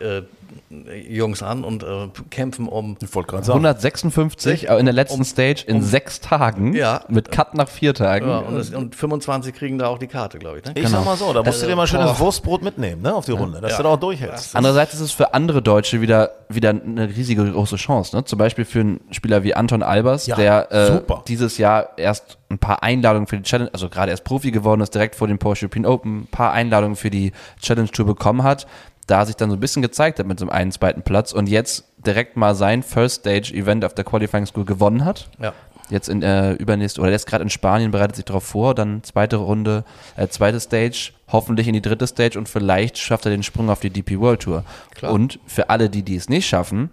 Jungs 0.69 1.43
an 1.43 1.63
und 1.63 1.83
äh, 1.83 2.07
kämpfen 2.29 2.67
um. 2.67 2.97
Ich 3.01 3.13
wollte 3.15 3.29
gerade 3.31 3.43
sagen. 3.45 3.59
156 3.59 4.67
in 4.67 4.85
der 4.85 4.93
letzten 4.93 5.23
Stage 5.23 5.63
in 5.67 5.81
sechs 5.81 6.19
Tagen. 6.21 6.73
Ja. 6.73 7.01
Mit 7.07 7.31
Cut 7.31 7.53
nach 7.53 7.67
vier 7.69 7.93
Tagen. 7.93 8.27
Ja, 8.27 8.39
und, 8.39 8.57
es, 8.57 8.71
und 8.73 8.95
25 8.95 9.53
kriegen 9.53 9.77
da 9.77 9.87
auch 9.87 9.97
die 9.99 10.07
Karte, 10.07 10.39
glaube 10.39 10.59
ich. 10.59 10.65
Ne? 10.65 10.71
Ich 10.75 10.87
sag 10.89 11.05
mal 11.05 11.15
so, 11.15 11.31
da 11.33 11.43
musst 11.43 11.61
du 11.61 11.67
dir 11.67 11.75
mal 11.75 11.87
schön 11.87 11.99
boah. 11.99 12.07
das 12.07 12.19
Wurstbrot 12.19 12.63
mitnehmen, 12.63 13.01
ne, 13.01 13.13
auf 13.13 13.25
die 13.25 13.31
Runde, 13.31 13.61
dass 13.61 13.71
Ja. 13.71 13.77
du 13.77 13.83
da 13.83 13.89
auch 13.89 13.99
durchhältst. 13.99 14.55
Andererseits 14.55 14.93
ist 14.93 14.99
es 15.01 15.11
für 15.11 15.33
andere 15.33 15.61
Deutsche 15.61 16.01
wieder, 16.01 16.31
wieder 16.49 16.69
eine 16.69 17.07
riesige 17.09 17.49
große 17.51 17.75
Chance. 17.75 18.15
Ne? 18.15 18.25
Zum 18.25 18.39
Beispiel 18.39 18.65
für 18.65 18.79
einen 18.81 18.99
Spieler 19.11 19.43
wie 19.43 19.53
Anton 19.55 19.83
Albers, 19.83 20.27
Ja, 20.27 20.35
der 20.35 20.71
äh, 20.71 21.01
dieses 21.27 21.57
Jahr 21.57 21.89
erst 21.97 22.37
ein 22.49 22.59
paar 22.59 22.83
Einladungen 22.83 23.27
für 23.27 23.37
die 23.37 23.43
Challenge, 23.43 23.69
also 23.73 23.89
gerade 23.89 24.11
erst 24.11 24.23
Profi 24.23 24.51
geworden 24.51 24.81
ist, 24.81 24.93
direkt 24.93 25.15
vor 25.15 25.27
dem 25.27 25.39
Porsche 25.39 25.65
European 25.65 25.85
Open, 25.85 26.21
ein 26.21 26.27
paar 26.27 26.51
Einladungen 26.51 26.95
für 26.95 27.09
die 27.09 27.31
Challenge 27.61 27.89
Tour 27.89 28.05
bekommen 28.05 28.43
hat, 28.43 28.67
da 29.07 29.25
sich 29.25 29.35
dann 29.35 29.49
so 29.49 29.55
ein 29.55 29.59
bisschen 29.59 29.81
gezeigt 29.81 30.19
hat 30.19 30.25
mit 30.25 30.39
so 30.39 30.45
einem 30.45 30.51
einen, 30.51 30.71
zweiten 30.71 31.01
Platz 31.03 31.31
und 31.31 31.47
jetzt 31.47 31.85
direkt 32.05 32.37
mal 32.37 32.55
sein 32.55 32.83
First 32.83 33.21
Stage 33.21 33.53
Event 33.53 33.85
auf 33.85 33.93
der 33.93 34.03
Qualifying 34.03 34.45
School 34.45 34.65
gewonnen 34.65 35.05
hat. 35.05 35.29
Ja. 35.39 35.53
Jetzt 35.89 36.09
in 36.09 36.23
äh, 36.23 36.53
übernächst 36.53 36.97
oder 36.97 37.09
der 37.09 37.15
ist 37.15 37.27
gerade 37.27 37.43
in 37.43 37.49
Spanien, 37.49 37.91
bereitet 37.91 38.15
sich 38.15 38.25
darauf 38.25 38.43
vor, 38.43 38.73
dann 38.73 39.03
zweite 39.03 39.35
Runde, 39.35 39.83
äh, 40.15 40.27
zweite 40.27 40.59
Stage, 40.59 41.11
hoffentlich 41.27 41.67
in 41.67 41.73
die 41.73 41.81
dritte 41.81 42.07
Stage 42.07 42.39
und 42.39 42.49
vielleicht 42.49 42.97
schafft 42.97 43.25
er 43.25 43.31
den 43.31 43.43
Sprung 43.43 43.69
auf 43.69 43.81
die 43.81 43.91
DP 43.91 44.19
World 44.19 44.41
Tour. 44.41 44.63
Klar. 44.95 45.11
Und 45.11 45.39
für 45.45 45.69
alle, 45.69 45.89
die 45.89 46.01
die 46.01 46.15
es 46.15 46.27
nicht 46.27 46.47
schaffen, 46.47 46.89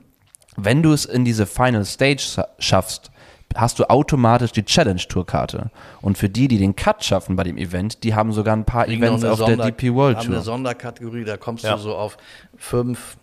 wenn 0.57 0.83
du 0.83 0.93
es 0.93 1.07
in 1.07 1.25
diese 1.25 1.47
Final 1.47 1.87
Stage 1.87 2.45
schaffst, 2.59 3.12
hast 3.57 3.79
du 3.79 3.85
automatisch 3.91 4.53
die 4.53 4.65
Challenge 4.65 5.01
Tour 5.09 5.27
Karte. 5.27 5.71
Und 6.01 6.19
für 6.19 6.29
die, 6.29 6.49
die 6.49 6.59
den 6.59 6.75
Cut 6.77 7.05
schaffen 7.05 7.37
bei 7.37 7.45
dem 7.45 7.57
Event, 7.59 8.03
die 8.05 8.15
haben 8.15 8.33
sogar 8.33 8.57
ein 8.57 8.65
paar 8.65 8.85
kriegen 8.85 9.03
Events 9.03 9.25
auf 9.25 9.39
Sonder- 9.39 9.57
der 9.57 9.67
DP 9.73 9.95
World 9.95 10.17
haben 10.19 10.27
eine 10.27 10.35
Tour. 10.37 10.43
Sonderkategorie, 10.45 11.25
da 11.25 11.37
kommst 11.37 11.65
Ja. 11.65 11.73
du 11.75 11.79
so 11.79 11.95
auf 11.95 12.17
fünf, 12.57 13.17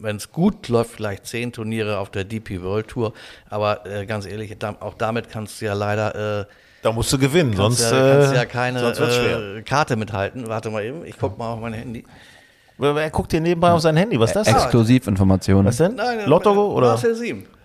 wenn 0.00 0.16
es 0.16 0.32
gut 0.32 0.68
läuft, 0.68 0.92
vielleicht 0.92 1.26
zehn 1.26 1.52
Turniere 1.52 1.98
auf 1.98 2.10
der 2.10 2.24
DP 2.24 2.62
World 2.62 2.88
Tour. 2.88 3.12
Aber 3.48 3.86
äh, 3.86 4.06
ganz 4.06 4.26
ehrlich, 4.26 4.54
da, 4.58 4.76
auch 4.80 4.94
damit 4.94 5.28
kannst 5.30 5.60
du 5.60 5.66
ja 5.66 5.74
leider 5.74 6.40
äh, 6.40 6.44
Da 6.82 6.92
musst 6.92 7.12
du 7.12 7.18
gewinnen, 7.18 7.54
kannst 7.56 7.80
sonst, 7.80 7.92
ja, 7.92 8.12
kannst 8.14 8.32
äh, 8.32 8.36
ja 8.36 8.44
keine 8.46 8.80
sonst 8.80 9.00
wird's 9.00 9.16
schwer. 9.16 9.56
äh, 9.56 9.62
Karte 9.62 9.96
mithalten. 9.96 10.46
Warte 10.48 10.70
mal 10.70 10.84
eben, 10.84 11.04
ich 11.04 11.16
guck 11.18 11.36
mal 11.38 11.52
auf 11.52 11.60
mein 11.60 11.72
Handy. 11.74 12.04
Wer 12.78 13.10
guckt 13.10 13.30
hier 13.32 13.42
nebenbei 13.42 13.72
auf 13.72 13.82
sein 13.82 13.94
Handy? 13.98 14.18
Was 14.18 14.30
ist 14.30 14.36
das? 14.36 14.48
Exklusivinformationen. 14.48 15.66
Was 15.66 15.76
denn? 15.76 15.96
Nein, 15.96 16.20
Lotto 16.26 16.50
oder? 16.74 16.88
Marcel 16.88 17.14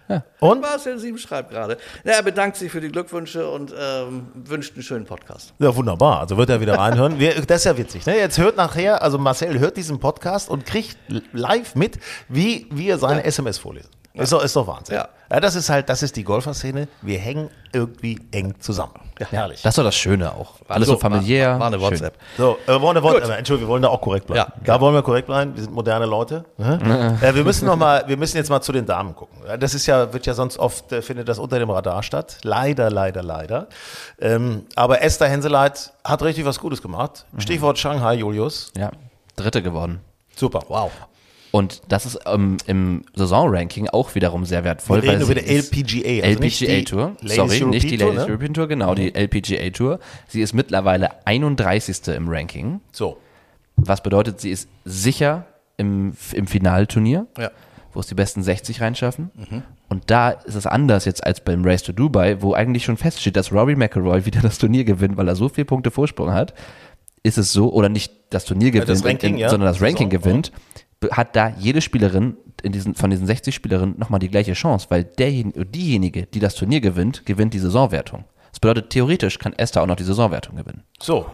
Sieben. 0.08 0.24
Und? 0.40 0.62
Marcel 0.62 1.00
Sieben 1.00 1.18
schreibt 1.18 1.50
gerade. 1.50 1.78
Ja, 2.04 2.14
er 2.14 2.24
bedankt 2.24 2.58
sich 2.58 2.72
für 2.72 2.82
die 2.82 2.90
Glückwünsche 2.90 3.50
und 3.50 3.74
ähm, 3.78 4.28
wünscht 4.34 4.74
einen 4.74 4.84
schönen 4.84 5.06
Podcast. 5.06 5.54
Ja, 5.60 5.76
wunderbar. 5.76 6.20
Also 6.20 6.38
wird 6.38 6.50
er 6.50 6.62
wieder 6.62 6.78
reinhören. 6.78 7.20
Wir, 7.20 7.34
das 7.42 7.62
ist 7.62 7.66
ja 7.66 7.78
witzig. 7.78 8.06
Ne? 8.06 8.18
Jetzt 8.18 8.38
hört 8.38 8.58
nachher, 8.58 9.02
also 9.02 9.18
Marcel 9.18 9.60
hört 9.60 9.78
diesen 9.78 10.00
Podcast 10.00 10.50
und 10.50 10.66
kriegt 10.66 10.98
live 11.34 11.76
mit, 11.76 11.98
wie 12.30 12.68
wir 12.72 12.98
seine 12.98 13.24
SMS 13.24 13.58
vorlesen. 13.58 13.90
Ist, 14.16 14.32
doch, 14.32 14.44
ist 14.44 14.56
doch 14.56 14.68
Wahnsinn. 14.68 14.96
Ja. 14.96 15.10
Ja, 15.32 15.40
das 15.40 15.56
ist 15.56 15.70
halt, 15.70 15.90
das 15.90 16.04
ist 16.04 16.16
die 16.16 16.24
Golferszene. 16.24 16.88
Wir 17.02 17.18
hängen 17.18 17.50
irgendwie 17.74 18.20
eng 18.32 18.54
zusammen. 18.60 18.94
Herrlich. 19.32 19.62
Das 19.64 19.72
ist 19.72 19.78
doch 19.80 19.84
das 19.84 19.96
Schöne 19.96 20.32
auch. 20.32 20.54
Alles 20.68 20.88
so, 20.88 20.94
So, 20.94 21.00
familiär. 21.00 21.54
War, 21.54 21.60
war 21.62 21.68
eine 21.68 21.78
schön. 21.80 21.84
WhatsApp. 21.92 22.18
So, 22.38 22.58
äh, 22.68 22.80
wollen, 22.80 23.02
wollen, 23.02 23.22
Gut. 23.22 23.30
äh, 23.30 23.38
Entschuldigung, 23.38 23.68
wir 23.70 23.72
wollen 23.74 23.82
da 23.82 23.90
auch 23.90 24.02
korrekt 24.02 24.28
bleiben. 24.28 24.52
Ja, 24.56 24.62
da 24.64 24.80
wollen 24.80 24.94
wir 24.94 25.02
korrekt 25.02 25.26
bleiben. 25.28 25.56
Wir 25.56 25.64
sind 25.64 25.74
moderne 25.74 26.06
Leute. 26.06 26.46
Ne? 26.58 27.18
äh, 27.22 27.34
wir 27.34 27.44
müssen 27.44 27.66
noch 27.66 27.76
mal, 27.76 28.04
wir 28.08 28.18
müssen 28.18 28.38
jetzt 28.38 28.50
mal 28.50 28.62
zu 28.62 28.72
den 28.72 28.86
Damen 28.86 29.16
gucken. 29.16 29.40
Ja, 29.48 29.58
Das 29.58 29.74
ist 29.74 29.88
ja, 29.88 30.14
wird 30.14 30.28
ja 30.28 30.36
sonst 30.36 30.60
oft, 30.60 30.92
äh, 30.92 31.02
findet 31.02 31.28
das 31.28 31.40
unter 31.40 31.58
dem 31.58 31.72
Radar 31.72 32.04
statt. 32.04 32.38
Leider, 32.44 32.92
leider, 32.92 33.24
leider. 33.24 33.68
Ähm, 34.20 34.68
aber 34.76 35.02
Esther 35.02 35.28
Henseleit 35.28 35.92
hat 36.04 36.22
richtig 36.22 36.46
was 36.46 36.60
Gutes 36.60 36.82
gemacht. 36.84 37.26
Stichwort 37.40 37.80
Shanghai, 37.80 38.14
Julius. 38.14 38.72
Ja, 38.78 38.92
Dritte 39.36 39.64
geworden. 39.64 40.02
Super. 40.36 40.60
Wow. 40.68 40.92
Und 41.56 41.84
das 41.88 42.06
ist 42.06 42.20
ähm, 42.26 42.58
im 42.68 43.04
Saisonranking 43.14 43.88
auch 43.88 44.14
wiederum 44.14 44.44
sehr 44.44 44.66
wertvoll. 44.66 45.02
Wir 45.02 45.12
reden 45.12 45.22
über 45.22 45.36
die 45.36 45.46
LPGA, 45.46 46.26
also 46.28 46.42
LPGA 46.42 46.82
Tour. 46.82 47.16
Sorry, 47.24 47.40
European 47.40 47.70
nicht 47.70 47.90
die 47.90 47.98
Tour, 47.98 48.08
Ladies 48.10 48.26
ne? 48.26 48.30
European 48.30 48.54
Tour, 48.54 48.68
genau, 48.68 48.94
die 48.94 49.16
LPGA 49.16 49.70
Tour. 49.70 50.00
Sie 50.28 50.42
ist 50.42 50.52
mittlerweile 50.54 51.26
31. 51.26 52.10
im 52.10 52.28
Ranking, 52.28 52.82
So. 52.92 53.16
was 53.78 54.04
bedeutet, 54.04 54.42
sie 54.42 54.50
ist 54.52 54.68
sicher 54.84 55.46
im, 55.78 56.12
im 56.34 56.46
Finalturnier, 56.46 57.26
Ja. 57.38 57.52
wo 57.94 58.02
es 58.02 58.08
die 58.08 58.16
besten 58.16 58.44
60 58.44 58.82
reinschaffen. 58.82 59.32
Und 59.88 60.12
da 60.12 60.32
ist 60.32 60.56
es 60.56 60.68
anders 60.68 61.06
jetzt 61.06 61.26
als 61.26 61.40
beim 61.40 61.64
Race 61.64 61.84
to 61.84 61.94
Dubai, 61.94 62.42
wo 62.42 62.54
eigentlich 62.54 62.84
schon 62.84 62.98
feststeht, 62.98 63.38
dass 63.38 63.54
Robbie 63.54 63.76
McIlroy 63.78 64.26
wieder 64.26 64.42
das 64.42 64.58
Turnier 64.58 64.84
gewinnt, 64.84 65.16
weil 65.16 65.30
er 65.30 65.38
so 65.38 65.48
viele 65.48 65.64
Punkte 65.64 65.90
Vorsprung 65.90 66.34
hat. 66.34 66.54
Ist 67.24 67.38
es 67.38 67.54
so, 67.54 67.72
oder 67.72 67.88
nicht 67.88 68.12
das 68.30 68.44
Turnier 68.44 68.72
gewinnt, 68.72 68.90
das 68.90 69.06
Ranking, 69.06 69.36
in, 69.36 69.40
ja. 69.40 69.50
sondern 69.50 69.68
das 69.68 69.78
Saison, 69.78 69.88
Ranking 69.88 70.12
ja. 70.12 70.18
gewinnt, 70.20 70.52
be- 70.52 70.60
hat 71.12 71.36
da 71.36 71.50
jede 71.50 71.82
Spielerin 71.82 72.38
in 72.64 72.72
diesen, 72.72 72.96
von 72.96 73.10
diesen 73.10 73.28
60 73.28 73.54
Spielerinnen 73.54 73.98
nochmal 73.98 74.20
die 74.20 74.30
gleiche 74.30 74.54
Chance, 74.54 74.88
weil 74.90 75.04
derjenige, 75.04 75.66
diejenige, 75.66 76.26
die 76.26 76.40
das 76.40 76.56
Turnier 76.56 76.82
gewinnt, 76.82 77.26
gewinnt 77.26 77.54
die 77.54 77.60
Saisonwertung. 77.60 78.26
Das 78.52 78.60
bedeutet, 78.60 78.90
theoretisch 78.90 79.38
kann 79.38 79.54
Esther 79.54 79.84
auch 79.84 79.88
noch 79.88 79.98
die 79.98 80.04
Saisonwertung 80.04 80.56
gewinnen. 80.56 80.84
So. 81.00 81.26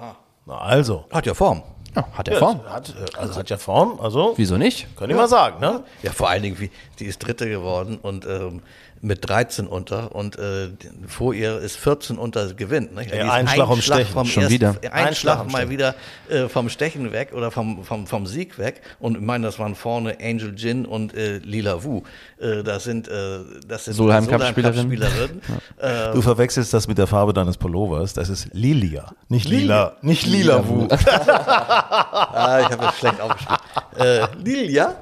Na 0.46 0.58
also. 0.58 1.06
Hat 1.12 1.26
ja 1.26 1.34
Form. 1.34 1.62
Ja, 1.96 2.08
hat 2.14 2.28
er 2.28 2.38
Form. 2.38 2.62
Hat, 2.66 2.90
äh, 2.90 3.18
also 3.18 3.36
hat 3.36 3.50
ja 3.50 3.58
Form, 3.58 4.00
also 4.00 4.34
Wieso 4.38 4.58
nicht? 4.58 4.88
könnte 4.96 5.14
ich 5.14 5.20
mal 5.20 5.28
sagen, 5.28 5.60
ne? 5.60 5.84
Ja, 6.04 6.12
vor 6.12 6.30
allen 6.30 6.42
Dingen, 6.42 6.60
wie, 6.60 6.72
die 7.00 7.06
ist 7.06 7.20
Dritte 7.20 7.50
geworden 7.50 8.00
und 8.02 8.26
ähm, 8.26 8.62
mit 9.02 9.28
13 9.28 9.66
unter 9.68 10.14
und 10.16 10.38
äh, 10.38 10.70
vor 11.08 11.34
ihr 11.34 11.58
ist 11.60 11.76
14 11.78 12.18
unter 12.18 12.54
gewinnt. 12.54 12.94
Ne? 12.94 13.08
Ja, 13.16 13.32
ein 13.34 13.48
Schlag 13.48 13.68
vom 13.68 13.82
Stechen. 13.82 14.14
Vom 14.14 14.28
Schon 14.28 14.44
ersten- 14.44 14.54
wieder. 14.54 14.76
Ein, 14.84 14.92
Ein 15.08 15.16
Schlag 15.16 15.38
Schlag 15.38 15.52
mal 15.52 15.58
Stechen. 15.60 15.70
wieder 15.72 15.96
äh, 16.30 16.48
vom 16.48 16.70
Stechen 16.70 17.12
weg 17.12 17.34
oder 17.34 17.50
vom, 17.52 17.84
vom, 17.84 18.06
vom 18.06 18.28
Sieg 18.28 18.60
weg. 18.60 18.82
Und 19.00 19.16
ich 19.16 19.22
meine, 19.24 19.48
das 19.48 19.58
waren 19.58 19.74
vorne 19.76 20.18
Angel 20.22 20.54
Jin 20.56 20.86
und 20.86 21.16
äh, 21.16 21.38
Lila 21.40 21.84
Wu. 21.84 22.04
Äh, 22.40 22.64
das 22.64 22.84
sind, 22.84 23.08
äh, 23.08 23.40
das 23.68 23.86
sind 23.86 23.96
Solheim 23.96 24.28
Cup-Spielerinnen. 24.28 25.00
Cup-Spielerinnen. 25.00 25.42
äh, 25.78 26.14
Du 26.14 26.22
verwechselst 26.22 26.74
das 26.74 26.88
mit 26.88 26.98
der 26.98 27.08
Farbe 27.08 27.34
deines 27.34 27.58
Pullovers. 27.58 28.14
Das 28.14 28.30
ist 28.30 28.50
Lilia, 28.54 29.12
nicht 29.30 29.48
lila. 29.48 29.98
Nicht 30.02 30.26
lila 30.28 30.68
Wu. 30.68 30.88
ah, 30.92 32.60
ich 32.62 32.66
habe 32.66 32.78
das 32.78 32.98
schlecht 33.00 33.20
aufgeschrieben. 33.20 33.58
Äh, 33.98 34.28
Lilia? 34.44 34.96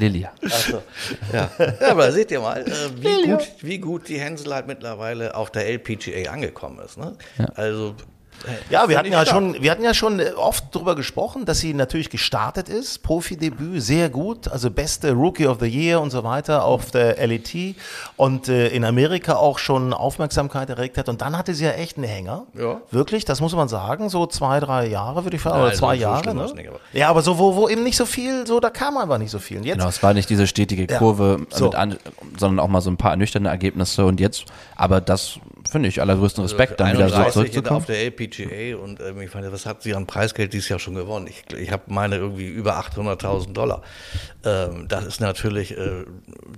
Lilia. 0.00 0.32
Achso. 0.44 0.82
Ja. 1.32 1.50
ja, 1.58 1.90
aber 1.90 2.10
seht 2.12 2.30
ihr 2.30 2.40
mal, 2.40 2.62
äh, 2.66 2.72
wie, 2.96 3.30
gut, 3.30 3.48
wie 3.60 3.78
gut 3.78 4.08
die 4.08 4.18
Hänsel 4.18 4.52
halt 4.54 4.66
mittlerweile 4.66 5.34
auf 5.34 5.50
der 5.50 5.68
LPGA 5.68 6.30
angekommen 6.30 6.78
ist. 6.84 6.98
Ne? 6.98 7.16
Also, 7.54 7.90
äh, 7.90 7.92
Ja, 8.70 8.88
wir 8.88 8.98
hatten 8.98 9.12
ja 9.12 9.22
stark. 9.24 9.28
schon, 9.28 9.62
wir 9.62 9.70
hatten 9.70 9.82
ja 9.84 9.92
schon 9.94 10.18
äh, 10.20 10.30
oft 10.36 10.64
darüber 10.72 10.94
gesprochen, 10.94 11.44
dass 11.44 11.60
sie 11.60 11.74
natürlich 11.74 12.10
gestartet 12.10 12.68
ist, 12.68 13.02
Profidebüt, 13.02 13.82
sehr 13.82 14.08
gut, 14.08 14.48
also 14.48 14.70
beste 14.70 15.12
Rookie 15.12 15.46
of 15.46 15.58
the 15.60 15.66
Year 15.66 16.00
und 16.00 16.10
so 16.10 16.24
weiter 16.24 16.64
auf 16.64 16.90
der 16.90 17.24
LET 17.26 17.76
und 18.16 18.48
äh, 18.48 18.68
in 18.68 18.84
Amerika 18.84 19.34
auch 19.36 19.58
schon 19.58 19.92
Aufmerksamkeit 19.92 20.70
erregt 20.70 20.96
hat 20.98 21.08
und 21.08 21.20
dann 21.20 21.36
hatte 21.36 21.54
sie 21.54 21.64
ja 21.64 21.72
echt 21.72 21.96
einen 21.96 22.06
Hänger. 22.08 22.46
Ja. 22.58 22.80
Wirklich, 22.90 23.24
das 23.24 23.40
muss 23.40 23.54
man 23.54 23.68
sagen, 23.68 24.08
so 24.08 24.26
zwei, 24.26 24.60
drei 24.60 24.86
Jahre 24.86 25.24
würde 25.24 25.36
ich 25.36 25.42
sagen, 25.42 25.56
Nein, 25.58 25.66
oder 25.66 25.74
zwei 25.74 25.96
so 25.96 26.02
Jahre. 26.02 26.34
Ne? 26.34 26.40
war's 26.40 26.54
nicht, 26.54 26.68
aber- 26.68 26.80
ja, 26.92 27.08
aber 27.08 27.22
so, 27.22 27.38
wo, 27.38 27.54
wo 27.56 27.68
eben 27.68 27.82
nicht 27.82 27.96
so 27.96 28.06
viel, 28.06 28.46
so, 28.46 28.60
da 28.60 28.70
kam 28.70 28.96
einfach 28.96 29.18
nicht 29.18 29.30
so 29.30 29.38
viel. 29.38 29.58
Und 29.58 29.64
jetzt, 29.64 29.76
Genau, 29.78 29.88
es 29.88 30.02
war 30.02 30.14
nicht 30.14 30.30
diese 30.30 30.46
stetige 30.46 30.86
Kurve, 30.86 31.46
so. 31.50 31.66
mit 31.66 31.74
an, 31.74 31.96
sondern 32.38 32.64
auch 32.64 32.68
mal 32.68 32.80
so 32.80 32.90
ein 32.90 32.96
paar 32.96 33.10
ernüchternde 33.12 33.50
Ergebnisse 33.50 34.04
und 34.06 34.20
jetzt, 34.20 34.44
aber 34.76 35.00
das 35.00 35.38
finde 35.70 35.88
ich 35.88 36.00
allergrößten 36.00 36.42
Respekt, 36.42 36.80
dann 36.80 36.92
wieder 36.92 37.08
so 37.08 37.14
31 37.14 37.32
zurückzukommen. 37.32 37.76
auf 37.78 37.86
der 37.86 38.04
LPGA 38.04 38.76
und 38.82 39.00
ähm, 39.00 39.20
ich 39.20 39.32
meine, 39.34 39.52
was 39.52 39.66
hat 39.66 39.82
sie 39.82 39.94
an 39.94 40.06
Preisgeld 40.06 40.52
dieses 40.52 40.68
Jahr 40.68 40.78
schon 40.78 40.94
gewonnen? 40.94 41.26
Ich, 41.28 41.44
ich 41.56 41.70
habe 41.72 41.84
meine 41.86 42.16
irgendwie 42.16 42.46
über 42.48 42.78
800.000 42.80 43.52
Dollar. 43.52 43.82
Ähm, 44.44 44.86
das 44.88 45.06
ist 45.06 45.20
natürlich, 45.20 45.76
äh, 45.76 46.04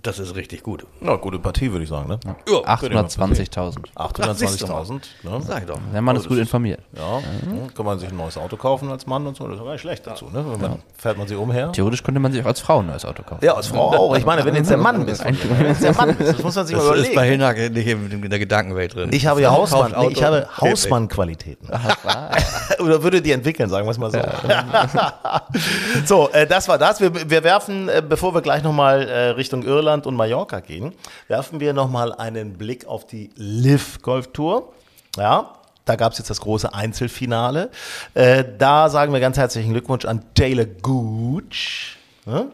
das 0.02 0.18
ist 0.18 0.34
richtig 0.34 0.62
gut. 0.62 0.86
na, 1.00 1.16
gute 1.16 1.38
Partie, 1.38 1.70
würde 1.70 1.84
ich 1.84 1.90
sagen. 1.90 2.08
Ne? 2.08 2.18
Ja, 2.48 2.74
820.000. 2.76 3.92
820.000. 3.96 5.00
Ne? 5.22 5.40
sag 5.46 5.60
ich 5.60 5.66
doch. 5.66 5.78
Der 5.92 6.02
Mann 6.02 6.16
ist 6.16 6.28
gut 6.28 6.38
informiert. 6.38 6.80
Ja, 6.96 7.18
hm, 7.18 7.74
kann 7.74 7.84
man 7.86 7.98
sich 7.98 8.08
ein 8.08 8.16
neues 8.16 8.36
Auto 8.36 8.56
kaufen 8.56 8.90
als 8.90 9.06
Mann 9.06 9.26
und 9.26 9.36
so, 9.36 9.46
das 9.46 9.56
ist 9.58 9.64
gar 9.64 9.72
nicht 9.72 9.80
schlecht 9.80 10.06
dazu, 10.06 10.26
ne? 10.26 10.44
Wenn 10.48 10.60
man, 10.60 10.78
Fährt 10.96 11.18
man 11.18 11.26
sich 11.26 11.36
umher. 11.36 11.72
Theoretisch 11.72 12.02
könnte 12.02 12.20
man 12.20 12.32
sich 12.32 12.42
auch 12.42 12.46
als 12.46 12.60
Frau 12.60 12.78
ein 12.80 12.86
neues 12.86 13.04
Auto 13.04 13.22
kaufen. 13.22 13.44
Ja, 13.44 13.54
als 13.54 13.66
Frau 13.66 13.92
auch. 13.92 14.16
Ich 14.16 14.24
meine, 14.24 14.44
wenn 14.44 14.54
du 14.54 14.58
jetzt 14.58 14.70
der 14.70 14.76
Mann 14.78 15.04
bist, 15.06 15.24
wenn 15.24 15.34
du 15.36 15.66
jetzt 15.68 15.82
der 15.82 15.94
Mann 15.94 16.14
bist, 16.14 16.34
das 16.34 16.42
muss 16.42 16.54
man 16.54 16.66
sich 16.66 16.76
Das 16.76 16.86
mal 16.86 16.98
ist 16.98 17.14
bei 17.14 17.34
überlegen. 17.34 17.42
Hinhack 17.42 17.72
nicht 17.72 17.86
in 18.24 18.30
der 18.30 18.38
Gedankenwelt 18.38 18.94
drin. 18.94 19.01
Ich 19.10 19.26
habe 19.26 19.40
ja 19.40 19.50
Hausmann, 19.50 19.94
nee, 19.98 20.08
ich 20.08 20.22
habe 20.22 20.46
Hausmann-Qualitäten. 20.60 21.68
Oder 22.80 23.02
würde 23.02 23.20
die 23.20 23.32
entwickeln, 23.32 23.68
sagen 23.68 23.86
wir 23.86 23.90
es 23.90 23.98
mal 23.98 24.10
so. 24.10 24.18
so, 26.06 26.30
äh, 26.30 26.46
das 26.46 26.68
war 26.68 26.78
das. 26.78 27.00
Wir, 27.00 27.30
wir 27.30 27.44
werfen, 27.44 27.88
äh, 27.88 28.02
bevor 28.06 28.34
wir 28.34 28.42
gleich 28.42 28.62
nochmal 28.62 29.08
äh, 29.08 29.28
Richtung 29.30 29.62
Irland 29.62 30.06
und 30.06 30.14
Mallorca 30.14 30.60
gehen, 30.60 30.92
werfen 31.28 31.60
wir 31.60 31.72
nochmal 31.72 32.12
einen 32.12 32.54
Blick 32.54 32.86
auf 32.86 33.06
die 33.06 33.30
Liv 33.36 34.00
Golf 34.02 34.28
Tour. 34.32 34.72
Ja, 35.16 35.54
da 35.84 35.96
gab 35.96 36.12
es 36.12 36.18
jetzt 36.18 36.30
das 36.30 36.40
große 36.40 36.72
Einzelfinale. 36.72 37.70
Äh, 38.14 38.44
da 38.58 38.88
sagen 38.88 39.12
wir 39.12 39.20
ganz 39.20 39.36
herzlichen 39.36 39.72
Glückwunsch 39.72 40.04
an 40.04 40.22
Taylor 40.34 40.66
Gooch. 40.66 41.96
Ja? 42.26 42.46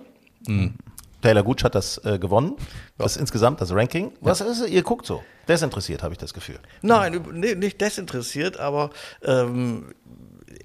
Taylor 1.23 1.43
Gooch 1.43 1.65
hat 1.65 1.75
das 1.75 1.99
äh, 2.05 2.19
gewonnen. 2.19 2.55
Das 2.97 3.17
insgesamt, 3.17 3.61
das 3.61 3.73
Ranking. 3.73 4.13
Was 4.21 4.41
ist 4.41 4.61
es? 4.61 4.69
Ihr 4.69 4.83
guckt 4.83 5.07
so. 5.07 5.23
Desinteressiert, 5.49 6.03
habe 6.03 6.13
ich 6.13 6.19
das 6.19 6.35
Gefühl. 6.35 6.59
Nein, 6.83 7.21
nee, 7.33 7.55
nicht 7.55 7.81
desinteressiert, 7.81 8.59
aber 8.59 8.91
ähm, 9.23 9.95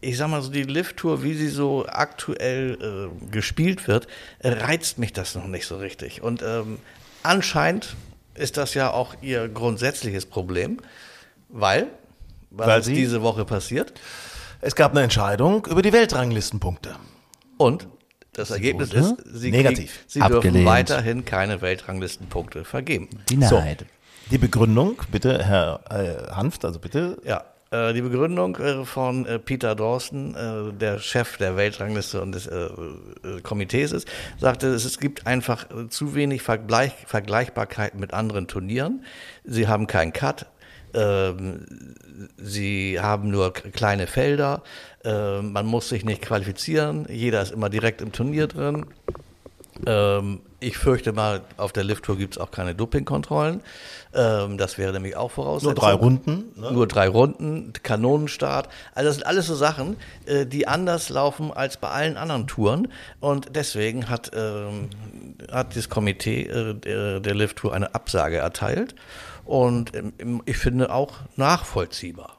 ich 0.02 0.18
sag 0.18 0.30
mal 0.30 0.42
so, 0.42 0.52
die 0.52 0.64
Lift-Tour, 0.64 1.24
wie 1.24 1.34
sie 1.34 1.48
so 1.48 1.86
aktuell 1.88 3.10
äh, 3.22 3.32
gespielt 3.32 3.88
wird, 3.88 4.08
reizt 4.44 4.98
mich 4.98 5.14
das 5.14 5.36
noch 5.36 5.48
nicht 5.48 5.66
so 5.66 5.78
richtig. 5.78 6.22
Und 6.22 6.42
ähm, 6.42 6.80
anscheinend 7.24 7.96
ist 8.36 8.58
das 8.58 8.74
ja 8.74 8.92
auch 8.92 9.16
ihr 9.22 9.48
grundsätzliches 9.48 10.26
Problem, 10.26 10.80
weil, 11.50 11.88
was 12.50 12.68
Weil 12.68 12.80
ist 12.82 12.86
sie- 12.88 12.96
diese 12.96 13.22
Woche 13.22 13.46
passiert? 13.46 13.94
Es 14.62 14.76
gab 14.76 14.92
eine 14.92 15.02
Entscheidung 15.04 15.66
über 15.68 15.82
die 15.82 15.92
Weltranglistenpunkte. 15.94 16.96
Und 17.58 17.88
das 18.32 18.50
Ergebnis 18.50 18.90
wurde 18.94 19.00
ist, 19.02 19.16
sie, 19.42 19.52
negativ. 19.52 19.92
krieg- 19.92 20.04
sie 20.08 20.20
dürfen 20.22 20.66
weiterhin 20.66 21.24
keine 21.26 21.62
Weltranglistenpunkte 21.62 22.64
vergeben. 22.66 23.10
Denied. 23.30 23.86
Die 24.34 24.40
Begründung, 24.40 25.00
bitte, 25.12 25.44
Herr 25.46 25.82
äh, 25.92 26.32
Hanft, 26.32 26.66
also 26.66 26.80
bitte. 26.80 27.20
Ja, 27.24 27.44
äh, 27.70 27.94
die 27.94 28.02
Begründung 28.02 28.56
äh, 28.56 28.84
von 28.84 29.28
äh, 29.28 29.38
Peter 29.38 29.76
Dawson, 29.76 30.36
der 30.80 30.98
Chef 30.98 31.38
der 31.38 31.56
Weltrangliste 31.56 32.20
und 32.20 32.32
des 32.32 32.50
Komitees 33.44 33.92
ist, 33.92 34.08
sagte, 34.40 34.70
es, 34.70 34.98
gibt 34.98 35.28
einfach 35.28 35.68
zu 35.90 36.16
wenig 36.16 36.42
Vergleich, 36.42 36.94
Vergleichbarkeit 37.06 37.94
mit 37.94 38.16
anderen 38.16 38.48
Turnieren. 38.48 39.06
Sie 39.44 39.68
haben 39.68 39.86
keinen 39.86 40.14
Cut. 40.14 40.48
Ähm, 40.96 41.94
sie 42.38 43.00
haben 43.00 43.30
nur 43.30 43.54
kleine 43.54 44.08
Felder. 44.08 44.64
Ähm, 45.04 45.52
man 45.52 45.68
muss 45.68 45.90
sich 45.90 46.06
nicht 46.06 46.24
qualifizieren. 46.24 47.06
Jeder 47.08 47.44
ist 47.44 47.52
immer 47.52 47.70
direkt 47.70 48.02
im 48.02 48.12
Turnier 48.12 48.48
drin. 48.48 48.88
Ich 50.64 50.78
fürchte 50.78 51.12
mal, 51.12 51.42
auf 51.58 51.74
der 51.74 51.84
Lift-Tour 51.84 52.18
gibt 52.18 52.36
es 52.36 52.42
auch 52.42 52.52
keine 52.52 52.74
Dopingkontrollen. 52.74 53.62
Ähm, 54.14 54.58
das 54.58 54.78
wäre 54.78 54.94
nämlich 54.94 55.16
auch 55.18 55.32
Voraussetzung. 55.32 55.74
Nur 55.74 55.82
drei 55.82 55.94
Runden. 55.94 56.46
Ne? 56.56 56.72
Nur 56.72 56.88
drei 56.88 57.08
Runden, 57.10 57.74
Kanonenstart. 57.84 58.70
Also 58.96 59.10
das 59.10 59.16
sind 59.18 59.26
alles 59.26 59.48
so 59.48 59.56
Sachen, 59.56 59.98
äh, 60.26 60.46
die 60.46 60.68
anders 60.68 61.10
laufen 61.10 61.52
als 61.52 61.78
bei 61.78 61.90
allen 61.90 62.16
anderen 62.18 62.48
Touren. 62.48 62.88
Und 63.20 63.56
deswegen 63.56 64.10
hat, 64.10 64.32
ähm, 64.36 64.90
hat 65.52 65.76
das 65.76 65.90
Komitee 65.90 66.44
äh, 66.44 66.74
der, 66.76 67.20
der 67.20 67.36
Lift 67.36 67.58
Tour 67.58 67.74
eine 67.74 67.94
Absage 67.94 68.38
erteilt. 68.38 68.96
Und 69.46 69.92
ähm, 69.94 70.42
ich 70.46 70.56
finde 70.58 70.94
auch 70.94 71.16
nachvollziehbar. 71.36 72.38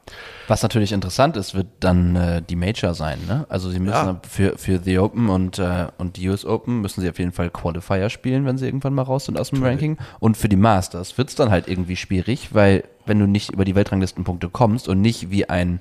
Was 0.48 0.62
natürlich 0.62 0.92
interessant 0.92 1.36
ist, 1.36 1.54
wird 1.54 1.66
dann 1.80 2.16
äh, 2.16 2.42
die 2.42 2.56
Major 2.56 2.94
sein. 2.94 3.18
Ne? 3.26 3.44
Also 3.50 3.70
sie 3.70 3.78
müssen 3.78 3.92
Ja. 3.94 4.20
für, 4.28 4.56
für 4.56 4.78
The 4.78 4.98
Open 4.98 5.28
und, 5.28 5.58
äh, 5.58 5.86
und 5.98 6.16
die 6.16 6.28
US 6.28 6.44
Open 6.46 6.80
müssen 6.80 7.00
sie 7.02 7.08
auf 7.10 7.18
jeden 7.18 7.32
Fall 7.32 7.50
Qualifier 7.50 8.08
spielen, 8.14 8.46
wenn 8.46 8.56
sie 8.56 8.66
irgendwann 8.66 8.94
mal 8.94 9.02
raus 9.02 9.26
sind 9.26 9.38
aus 9.38 9.50
dem 9.50 9.62
Ranking. 9.62 9.98
Und 10.20 10.36
für 10.36 10.48
die 10.48 10.56
Masters 10.56 11.18
wird 11.18 11.28
es 11.28 11.34
dann 11.34 11.50
halt 11.50 11.68
irgendwie 11.68 11.96
schwierig, 11.96 12.54
weil 12.54 12.84
wenn 13.06 13.18
du 13.18 13.26
nicht 13.26 13.50
über 13.52 13.64
die 13.64 13.74
Weltranglistenpunkte 13.74 14.48
kommst 14.48 14.88
und 14.88 15.00
nicht 15.00 15.30
wie 15.30 15.48
ein 15.48 15.80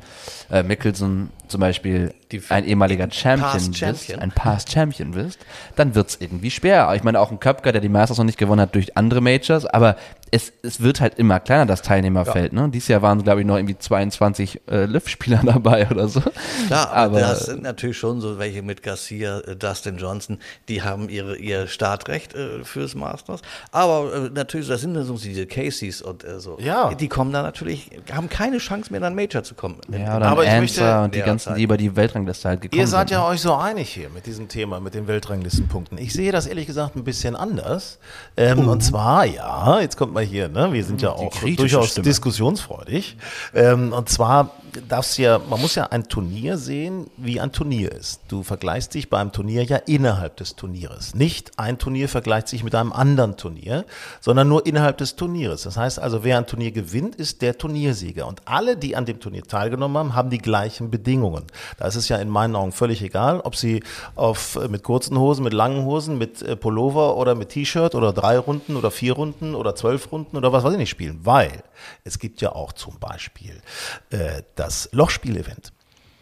äh, 0.52 0.64
Mickelson 0.64 1.30
zum 1.48 1.60
Beispiel 1.62 2.14
Die- 2.32 2.42
ein 2.50 2.66
ehemaliger 2.66 3.10
Champion, 3.12 3.52
Past 3.52 3.68
bist, 3.68 3.78
Champion. 3.80 4.20
ein 4.20 4.32
Past 4.32 4.72
Champion 4.72 5.12
bist, 5.12 5.40
dann 5.76 5.94
wird 5.96 6.10
es 6.10 6.18
irgendwie 6.22 6.50
schwer. 6.52 6.92
Ich 6.96 7.04
meine, 7.04 7.20
auch 7.20 7.32
ein 7.32 7.40
Köpker, 7.40 7.72
der 7.72 7.82
die 7.82 7.90
Masters 7.90 8.18
noch 8.18 8.26
nicht 8.26 8.38
gewonnen 8.40 8.62
hat 8.62 8.74
durch 8.76 8.98
andere 8.98 9.22
Majors, 9.22 9.66
aber 9.66 9.96
es, 10.32 10.52
es 10.64 10.82
wird 10.82 11.00
halt 11.00 11.20
immer 11.20 11.40
kleiner, 11.40 11.68
das 11.68 11.84
Teilnehmerfeld. 11.84 12.54
Ne? 12.54 12.70
Dieses 12.70 12.88
Jahr 12.88 13.04
waren, 13.04 13.22
glaube 13.24 13.42
ich, 13.42 13.46
noch 13.46 13.56
irgendwie 13.58 13.78
22 13.78 14.62
äh, 14.70 14.86
Liv-Spieler 14.86 15.42
dabei 15.46 15.88
oder 15.92 16.08
so. 16.08 16.22
Klar, 16.68 16.92
aber 16.92 17.04
aber 17.04 17.20
das 17.20 17.46
sind 17.46 17.62
natürlich 17.62 17.98
schon 18.00 18.20
so 18.20 18.40
welche 18.40 18.64
mit 18.64 18.82
Garcia, 18.82 19.40
äh, 19.42 19.56
Dustin 19.56 19.98
Johnson, 19.98 20.40
die 20.70 20.82
haben 20.82 21.08
ihre, 21.10 21.38
ihr 21.38 21.68
Startrecht 21.68 22.34
äh, 22.34 22.64
fürs 22.64 22.96
Masters. 22.96 23.42
Aber 23.72 24.12
äh, 24.12 24.30
natürlich, 24.34 24.68
das 24.68 24.82
sind 24.82 24.96
dann 24.96 25.04
so 25.06 25.16
diese 25.18 25.46
Caseys 25.46 26.02
und 26.02 26.24
äh, 26.24 26.40
so. 26.40 26.58
Ja. 26.60 26.92
Die 26.96 27.08
kommen 27.14 27.32
dann 27.32 27.44
natürlich, 27.44 27.92
haben 28.12 28.28
keine 28.28 28.58
Chance 28.58 28.92
mehr, 28.92 28.98
in 29.00 29.06
ein 29.06 29.16
Major 29.16 29.44
zu 29.44 29.54
kommen. 29.56 29.78
ja, 29.90 30.18
oder 30.18 30.26
Aber 30.28 30.44
ich 30.44 30.52
möchte 30.60 31.00
und 31.02 31.14
die 31.14 31.22
ganzen, 31.22 31.50
Zeit- 31.50 31.58
die 31.58 31.64
über 31.64 31.78
die 31.78 31.96
Weltrangliste 31.96 32.50
halt 32.50 32.62
gekommen 32.62 32.80
Ihr 32.82 32.88
seid 32.88 33.10
sind. 33.10 33.18
ja 33.18 33.28
euch 33.28 33.40
so 33.40 33.54
einig 33.54 33.90
hier 33.90 34.10
mit 34.10 34.26
diesem 34.26 34.48
Thema, 34.48 34.80
mit 34.80 34.96
den 34.96 35.08
Weltranglistenpunkten. 35.08 35.98
Ich 36.00 36.12
sehe 36.14 36.32
das 36.32 36.48
ehrlich 36.48 36.66
gesagt 36.68 36.96
ein 36.96 37.04
bisschen 37.04 37.36
anders. 37.36 38.00
Ähm, 38.36 38.68
Und 38.68 38.84
zwar, 38.84 39.26
ja, 39.26 39.80
jetzt 39.80 39.96
kommt 39.96 40.14
mal 40.14 40.24
hier, 40.24 40.50
ne? 40.50 40.74
wir 40.74 40.84
sind 40.84 41.02
ja 41.02 41.12
auch 41.12 41.34
durchaus 41.56 41.92
Stimme. 41.92 42.04
diskussionsfreudig. 42.06 43.18
Ähm, 43.54 43.94
und 43.94 44.10
zwar 44.10 44.50
darfst 44.88 45.18
ja, 45.18 45.40
man 45.50 45.62
muss 45.62 45.76
ja 45.76 45.86
ein 45.88 46.08
Turnier 46.08 46.58
sehen, 46.58 47.08
wie 47.18 47.40
ein 47.40 47.52
Turnier 47.52 47.92
ist. 47.92 48.22
Du 48.28 48.44
vergleichst 48.44 48.94
dich 48.94 49.10
beim 49.10 49.32
Turnier 49.32 49.64
ja 49.64 49.78
innerhalb 49.78 50.38
des 50.38 50.56
Turnieres. 50.56 51.16
Nicht 51.16 51.58
ein 51.60 51.78
Turnier 51.78 52.10
vergleicht 52.10 52.48
sich 52.48 52.64
mit 52.64 52.76
einem 52.76 52.92
anderen 52.92 53.38
Turnier, 53.38 53.86
sondern 54.22 54.48
nur 54.48 54.66
innerhalb 54.66 54.98
des 54.98 55.16
Turnieres. 55.16 55.64
Das 55.64 55.78
heißt 55.78 56.00
also, 56.00 56.24
wer 56.24 56.38
ein 56.38 56.48
Turnier 56.48 56.72
gewinnt, 56.72 57.16
ist 57.16 57.42
der 57.42 57.58
Turniersieger. 57.58 58.28
Und 58.28 58.42
alle, 58.46 58.78
die 58.78 58.96
an 58.96 59.06
dem 59.06 59.20
Turnier 59.20 59.44
teilgenommen 59.44 59.98
haben, 59.98 60.16
haben 60.16 60.30
die 60.30 60.40
gleichen 60.40 60.90
Bedingungen. 60.90 61.46
Da 61.78 61.88
ist 61.88 61.96
es 61.96 62.10
ja 62.10 62.18
in 62.18 62.30
meinen 62.30 62.56
Augen 62.56 62.72
völlig 62.72 63.02
egal, 63.02 63.40
ob 63.42 63.56
sie 63.56 63.84
auf, 64.16 64.56
äh, 64.56 64.68
mit 64.68 64.84
kurzen 64.84 65.18
Hosen, 65.18 65.44
mit 65.44 65.54
langen 65.54 65.86
Hosen, 65.86 66.18
mit 66.18 66.42
äh, 66.42 66.56
Pullover 66.56 67.18
oder 67.18 67.36
mit 67.36 67.50
T-Shirt 67.50 67.96
oder 67.96 68.14
drei 68.14 68.38
Runden 68.38 68.76
oder 68.76 68.92
vier 68.92 69.14
Runden 69.14 69.56
oder 69.56 69.76
zwölf 69.76 70.12
Runden 70.12 70.38
oder 70.38 70.52
was 70.52 70.64
weiß 70.64 70.74
ich 70.74 70.80
nicht 70.80 70.90
spielen. 70.90 71.20
Weil 71.24 71.64
es 72.04 72.20
gibt 72.20 72.42
ja 72.42 72.54
auch 72.54 72.74
zum 72.74 73.00
Beispiel 73.00 73.62
äh, 74.10 74.44
das 74.64 74.88
Lochspiel-Event. 74.94 75.74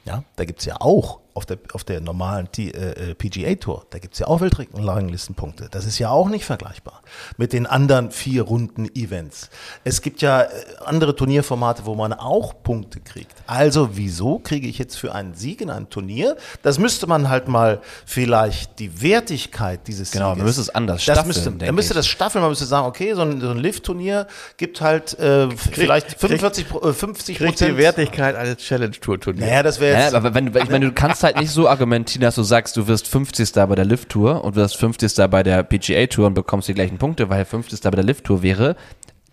Ja, 0.03 0.23
da 0.35 0.45
gibt 0.45 0.61
es 0.61 0.65
ja 0.65 0.77
auch 0.79 1.19
auf 1.33 1.45
der, 1.45 1.57
auf 1.73 1.83
der 1.83 2.01
normalen 2.01 2.51
T- 2.51 2.69
äh, 2.71 3.11
äh, 3.11 3.15
PGA-Tour, 3.15 3.85
da 3.89 3.99
gibt 3.99 4.13
es 4.15 4.19
ja 4.19 4.27
auch 4.27 4.41
Weltranglistenpunkte. 4.41 5.67
Das 5.71 5.85
ist 5.85 5.97
ja 5.99 6.09
auch 6.09 6.29
nicht 6.29 6.45
vergleichbar 6.45 7.01
mit 7.37 7.53
den 7.53 7.65
anderen 7.65 8.11
vier 8.11 8.43
Runden-Events. 8.43 9.49
Es 9.83 10.01
gibt 10.01 10.21
ja 10.21 10.41
äh, 10.43 10.47
andere 10.85 11.15
Turnierformate, 11.15 11.85
wo 11.85 11.95
man 11.95 12.13
auch 12.13 12.53
Punkte 12.63 12.99
kriegt. 12.99 13.31
Also 13.47 13.91
wieso 13.93 14.39
kriege 14.39 14.67
ich 14.67 14.77
jetzt 14.77 14.97
für 14.97 15.13
einen 15.15 15.33
Sieg 15.33 15.61
in 15.61 15.69
einem 15.69 15.89
Turnier? 15.89 16.35
Das 16.63 16.79
müsste 16.79 17.07
man 17.07 17.29
halt 17.29 17.47
mal 17.47 17.81
vielleicht 18.05 18.79
die 18.79 19.01
Wertigkeit 19.01 19.87
dieses 19.87 20.11
Genau, 20.11 20.29
Sieges. 20.31 20.37
man 20.39 20.45
müsste 20.47 20.61
es 20.61 20.69
anders 20.69 20.95
das 20.97 21.03
staffeln, 21.03 21.27
müsste, 21.27 21.49
denke 21.51 21.65
Man 21.67 21.75
müsste 21.75 21.93
ich. 21.93 21.97
das 21.97 22.07
staffeln, 22.07 22.41
man 22.41 22.49
müsste 22.51 22.65
sagen, 22.65 22.87
okay, 22.87 23.13
so 23.13 23.21
ein, 23.21 23.39
so 23.41 23.49
ein 23.51 23.57
Lift-Turnier 23.57 24.27
gibt 24.57 24.81
halt 24.81 25.17
äh, 25.19 25.49
vielleicht 25.55 26.19
45, 26.19 26.67
Pro- 26.69 26.89
äh, 26.89 26.93
50 26.93 27.37
Kriegt 27.37 27.51
die 27.51 27.63
Prozent. 27.65 27.77
Wertigkeit 27.77 28.35
eines 28.35 28.57
Challenge-Tour-Turniers. 28.57 29.45
Naja, 29.47 29.63
das 29.63 29.79
wäre 29.79 29.99
jetzt. 30.01 30.13
aber 30.13 30.33
wenn, 30.33 30.47
ich 30.47 30.69
meine, 30.69 30.85
du 30.87 30.91
kannst 30.91 31.20
halt 31.23 31.39
nicht 31.39 31.51
so 31.51 31.67
argumentieren, 31.67 32.21
dass 32.21 32.35
du 32.35 32.43
sagst, 32.43 32.77
du 32.77 32.87
wirst 32.87 33.07
50. 33.07 33.51
bei 33.53 33.75
der 33.75 33.85
Lift 33.85 34.09
Tour 34.09 34.43
und 34.43 34.55
wirst 34.55 34.77
50. 34.77 35.29
bei 35.29 35.43
der 35.43 35.63
PGA 35.63 36.07
Tour 36.07 36.27
und 36.27 36.33
bekommst 36.33 36.67
die 36.67 36.73
gleichen 36.73 36.97
Punkte, 36.97 37.29
weil 37.29 37.45
50. 37.45 37.81
bei 37.81 37.91
der 37.91 38.03
Lift 38.03 38.25
Tour 38.25 38.41
wäre 38.43 38.75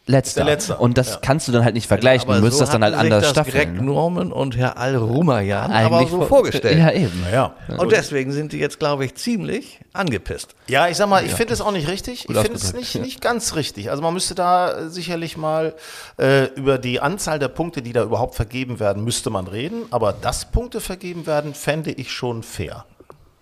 letzter. 0.08 0.44
Der 0.44 0.54
Letzte, 0.54 0.76
Und 0.76 0.98
das 0.98 1.10
ja. 1.12 1.18
kannst 1.22 1.46
du 1.48 1.52
dann 1.52 1.64
halt 1.64 1.74
nicht 1.74 1.86
vergleichen. 1.86 2.28
Aber 2.28 2.36
du 2.38 2.42
müsstest 2.42 2.62
das 2.62 2.70
dann 2.70 2.82
halt 2.82 2.94
anders 2.94 3.32
das 3.32 3.46
Greg 3.46 3.52
staffeln. 3.54 3.76
ne? 3.76 3.82
Norman 3.82 4.32
und 4.32 4.56
Herr 4.56 4.76
Al 4.78 4.96
Rumayan 4.96 5.70
aber 5.70 5.98
Eigentlich 5.98 6.10
so 6.10 6.18
vor- 6.18 6.26
vorgestellt. 6.26 6.78
Ja, 6.78 6.90
eben. 6.90 7.24
ja. 7.32 7.52
Und 7.76 7.92
deswegen 7.92 8.32
sind 8.32 8.52
die 8.52 8.58
jetzt, 8.58 8.78
glaube 8.78 9.04
ich, 9.04 9.14
ziemlich 9.14 9.80
angepisst. 9.92 10.54
Ja, 10.66 10.88
ich 10.88 10.96
sag 10.96 11.08
mal, 11.08 11.24
ich 11.24 11.32
finde 11.34 11.52
es 11.54 11.60
auch 11.60 11.72
nicht 11.72 11.88
richtig. 11.88 12.26
Gut 12.26 12.36
ich 12.36 12.42
finde 12.42 12.56
es 12.58 12.72
nicht, 12.72 12.94
ja. 12.94 13.00
nicht 13.00 13.20
ganz 13.20 13.54
richtig. 13.54 13.90
Also 13.90 14.02
man 14.02 14.14
müsste 14.14 14.34
da 14.34 14.72
äh, 14.72 14.88
sicherlich 14.88 15.36
mal 15.36 15.74
äh, 16.18 16.44
über 16.54 16.78
die 16.78 17.00
Anzahl 17.00 17.38
der 17.38 17.48
Punkte, 17.48 17.82
die 17.82 17.92
da 17.92 18.02
überhaupt 18.02 18.34
vergeben 18.34 18.80
werden, 18.80 19.04
müsste 19.04 19.30
man 19.30 19.46
reden. 19.46 19.82
Aber 19.90 20.12
dass 20.12 20.50
Punkte 20.50 20.80
vergeben 20.80 21.26
werden, 21.26 21.54
fände 21.54 21.90
ich 21.92 22.10
schon 22.12 22.42
fair. 22.42 22.84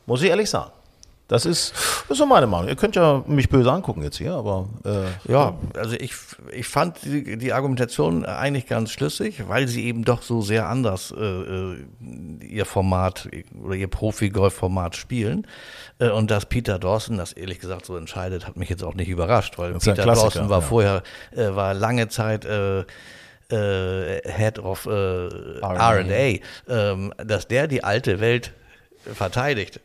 Muss 0.06 0.22
ich 0.22 0.30
ehrlich 0.30 0.50
sagen. 0.50 0.70
Das 1.28 1.44
ist, 1.44 1.72
das 1.72 2.10
ist 2.10 2.18
so 2.18 2.26
meine 2.26 2.46
Meinung. 2.46 2.68
Ihr 2.68 2.76
könnt 2.76 2.94
ja 2.94 3.24
mich 3.26 3.48
böse 3.48 3.72
angucken 3.72 4.02
jetzt 4.02 4.18
hier, 4.18 4.34
aber 4.34 4.68
äh, 4.84 5.32
Ja, 5.32 5.54
also 5.76 5.96
ich, 5.96 6.12
ich 6.52 6.68
fand 6.68 7.02
die, 7.04 7.36
die 7.36 7.52
Argumentation 7.52 8.24
eigentlich 8.24 8.66
ganz 8.66 8.92
schlüssig, 8.92 9.42
weil 9.48 9.66
sie 9.66 9.86
eben 9.86 10.04
doch 10.04 10.22
so 10.22 10.40
sehr 10.40 10.68
anders 10.68 11.12
äh, 11.16 11.24
äh, 11.24 11.84
ihr 12.42 12.64
Format 12.64 13.28
oder 13.60 13.74
ihr 13.74 13.88
Profi-Golf-Format 13.88 14.94
spielen. 14.94 15.48
Äh, 15.98 16.10
und 16.10 16.30
dass 16.30 16.46
Peter 16.46 16.78
Dawson 16.78 17.18
das 17.18 17.32
ehrlich 17.32 17.58
gesagt 17.58 17.86
so 17.86 17.96
entscheidet, 17.96 18.46
hat 18.46 18.56
mich 18.56 18.68
jetzt 18.68 18.84
auch 18.84 18.94
nicht 18.94 19.08
überrascht, 19.08 19.58
weil 19.58 19.74
Peter 19.74 20.04
Dawson 20.04 20.48
war 20.48 20.60
ja. 20.60 20.66
vorher, 20.66 21.02
äh, 21.32 21.56
war 21.56 21.74
lange 21.74 22.06
Zeit 22.08 22.44
äh, 22.44 22.84
Head 23.48 24.58
of 24.58 24.86
R&A, 24.86 26.40
ähm, 26.68 27.12
dass 27.16 27.46
der 27.46 27.68
die 27.68 27.84
alte 27.84 28.18
Welt 28.18 28.52
verteidigt. 29.14 29.80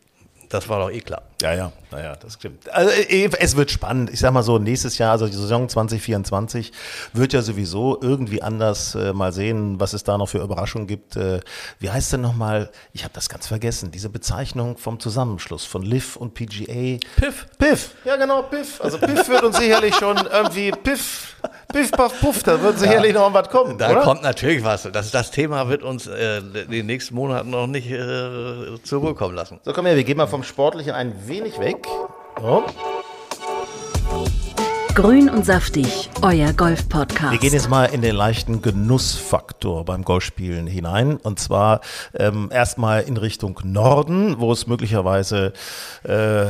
Das 0.52 0.68
war 0.68 0.80
doch 0.80 0.92
eh 0.92 1.00
klar. 1.00 1.22
Ja, 1.42 1.54
ja, 1.54 1.72
naja, 1.92 2.16
das 2.22 2.34
stimmt. 2.34 2.70
Also, 2.72 2.92
äh, 2.92 3.30
es 3.40 3.56
wird 3.56 3.72
spannend. 3.72 4.12
Ich 4.12 4.20
sag 4.20 4.32
mal 4.32 4.44
so, 4.44 4.60
nächstes 4.60 4.98
Jahr, 4.98 5.12
also 5.12 5.26
die 5.28 5.34
Saison 5.34 5.68
2024, 5.68 6.72
wird 7.14 7.34
ja 7.34 7.42
sowieso 7.42 7.98
irgendwie 8.02 8.42
anders. 8.42 8.94
Äh, 8.96 9.14
mal 9.14 9.32
sehen, 9.32 9.80
was 9.80 9.94
es 9.94 10.04
da 10.04 10.18
noch 10.18 10.28
für 10.28 10.40
Überraschungen 10.40 10.88
gibt. 10.88 11.16
Äh, 11.16 11.40
wie 11.80 11.90
heißt 11.90 12.14
denn 12.14 12.22
nochmal, 12.22 12.70
ich 12.94 13.04
habe 13.04 13.14
das 13.14 13.30
ganz 13.30 13.48
vergessen, 13.48 13.92
diese 13.92 14.10
Bezeichnung 14.10 14.78
vom 14.78 15.00
Zusammenschluss 15.00 15.66
von 15.66 15.82
Liv 15.82 16.16
und 16.16 16.34
PGA. 16.34 17.00
Piff. 17.16 17.48
Piff, 17.58 17.92
ja 18.06 18.18
genau, 18.18 18.44
Piff. 18.44 18.80
Also 18.82 18.98
Piff 19.00 19.28
wird 19.30 19.44
uns 19.44 19.58
sicherlich 19.58 19.96
schon 19.96 20.18
irgendwie, 20.18 20.72
Piff, 20.72 21.36
Piff, 21.72 21.92
Puff, 21.92 22.20
Puff, 22.20 22.44
da 22.44 22.62
wird 22.62 22.78
sicherlich 22.78 23.14
noch 23.14 23.34
was 23.34 23.50
kommen, 23.50 23.78
Da 23.78 23.92
oder? 23.92 24.02
kommt 24.02 24.22
natürlich 24.22 24.64
was. 24.64 24.84
Das, 24.92 25.12
das 25.12 25.32
Thema 25.32 25.70
wird 25.70 25.84
uns 25.84 26.06
äh, 26.08 26.38
in 26.40 26.70
den 26.72 26.86
nächsten 26.86 27.16
Monaten 27.16 27.50
noch 27.50 27.68
nicht 27.68 27.90
äh, 27.90 28.82
zurückkommen 28.84 29.36
lassen. 29.36 29.60
So, 29.64 29.74
komm 29.74 29.86
her, 29.86 29.96
wir 29.96 30.04
gehen 30.04 30.18
mal 30.18 30.28
vom 30.28 30.41
Sportlichen 30.44 30.94
ein 30.94 31.28
wenig 31.28 31.60
weg. 31.60 31.88
So. 32.40 32.64
Grün 34.94 35.30
und 35.30 35.46
saftig, 35.46 36.10
euer 36.22 36.52
Golf-Podcast. 36.52 37.32
Wir 37.32 37.40
gehen 37.40 37.54
jetzt 37.54 37.70
mal 37.70 37.86
in 37.86 38.02
den 38.02 38.14
leichten 38.14 38.62
Genussfaktor 38.62 39.86
beim 39.86 40.04
Golfspielen 40.04 40.68
hinein. 40.68 41.16
Und 41.16 41.40
zwar 41.40 41.80
ähm, 42.14 42.50
erstmal 42.52 43.04
in 43.04 43.16
Richtung 43.16 43.58
Norden, 43.64 44.40
wo 44.40 44.52
es 44.52 44.68
möglicherweise, 44.68 45.54
äh, 46.04 46.48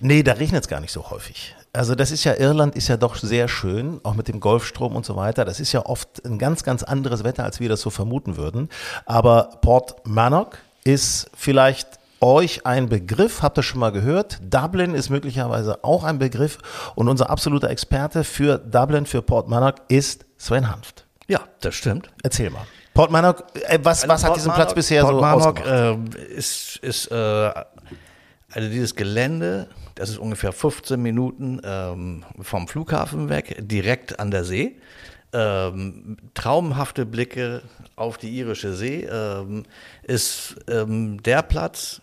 nee, 0.00 0.24
da 0.24 0.32
regnet 0.32 0.64
es 0.64 0.68
gar 0.68 0.80
nicht 0.80 0.90
so 0.90 1.10
häufig. 1.10 1.54
Also 1.72 1.94
das 1.94 2.10
ist 2.10 2.24
ja, 2.24 2.34
Irland 2.34 2.74
ist 2.74 2.88
ja 2.88 2.96
doch 2.96 3.14
sehr 3.14 3.46
schön, 3.46 4.00
auch 4.02 4.14
mit 4.14 4.26
dem 4.26 4.40
Golfstrom 4.40 4.96
und 4.96 5.06
so 5.06 5.14
weiter. 5.14 5.44
Das 5.44 5.60
ist 5.60 5.70
ja 5.70 5.86
oft 5.86 6.24
ein 6.24 6.38
ganz, 6.38 6.64
ganz 6.64 6.82
anderes 6.82 7.22
Wetter, 7.22 7.44
als 7.44 7.60
wir 7.60 7.68
das 7.68 7.80
so 7.80 7.90
vermuten 7.90 8.36
würden. 8.36 8.68
Aber 9.06 9.58
Port 9.62 9.94
Mannock 10.04 10.58
ist 10.82 11.30
vielleicht 11.36 11.99
euch 12.20 12.66
ein 12.66 12.88
Begriff, 12.88 13.42
habt 13.42 13.58
ihr 13.58 13.62
schon 13.62 13.80
mal 13.80 13.92
gehört. 13.92 14.38
Dublin 14.42 14.94
ist 14.94 15.10
möglicherweise 15.10 15.84
auch 15.84 16.04
ein 16.04 16.18
Begriff 16.18 16.58
und 16.94 17.08
unser 17.08 17.30
absoluter 17.30 17.70
Experte 17.70 18.24
für 18.24 18.58
Dublin, 18.58 19.06
für 19.06 19.22
Port 19.22 19.48
Mannock 19.48 19.76
ist 19.88 20.26
Sven 20.36 20.70
Hanft. 20.70 21.06
Ja, 21.28 21.40
das 21.60 21.74
stimmt. 21.74 22.10
Erzähl 22.22 22.50
mal. 22.50 22.66
Port 22.94 23.10
Mannock, 23.10 23.44
äh, 23.68 23.78
was, 23.82 24.06
was 24.08 24.24
hat 24.24 24.36
diesen 24.36 24.52
Platz 24.52 24.74
bisher 24.74 25.02
Port 25.02 25.14
so 25.14 25.20
Mannock, 25.20 25.60
ausgemacht? 25.60 26.14
äh, 26.18 26.34
ist, 26.34 26.76
ist 26.78 27.06
äh, 27.10 27.14
also 27.14 28.68
dieses 28.68 28.96
Gelände, 28.96 29.68
das 29.94 30.10
ist 30.10 30.18
ungefähr 30.18 30.52
15 30.52 31.00
Minuten 31.00 31.60
ähm, 31.64 32.24
vom 32.40 32.66
Flughafen 32.68 33.28
weg, 33.28 33.56
direkt 33.60 34.18
an 34.18 34.30
der 34.30 34.44
See. 34.44 34.76
Ähm, 35.32 36.16
traumhafte 36.34 37.06
Blicke 37.06 37.62
auf 37.94 38.18
die 38.18 38.30
irische 38.36 38.74
See. 38.74 39.04
Ähm, 39.04 39.64
ist 40.02 40.56
ähm, 40.68 41.22
der 41.22 41.42
Platz, 41.42 42.02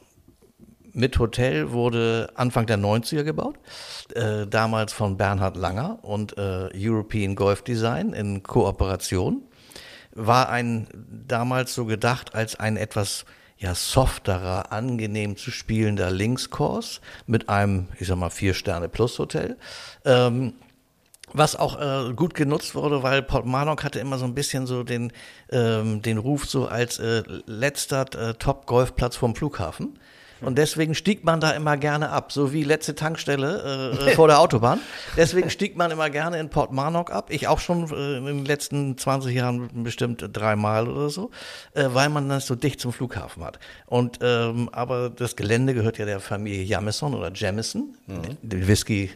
mit 0.97 1.19
Hotel 1.19 1.71
wurde 1.71 2.31
Anfang 2.33 2.65
der 2.65 2.77
90er 2.77 3.23
gebaut, 3.23 3.55
äh, 4.15 4.47
damals 4.47 4.93
von 4.93 5.15
Bernhard 5.15 5.55
Langer 5.55 5.99
und 6.01 6.37
äh, 6.37 6.69
European 6.75 7.35
Golf 7.35 7.61
Design 7.61 8.13
in 8.13 8.41
Kooperation. 8.41 9.43
War 10.13 10.49
ein 10.49 10.87
damals 11.27 11.75
so 11.75 11.85
gedacht 11.85 12.33
als 12.33 12.59
ein 12.59 12.77
etwas 12.77 13.25
ja 13.59 13.75
softerer, 13.75 14.71
angenehm 14.71 15.37
zu 15.37 15.51
spielender 15.51 16.09
Linkskurs 16.09 17.01
mit 17.27 17.47
einem, 17.47 17.87
ich 17.99 18.07
sag 18.07 18.17
mal, 18.17 18.31
vier 18.31 18.55
Sterne 18.55 18.89
plus 18.89 19.19
Hotel. 19.19 19.57
Ähm, 20.03 20.53
was 21.31 21.55
auch 21.55 21.79
äh, 21.79 22.13
gut 22.13 22.33
genutzt 22.33 22.73
wurde, 22.73 23.03
weil 23.03 23.21
Port 23.21 23.45
Marnock 23.45 23.83
hatte 23.83 23.99
immer 23.99 24.17
so 24.17 24.25
ein 24.25 24.33
bisschen 24.33 24.65
so 24.65 24.83
den, 24.83 25.11
ähm, 25.51 26.01
den 26.01 26.17
Ruf 26.17 26.45
so 26.45 26.67
als 26.67 26.97
äh, 26.97 27.21
letzter 27.45 28.05
äh, 28.15 28.33
Top-Golfplatz 28.33 29.15
vom 29.15 29.35
Flughafen. 29.35 29.99
Und 30.41 30.57
deswegen 30.57 30.95
stieg 30.95 31.23
man 31.23 31.39
da 31.39 31.51
immer 31.51 31.77
gerne 31.77 32.09
ab, 32.09 32.31
so 32.31 32.53
wie 32.53 32.63
letzte 32.63 32.95
Tankstelle 32.95 33.97
äh, 34.07 34.11
vor 34.11 34.27
der 34.27 34.39
Autobahn. 34.39 34.79
Deswegen 35.15 35.49
stieg 35.49 35.75
man 35.75 35.91
immer 35.91 36.09
gerne 36.09 36.39
in 36.39 36.49
Port 36.49 36.71
Marnock 36.71 37.11
ab. 37.11 37.29
Ich 37.29 37.47
auch 37.47 37.59
schon 37.59 37.89
äh, 37.91 38.17
in 38.17 38.25
den 38.25 38.45
letzten 38.45 38.97
20 38.97 39.35
Jahren 39.35 39.83
bestimmt 39.83 40.23
dreimal 40.33 40.87
oder 40.87 41.09
so, 41.09 41.31
äh, 41.73 41.85
weil 41.93 42.09
man 42.09 42.29
das 42.29 42.47
so 42.47 42.55
dicht 42.55 42.79
zum 42.79 42.93
Flughafen 42.93 43.43
hat. 43.43 43.59
Und 43.85 44.19
ähm, 44.21 44.69
aber 44.71 45.09
das 45.09 45.35
Gelände 45.35 45.73
gehört 45.73 45.97
ja 45.97 46.05
der 46.05 46.19
Familie 46.19 46.63
Jamison 46.63 47.13
oder 47.13 47.31
Jamison, 47.33 47.95
mhm. 48.07 48.37
Whisky 48.41 49.11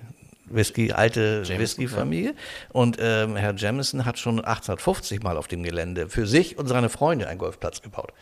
Whisky, 0.53 0.91
alte 0.91 1.47
Whisky-Familie. 1.47 2.35
Und 2.71 2.97
ähm, 2.99 3.35
Herr 3.35 3.55
Jamison 3.55 4.05
hat 4.05 4.19
schon 4.19 4.39
1850 4.39 5.23
mal 5.23 5.37
auf 5.37 5.47
dem 5.47 5.63
Gelände 5.63 6.09
für 6.09 6.27
sich 6.27 6.57
und 6.57 6.67
seine 6.67 6.89
Freunde 6.89 7.27
einen 7.27 7.39
Golfplatz 7.39 7.81
gebaut. 7.81 8.13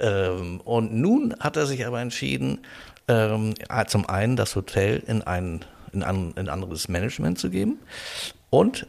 Ähm, 0.00 0.60
und 0.64 0.94
nun 0.94 1.34
hat 1.40 1.56
er 1.56 1.66
sich 1.66 1.86
aber 1.86 2.00
entschieden, 2.00 2.58
ähm, 3.08 3.54
zum 3.86 4.08
einen 4.08 4.36
das 4.36 4.56
Hotel 4.56 5.02
in 5.06 5.22
ein, 5.22 5.64
in 5.92 6.02
ein 6.02 6.32
in 6.36 6.48
anderes 6.48 6.88
Management 6.88 7.38
zu 7.38 7.50
geben 7.50 7.78
und 8.50 8.86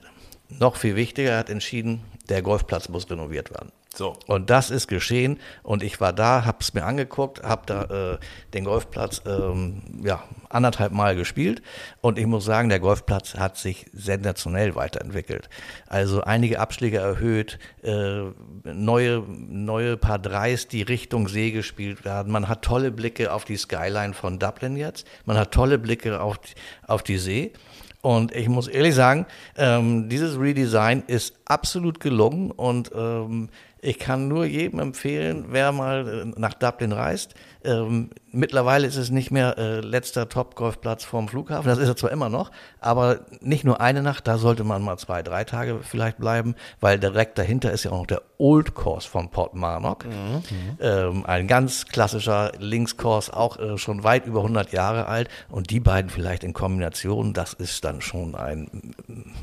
noch 0.50 0.78
viel 0.78 0.96
wichtiger, 0.96 1.32
er 1.32 1.40
hat 1.40 1.50
entschieden, 1.50 2.02
der 2.30 2.42
Golfplatz 2.42 2.90
muss 2.90 3.10
renoviert 3.10 3.52
werden. 3.52 3.72
So. 3.98 4.16
Und 4.28 4.52
das 4.52 4.70
ist 4.70 4.88
geschehen 4.88 5.40
und 5.64 5.82
ich 5.82 6.00
war 6.00 6.14
da, 6.14 6.46
habe 6.46 6.60
es 6.62 6.76
mir 6.76 6.86
angeguckt, 6.86 7.42
habe 7.42 7.64
da 7.66 8.14
äh, 8.14 8.18
den 8.54 8.64
Golfplatz 8.64 9.24
ähm, 9.26 9.82
ja, 10.04 10.24
anderthalb 10.50 10.92
Mal 10.92 11.16
gespielt 11.16 11.64
und 12.02 12.20
ich 12.20 12.28
muss 12.28 12.46
sagen, 12.46 12.70
der 12.70 12.80
Golfplatz 12.80 13.34
hat 13.34 13.58
sich 13.58 13.88
sensationell 13.94 14.76
weiterentwickelt. 14.76 15.50
Also 15.88 16.22
einige 16.22 16.60
Abschläge 16.60 17.00
erhöht, 17.00 17.58
äh, 17.82 18.22
neue, 18.64 19.24
neue 19.28 19.98
Paar 19.98 20.20
Dreis, 20.20 20.68
die 20.68 20.84
Richtung 20.84 21.28
See 21.28 21.50
gespielt 21.50 22.06
werden. 22.06 22.32
Man 22.32 22.48
hat 22.48 22.62
tolle 22.62 22.92
Blicke 22.92 23.34
auf 23.34 23.46
die 23.46 23.58
Skyline 23.58 24.14
von 24.14 24.38
Dublin 24.38 24.78
jetzt, 24.78 25.08
man 25.26 25.38
hat 25.38 25.52
tolle 25.52 25.80
Blicke 25.80 26.22
auf, 26.22 26.38
auf 26.86 27.02
die 27.02 27.18
See. 27.18 27.52
Und 28.02 28.34
ich 28.34 28.48
muss 28.48 28.68
ehrlich 28.68 28.94
sagen, 28.94 29.26
ähm, 29.58 30.08
dieses 30.08 30.40
Redesign 30.40 31.04
ist 31.08 31.34
absolut 31.46 32.00
gelungen 32.00 32.52
und 32.52 32.92
ähm, 32.96 33.50
ich 33.88 34.00
kann 34.00 34.28
nur 34.28 34.44
jedem 34.44 34.80
empfehlen, 34.80 35.46
wer 35.48 35.72
mal 35.72 36.08
äh, 36.36 36.40
nach 36.40 36.54
Dublin 36.54 36.92
reist. 36.92 37.36
Ähm, 37.68 38.10
mittlerweile 38.32 38.88
ist 38.88 38.96
es 38.96 39.10
nicht 39.10 39.30
mehr 39.30 39.58
äh, 39.58 39.80
letzter 39.82 40.30
Top-Golfplatz 40.30 41.04
vorm 41.04 41.28
Flughafen. 41.28 41.68
Das 41.68 41.78
ist 41.80 41.88
er 41.88 41.96
zwar 41.98 42.12
immer 42.12 42.30
noch, 42.30 42.52
aber 42.80 43.20
nicht 43.42 43.66
nur 43.66 43.82
eine 43.82 44.02
Nacht, 44.02 44.28
da 44.28 44.38
sollte 44.38 44.64
man 44.64 44.82
mal 44.82 44.98
zwei, 44.98 45.22
drei 45.22 45.44
Tage 45.44 45.80
vielleicht 45.82 46.18
bleiben, 46.18 46.56
weil 46.80 46.98
direkt 46.98 47.38
dahinter 47.38 47.72
ist 47.72 47.84
ja 47.84 47.92
auch 47.92 48.00
noch 48.00 48.08
der 48.08 48.22
Old 48.38 48.76
Course 48.76 49.10
von 49.10 49.30
Port 49.30 49.56
Marnock. 49.56 50.06
Mhm. 50.06 50.44
Ähm, 50.80 51.26
ein 51.26 51.48
ganz 51.48 51.86
klassischer 51.88 52.52
Linkskurs, 52.60 53.32
auch 53.32 53.58
äh, 53.58 53.78
schon 53.78 54.04
weit 54.04 54.26
über 54.26 54.40
100 54.40 54.72
Jahre 54.72 55.08
alt. 55.08 55.28
Und 55.50 55.70
die 55.70 55.80
beiden 55.80 56.10
vielleicht 56.10 56.44
in 56.44 56.54
Kombination, 56.54 57.34
das 57.34 57.54
ist 57.54 57.84
dann 57.84 58.02
schon 58.02 58.36
ein, 58.36 58.94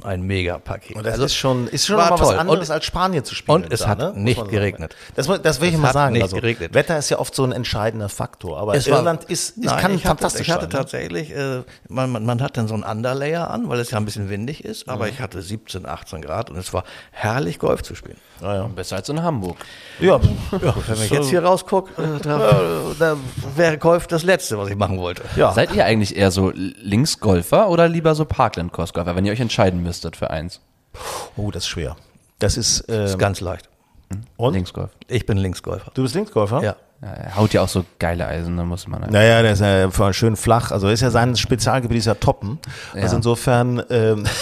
ein 0.03 0.23
Mega-Paket. 0.23 0.97
Und 0.97 1.05
das 1.05 1.15
also, 1.15 1.25
ist 1.25 1.35
schon, 1.35 1.67
ist 1.67 1.87
schon 1.87 1.97
mal 1.97 2.11
was 2.11 2.31
anderes 2.31 2.69
und, 2.71 2.75
als 2.75 2.85
Spanien 2.85 3.25
zu 3.25 3.35
spielen. 3.35 3.65
Und 3.65 3.73
es 3.73 3.81
da, 3.81 3.89
hat 3.89 3.99
ne? 3.99 4.13
nicht 4.17 4.49
geregnet. 4.49 4.95
Das, 5.17 5.27
das 5.43 5.61
will 5.61 5.69
ich 5.69 5.75
es 5.75 5.81
mal 5.81 5.93
sagen. 5.93 6.13
Nicht 6.13 6.23
also, 6.23 6.37
geregnet. 6.37 6.73
Wetter 6.75 6.97
ist 6.97 7.11
ja 7.11 7.19
oft 7.19 7.35
so 7.35 7.45
ein 7.45 7.53
entscheidender 7.53 8.09
Faktor. 8.15 8.59
Aber 8.59 8.75
es 8.75 8.87
Irland 8.87 9.25
war, 9.25 9.31
ist, 9.31 9.59
nein, 9.59 9.81
kann 9.81 9.95
ich 9.95 10.03
fantastisch 10.03 10.49
hatte, 10.49 10.67
Ich 10.67 10.75
hatte 10.75 10.77
sein, 10.77 10.81
tatsächlich, 10.81 11.37
äh, 11.37 11.63
man, 11.89 12.11
man, 12.11 12.25
man, 12.25 12.41
hat 12.41 12.57
dann 12.57 12.69
so 12.69 12.75
ein 12.75 12.83
Underlayer 12.83 13.51
an, 13.51 13.69
weil 13.69 13.81
es 13.81 13.91
ja 13.91 13.99
ein 13.99 14.05
bisschen 14.05 14.31
windig 14.31 14.65
ist, 14.65 14.89
aber 14.89 15.05
mhm. 15.05 15.11
ich 15.11 15.21
hatte 15.21 15.43
17, 15.43 15.87
18 15.87 16.23
Grad 16.23 16.51
und 16.51 16.57
es 16.57 16.73
war 16.73 16.85
herrlich, 17.11 17.59
Golf 17.59 17.83
zu 17.83 17.95
spielen. 17.95 18.17
Ah, 18.41 18.55
ja. 18.55 18.67
Besser 18.69 18.97
als 18.97 19.09
in 19.09 19.23
Hamburg. 19.23 19.57
Ja, 20.01 20.21
ja 20.53 20.75
wenn 20.87 21.03
ich 21.03 21.11
jetzt 21.11 21.29
hier 21.29 21.45
rausgucke, 21.45 22.03
äh, 22.03 22.21
da, 22.23 22.63
da 22.99 23.17
wäre 23.57 23.79
Golf 23.79 24.07
das 24.07 24.23
Letzte, 24.23 24.59
was 24.59 24.69
ich 24.69 24.77
machen 24.77 24.99
wollte. 24.99 25.23
Ja. 25.37 25.53
Seid 25.53 25.75
ihr 25.75 25.85
eigentlich 25.85 26.17
eher 26.17 26.31
so 26.31 26.51
Linksgolfer 26.55 27.69
oder 27.69 27.89
lieber 27.89 28.15
so 28.15 28.25
Parkland-Kursgolfer, 28.25 29.17
wenn 29.17 29.25
ihr 29.25 29.33
euch 29.33 29.41
entscheiden 29.41 29.83
müsstet 29.83 30.17
für 30.17 30.31
eins? 30.31 30.61
Oh, 31.37 31.51
das 31.51 31.65
ist 31.65 31.69
schwer. 31.69 31.97
Das 32.39 32.57
ist, 32.57 32.85
ähm, 32.89 32.97
das 32.97 33.11
ist 33.13 33.19
ganz 33.19 33.41
leicht. 33.41 33.69
Und? 34.37 34.55
Linksgolf. 34.55 34.91
Ich 35.09 35.27
bin 35.27 35.39
Linksgolfer. 35.39 35.91
Du 35.95 36.03
bist 36.03 36.15
Linksgolfer? 36.15 36.63
Ja. 36.63 36.77
ja. 37.03 37.09
Er 37.09 37.37
haut 37.37 37.53
ja 37.53 37.63
auch 37.63 37.69
so 37.69 37.85
geile 37.99 38.27
Eisen, 38.27 38.57
da 38.57 38.65
muss 38.65 38.87
man. 38.89 39.03
Einfach. 39.03 39.13
Naja, 39.13 39.43
der 39.43 39.53
ist 39.53 39.61
ja 39.61 40.13
schön 40.13 40.37
flach. 40.37 40.71
Also 40.71 40.89
ist 40.89 41.01
ja 41.01 41.11
sein 41.11 41.37
Spezialgebiet 41.37 41.99
ist 41.99 42.07
ja 42.07 42.15
Toppen. 42.15 42.59
Ja. 42.95 43.03
Also 43.03 43.17
insofern. 43.17 43.83
Ähm, 43.91 44.25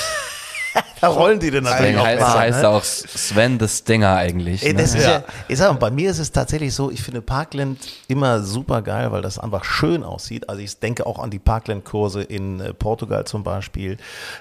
da 1.01 1.09
rollen 1.09 1.41
die 1.41 1.51
denn 1.51 1.65
natürlich 1.65 1.97
auch 1.97 2.05
heißt, 2.05 2.21
mal, 2.21 2.39
heißt 2.39 2.63
ne? 2.63 2.69
auch 2.69 2.85
Sven 2.85 3.59
the 3.61 3.69
Stinger 3.69 4.17
eigentlich. 4.17 4.65
Ey, 4.65 4.75
das 4.75 4.93
ne? 4.93 5.01
ist 5.01 5.07
ja, 5.07 5.25
ich 5.49 5.59
sag 5.59 5.73
mal, 5.73 5.79
bei 5.79 5.91
mir 5.91 6.11
ist 6.11 6.19
es 6.19 6.33
tatsächlich 6.33 6.75
so, 6.75 6.91
ich 6.91 7.03
finde 7.03 7.23
Parkland 7.23 7.79
immer 8.09 8.43
super 8.43 8.83
geil, 8.83 9.13
weil 9.13 9.23
das 9.23 9.39
einfach 9.39 9.65
schön 9.65 10.03
aussieht. 10.03 10.49
Also 10.49 10.63
ich 10.63 10.79
denke 10.79 11.07
auch 11.07 11.19
an 11.19 11.31
die 11.31 11.39
Parkland-Kurse 11.39 12.23
in 12.23 12.61
äh, 12.61 12.73
Portugal 12.73 13.25
zum 13.25 13.43
Beispiel. 13.43 13.97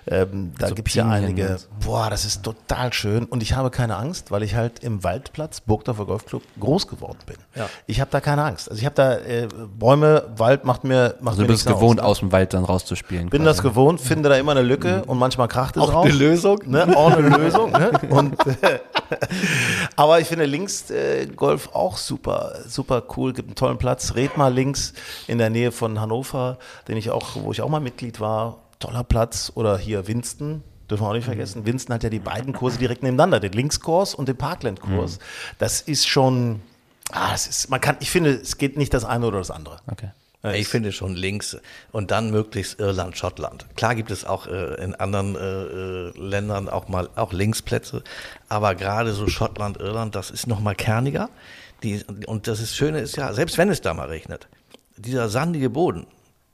Ähm, 0.07 0.53
da 0.57 0.69
so 0.69 0.75
gibt 0.75 0.89
es 0.89 0.93
ja 0.95 1.07
einige. 1.07 1.57
Boah, 1.83 2.09
das 2.09 2.25
ist 2.25 2.43
total 2.43 2.93
schön. 2.93 3.25
Und 3.25 3.43
ich 3.43 3.53
habe 3.53 3.69
keine 3.69 3.97
Angst, 3.97 4.31
weil 4.31 4.43
ich 4.43 4.55
halt 4.55 4.79
im 4.83 5.03
Waldplatz 5.03 5.61
Burgdorfer 5.61 6.05
Golfclub 6.05 6.43
groß 6.59 6.87
geworden 6.87 7.19
bin. 7.25 7.37
Ja. 7.55 7.69
Ich 7.87 7.99
habe 7.99 8.11
da 8.11 8.21
keine 8.21 8.43
Angst. 8.43 8.69
Also 8.69 8.79
ich 8.79 8.85
habe 8.85 8.95
da 8.95 9.17
äh, 9.17 9.47
Bäume, 9.77 10.25
Wald 10.37 10.65
macht 10.65 10.83
mir 10.83 11.15
macht 11.19 11.33
Also 11.33 11.43
du 11.43 11.47
bist 11.47 11.65
gewohnt, 11.65 11.99
aus, 11.99 12.03
ne? 12.03 12.09
aus 12.09 12.19
dem 12.19 12.31
Wald 12.31 12.53
dann 12.53 12.63
rauszuspielen. 12.63 13.29
Bin 13.29 13.43
quasi. 13.43 13.57
das 13.57 13.63
gewohnt, 13.63 14.01
finde 14.01 14.29
da 14.29 14.35
immer 14.35 14.51
eine 14.51 14.61
Lücke 14.61 15.01
mhm. 15.03 15.09
und 15.09 15.17
manchmal 15.17 15.47
kracht 15.47 15.77
es 15.77 15.83
auch. 15.83 15.93
Auch 15.93 16.05
Lösung. 16.21 16.59
Ne? 16.65 16.87
Auch 16.95 17.11
eine 17.11 17.29
Lösung. 17.37 17.71
Ne? 17.71 17.91
Und, 18.09 18.35
äh, 18.61 18.79
aber 19.95 20.19
ich 20.19 20.27
finde 20.27 20.45
links 20.45 20.89
äh, 20.89 21.27
Golf 21.27 21.69
auch 21.73 21.97
super, 21.97 22.55
super 22.67 23.03
cool. 23.15 23.33
Gibt 23.33 23.49
einen 23.49 23.55
tollen 23.55 23.77
Platz. 23.77 24.15
Red 24.15 24.37
mal 24.37 24.53
links 24.53 24.93
in 25.27 25.37
der 25.37 25.49
Nähe 25.49 25.71
von 25.71 25.99
Hannover, 25.99 26.57
den 26.87 26.97
ich 26.97 27.09
auch, 27.09 27.35
wo 27.35 27.51
ich 27.51 27.61
auch 27.61 27.69
mal 27.69 27.79
Mitglied 27.79 28.19
war. 28.19 28.59
Toller 28.79 29.03
Platz. 29.03 29.51
Oder 29.55 29.77
hier 29.77 30.07
Winston, 30.07 30.63
dürfen 30.89 31.03
wir 31.03 31.09
auch 31.09 31.13
nicht 31.13 31.25
vergessen. 31.25 31.65
Winston 31.65 31.93
hat 31.93 32.03
ja 32.03 32.09
die 32.09 32.19
beiden 32.19 32.53
Kurse 32.53 32.77
direkt 32.77 33.03
nebeneinander, 33.03 33.39
den 33.39 33.53
Linkskurs 33.53 34.15
und 34.15 34.27
den 34.27 34.37
Parkland-Kurs. 34.37 35.17
Mhm. 35.17 35.23
Das 35.59 35.81
ist 35.81 36.07
schon, 36.07 36.61
ah, 37.11 37.31
das 37.31 37.47
ist, 37.47 37.69
man 37.69 37.81
kann, 37.81 37.97
ich 37.99 38.11
finde, 38.11 38.31
es 38.31 38.57
geht 38.57 38.77
nicht 38.77 38.93
das 38.93 39.05
eine 39.05 39.27
oder 39.27 39.39
das 39.39 39.51
andere. 39.51 39.77
Okay. 39.91 40.09
Ich 40.43 40.69
finde 40.69 40.91
schon 40.91 41.15
links 41.15 41.57
und 41.91 42.09
dann 42.09 42.31
möglichst 42.31 42.79
Irland, 42.79 43.15
Schottland. 43.15 43.67
Klar 43.75 43.93
gibt 43.93 44.09
es 44.09 44.25
auch 44.25 44.47
äh, 44.47 44.83
in 44.83 44.95
anderen 44.95 45.35
äh, 45.35 45.39
äh, 45.39 46.11
Ländern 46.17 46.67
auch 46.67 46.87
mal 46.87 47.09
auch 47.15 47.31
Linksplätze, 47.31 48.03
aber 48.49 48.73
gerade 48.73 49.13
so 49.13 49.27
Schottland, 49.27 49.77
Irland, 49.77 50.15
das 50.15 50.31
ist 50.31 50.47
noch 50.47 50.59
mal 50.59 50.73
kerniger. 50.73 51.29
Die, 51.83 52.03
und 52.25 52.47
das 52.47 52.59
ist 52.59 52.75
Schöne 52.75 52.99
ist 53.01 53.17
ja, 53.17 53.33
selbst 53.33 53.59
wenn 53.59 53.69
es 53.69 53.81
da 53.81 53.93
mal 53.93 54.07
regnet, 54.07 54.47
dieser 54.97 55.29
sandige 55.29 55.69
Boden, 55.69 56.07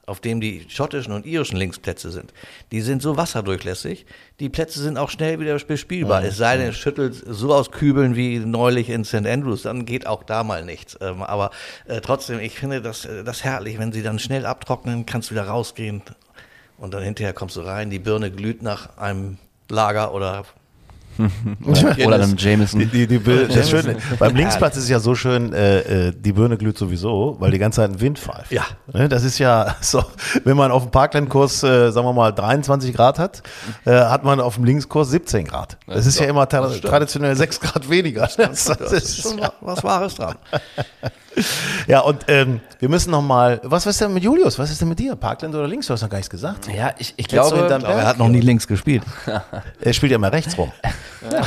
auf 0.07 0.21
dem 0.21 0.39
die 0.39 0.65
schottischen 0.69 1.13
und 1.13 1.25
irischen 1.25 1.57
Linksplätze 1.57 2.09
sind, 2.11 2.33
die 2.71 2.81
sind 2.81 3.01
so 3.01 3.17
wasserdurchlässig, 3.17 4.05
die 4.39 4.47
Plätze 4.49 4.81
sind 4.81 4.97
auch 4.97 5.09
schnell 5.09 5.39
wieder 5.39 5.59
bespielbar. 5.59 6.21
Mhm. 6.21 6.27
Es 6.27 6.37
sei 6.37 6.57
denn, 6.57 6.69
es 6.69 6.77
schüttelt 6.77 7.21
so 7.27 7.53
aus 7.53 7.71
Kübeln 7.71 8.15
wie 8.15 8.39
neulich 8.39 8.89
in 8.89 9.03
St. 9.03 9.25
Andrews, 9.25 9.63
dann 9.63 9.85
geht 9.85 10.07
auch 10.07 10.23
da 10.23 10.43
mal 10.45 10.63
nichts. 10.63 10.97
Ähm, 11.01 11.21
aber 11.21 11.51
äh, 11.87 11.99
trotzdem, 11.99 12.39
ich 12.39 12.57
finde 12.57 12.81
das, 12.81 13.03
äh, 13.03 13.25
das 13.25 13.43
herrlich, 13.43 13.77
wenn 13.79 13.91
sie 13.91 14.01
dann 14.01 14.17
schnell 14.17 14.45
abtrocknen, 14.45 15.05
kannst 15.05 15.29
du 15.29 15.35
wieder 15.35 15.47
rausgehen 15.47 16.01
und 16.77 16.93
dann 16.93 17.03
hinterher 17.03 17.33
kommst 17.33 17.57
du 17.57 17.61
rein, 17.61 17.89
die 17.89 17.99
Birne 17.99 18.31
glüht 18.31 18.61
nach 18.61 18.97
einem 18.97 19.37
Lager 19.69 20.13
oder 20.13 20.45
oder, 21.65 22.15
einem 22.15 22.35
Jameson. 22.37 22.79
Die, 22.79 22.85
die, 22.85 23.07
die, 23.07 23.47
das 23.47 23.69
Schöne, 23.69 23.97
beim 24.19 24.35
Linksplatz 24.35 24.77
ist 24.77 24.83
es 24.83 24.89
ja 24.89 24.99
so 24.99 25.15
schön, 25.15 25.53
äh, 25.53 26.07
äh, 26.07 26.13
die 26.15 26.33
Birne 26.33 26.57
glüht 26.57 26.77
sowieso, 26.77 27.35
weil 27.39 27.51
die 27.51 27.57
ganze 27.59 27.77
Zeit 27.77 27.91
ein 27.91 28.01
Wind 28.01 28.19
pfeift. 28.19 28.51
Ja. 28.51 28.63
Ne, 28.91 29.09
das 29.09 29.23
ist 29.23 29.39
ja 29.39 29.75
so, 29.81 30.03
wenn 30.43 30.57
man 30.57 30.71
auf 30.71 30.83
dem 30.83 30.91
Parklandkurs, 30.91 31.63
äh, 31.63 31.91
sagen 31.91 32.07
wir 32.07 32.13
mal, 32.13 32.31
23 32.31 32.93
Grad 32.93 33.19
hat, 33.19 33.43
äh, 33.85 33.91
hat 33.91 34.23
man 34.23 34.39
auf 34.39 34.55
dem 34.55 34.65
Linkskurs 34.65 35.09
17 35.09 35.45
Grad. 35.45 35.77
Das, 35.87 36.05
ist 36.05 36.19
ja 36.19 36.27
immer 36.27 36.47
tra 36.47 36.67
traditionell 36.67 37.35
6 37.35 37.59
Grad 37.59 37.89
weniger. 37.89 38.29
Das, 38.37 38.65
das, 38.65 38.77
das 38.77 38.91
ist 38.93 39.21
schon 39.21 39.39
ja. 39.39 39.53
was 39.61 39.83
Wahres 39.83 40.15
dran. 40.15 40.35
Ja, 41.87 42.01
und 42.01 42.25
ähm, 42.27 42.59
wir 42.79 42.89
müssen 42.89 43.11
noch 43.11 43.21
mal, 43.21 43.61
was 43.63 43.85
ist 43.85 44.01
denn 44.01 44.13
mit 44.13 44.23
Julius? 44.23 44.59
Was 44.59 44.71
ist 44.71 44.81
denn 44.81 44.89
mit 44.89 44.99
dir? 44.99 45.15
Parkland 45.15 45.55
oder 45.55 45.67
links? 45.67 45.87
Du 45.87 45.93
hast 45.93 46.01
noch 46.01 46.09
gar 46.09 46.17
nichts 46.17 46.29
gesagt. 46.29 46.67
Ja, 46.67 46.93
ich, 46.97 47.13
ich 47.15 47.27
glaube, 47.27 47.65
glaube 47.67 47.85
er 47.87 48.05
hat 48.05 48.17
noch 48.17 48.27
nie 48.27 48.41
links 48.41 48.67
gespielt. 48.67 49.03
er 49.81 49.93
spielt 49.93 50.11
ja 50.11 50.17
immer 50.17 50.31
rechts 50.31 50.57
rum. 50.57 50.71
Ja. 51.31 51.41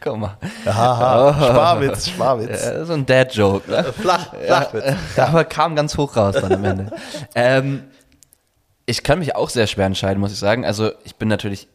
Guck 0.00 0.16
mal. 0.16 0.38
Haha, 0.64 1.34
Sparwitz, 1.34 2.08
Sparwitz. 2.08 2.64
Ja, 2.64 2.84
so 2.84 2.92
ein 2.94 3.04
Dad-Joke. 3.04 3.68
Ne? 3.68 3.92
Flach, 3.92 4.32
Flachwitz. 4.32 4.84
Ja, 5.16 5.26
aber 5.26 5.44
kam 5.44 5.74
ganz 5.74 5.96
hoch 5.98 6.16
raus 6.16 6.36
dann 6.40 6.52
am 6.52 6.64
Ende. 6.64 6.92
ähm, 7.34 7.82
ich 8.86 9.02
kann 9.02 9.18
mich 9.18 9.34
auch 9.34 9.50
sehr 9.50 9.66
schwer 9.66 9.86
entscheiden, 9.86 10.20
muss 10.20 10.32
ich 10.32 10.38
sagen. 10.38 10.64
Also 10.64 10.92
ich 11.04 11.16
bin 11.16 11.28
natürlich, 11.28 11.68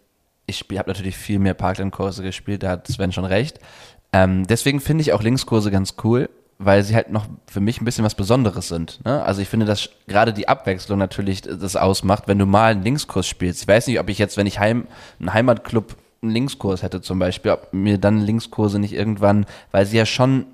ich 0.46 0.66
habe 0.78 0.90
natürlich 0.90 1.18
viel 1.18 1.38
mehr 1.38 1.54
Parkland-Kurse 1.54 2.24
gespielt, 2.24 2.64
da 2.64 2.70
hat 2.70 2.88
Sven 2.88 3.12
schon 3.12 3.26
recht. 3.26 3.60
Ähm, 4.14 4.48
deswegen 4.48 4.80
finde 4.80 5.02
ich 5.02 5.12
auch 5.12 5.22
Linkskurse 5.22 5.70
ganz 5.70 5.96
cool 6.04 6.30
weil 6.66 6.84
sie 6.84 6.96
halt 6.96 7.12
noch 7.12 7.26
für 7.48 7.60
mich 7.60 7.82
ein 7.82 7.86
bisschen 7.86 8.06
was 8.06 8.16
Besonderes 8.16 8.68
sind. 8.68 9.00
Ne? 9.06 9.24
Also 9.24 9.42
ich 9.42 9.50
finde, 9.50 9.66
dass 9.66 9.90
gerade 10.08 10.34
die 10.34 10.48
Abwechslung 10.48 10.98
natürlich 10.98 11.42
das 11.42 11.76
ausmacht, 11.76 12.28
wenn 12.28 12.40
du 12.40 12.46
mal 12.46 12.72
einen 12.72 12.84
Linkskurs 12.84 13.28
spielst. 13.28 13.62
Ich 13.62 13.68
weiß 13.68 13.88
nicht, 13.88 14.00
ob 14.00 14.10
ich 14.10 14.18
jetzt, 14.18 14.38
wenn 14.38 14.48
ich 14.48 14.60
heim, 14.60 14.88
einen 15.20 15.34
Heimatclub 15.34 15.96
einen 16.22 16.32
Linkskurs 16.32 16.84
hätte 16.84 17.02
zum 17.02 17.20
Beispiel, 17.20 17.52
ob 17.52 17.74
mir 17.74 17.98
dann 17.98 18.20
Linkskurse 18.20 18.80
nicht 18.80 18.94
irgendwann, 18.94 19.46
weil 19.72 19.86
sie 19.86 19.98
ja 19.98 20.06
schon, 20.06 20.46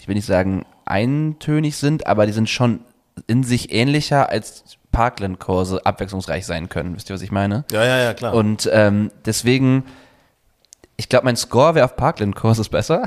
ich 0.00 0.08
will 0.08 0.16
nicht 0.16 0.26
sagen 0.26 0.64
eintönig 0.84 1.76
sind, 1.76 2.06
aber 2.06 2.26
die 2.26 2.32
sind 2.32 2.48
schon 2.48 2.80
in 3.26 3.42
sich 3.42 3.72
ähnlicher 3.72 4.28
als 4.28 4.64
Parkland-Kurse 4.92 5.84
abwechslungsreich 5.84 6.46
sein 6.46 6.68
können. 6.68 6.96
Wisst 6.96 7.10
ihr, 7.10 7.14
was 7.14 7.22
ich 7.22 7.32
meine? 7.32 7.64
Ja, 7.70 7.84
ja, 7.84 7.98
ja, 7.98 8.14
klar. 8.14 8.34
Und 8.34 8.68
ähm, 8.72 9.10
deswegen 9.24 9.84
ich 10.98 11.10
glaube, 11.10 11.26
mein 11.26 11.36
Score 11.36 11.74
wäre 11.74 11.84
auf 11.84 11.96
Parkland-Courses 11.96 12.70
besser, 12.70 13.02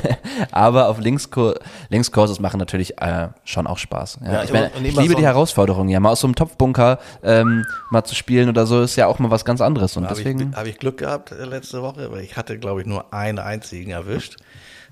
aber 0.50 0.88
auf 0.88 0.98
Links-Courses 0.98 2.40
machen 2.40 2.58
natürlich 2.58 3.00
äh, 3.02 3.28
schon 3.44 3.66
auch 3.66 3.76
Spaß. 3.76 4.20
Ja. 4.24 4.32
ja 4.32 4.44
ich, 4.44 4.52
meine, 4.52 4.70
ich 4.82 4.96
liebe 4.96 5.14
die 5.14 5.24
Herausforderung, 5.24 5.88
ja, 5.88 6.00
mal 6.00 6.10
aus 6.10 6.20
so 6.20 6.26
einem 6.26 6.36
Topfbunker 6.36 6.98
ähm, 7.22 7.66
mal 7.90 8.04
zu 8.04 8.14
spielen 8.14 8.48
oder 8.48 8.66
so, 8.66 8.82
ist 8.82 8.96
ja 8.96 9.06
auch 9.06 9.18
mal 9.18 9.30
was 9.30 9.44
ganz 9.44 9.60
anderes. 9.60 9.96
Und 9.96 10.08
hab 10.08 10.16
deswegen 10.16 10.56
habe 10.56 10.70
ich 10.70 10.78
Glück 10.78 10.98
gehabt 10.98 11.32
äh, 11.32 11.44
letzte 11.44 11.82
Woche, 11.82 12.10
weil 12.10 12.22
ich 12.22 12.36
hatte, 12.36 12.58
glaube 12.58 12.80
ich, 12.80 12.86
nur 12.86 13.12
einen 13.12 13.38
einzigen 13.38 13.90
erwischt. 13.90 14.36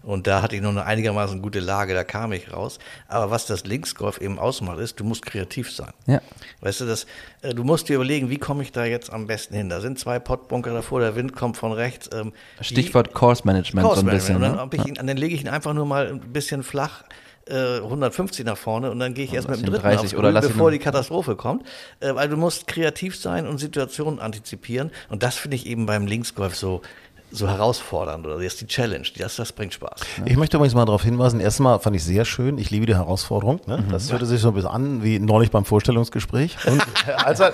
Und 0.03 0.27
da 0.27 0.43
hatte 0.43 0.57
ich 0.57 0.62
nur 0.62 0.71
eine 0.71 0.85
einigermaßen 0.85 1.43
gute 1.43 1.61
Lage, 1.61 1.95
da 1.95 2.05
kam 2.05 2.33
ich 2.33 2.53
raus. 2.53 2.79
Aber 3.09 3.31
was 3.31 3.47
das 3.47 3.65
Linksgolf 3.65 4.21
eben 4.21 4.38
ausmacht, 4.38 4.79
ist, 4.79 4.99
du 4.99 5.05
musst 5.05 5.25
kreativ 5.25 5.73
sein. 5.73 5.93
Ja. 6.07 6.21
Weißt 6.61 6.81
du, 6.81 6.87
das, 6.87 7.07
äh, 7.43 7.55
du 7.55 7.65
musst 7.65 7.88
dir 7.88 7.95
überlegen, 7.97 8.31
wie 8.31 8.38
komme 8.38 8.62
ich 8.62 8.73
da 8.73 8.85
jetzt 8.85 9.12
am 9.12 9.27
besten 9.27 9.55
hin? 9.55 9.69
Da 9.69 9.81
sind 9.81 9.99
zwei 9.99 10.19
Pottbunker 10.19 10.73
davor, 10.73 11.01
der 11.01 11.15
Wind 11.15 11.35
kommt 11.35 11.57
von 11.57 11.73
rechts. 11.73 12.11
Ähm, 12.12 12.33
Stichwort 12.61 13.15
Course 13.15 13.43
Management 13.45 13.87
Course 13.87 14.01
so 14.01 14.07
ein 14.07 14.11
bisschen. 14.12 14.41
Management. 14.41 14.75
Und 14.75 14.79
dann, 14.79 15.07
ne? 15.07 15.07
dann 15.07 15.17
lege 15.17 15.35
ich 15.35 15.43
ihn 15.43 15.49
einfach 15.49 15.73
nur 15.73 15.87
mal 15.87 16.09
ein 16.09 16.21
bisschen 16.21 16.62
flach 16.62 17.05
150 17.51 18.41
äh, 18.41 18.49
nach 18.49 18.57
vorne 18.57 18.91
und 18.91 19.01
dann 19.01 19.15
gehe 19.15 19.25
ich 19.25 19.35
erst 19.35 19.49
mit 19.49 19.59
dem 19.59 19.67
dritten 19.67 19.83
30 19.83 19.99
aufs 19.99 20.15
oder 20.15 20.41
bevor 20.41 20.71
die 20.71 20.79
Katastrophe 20.79 21.35
kommt. 21.35 21.67
Äh, 22.01 22.15
weil 22.15 22.29
du 22.29 22.37
musst 22.37 22.67
kreativ 22.67 23.17
sein 23.17 23.47
und 23.47 23.59
Situationen 23.59 24.21
antizipieren. 24.21 24.91
Und 25.09 25.23
das 25.23 25.37
finde 25.37 25.57
ich 25.57 25.67
eben 25.67 25.87
beim 25.87 26.07
Linksgolf 26.07 26.55
so, 26.55 26.83
so 27.33 27.49
herausfordernd 27.49 28.27
oder 28.27 28.37
ist 28.38 28.61
die 28.61 28.66
Challenge, 28.66 29.07
das, 29.18 29.37
das 29.37 29.53
bringt 29.53 29.75
Spaß. 29.75 30.01
Ne? 30.18 30.25
Ich 30.27 30.37
möchte 30.37 30.57
übrigens 30.57 30.75
mal 30.75 30.85
darauf 30.85 31.03
hinweisen, 31.03 31.40
erstmal 31.40 31.81
fand 31.81 31.97
ich 31.97 32.05
sehr 32.05 32.25
schön, 32.25 32.59
ich 32.59 32.71
liebe 32.71 32.87
die 32.87 32.95
Herausforderung. 32.95 33.61
Ne? 33.66 33.79
Mhm. 33.79 33.90
Das 33.90 34.12
hörte 34.12 34.27
sich 34.27 34.40
so 34.40 34.49
ein 34.49 34.55
bisschen 34.55 34.71
an 34.71 35.03
wie 35.03 35.18
neulich 35.18 35.51
beim 35.51 35.64
Vorstellungsgespräch. 35.64 36.57
Und, 36.66 36.83
also, 37.25 37.45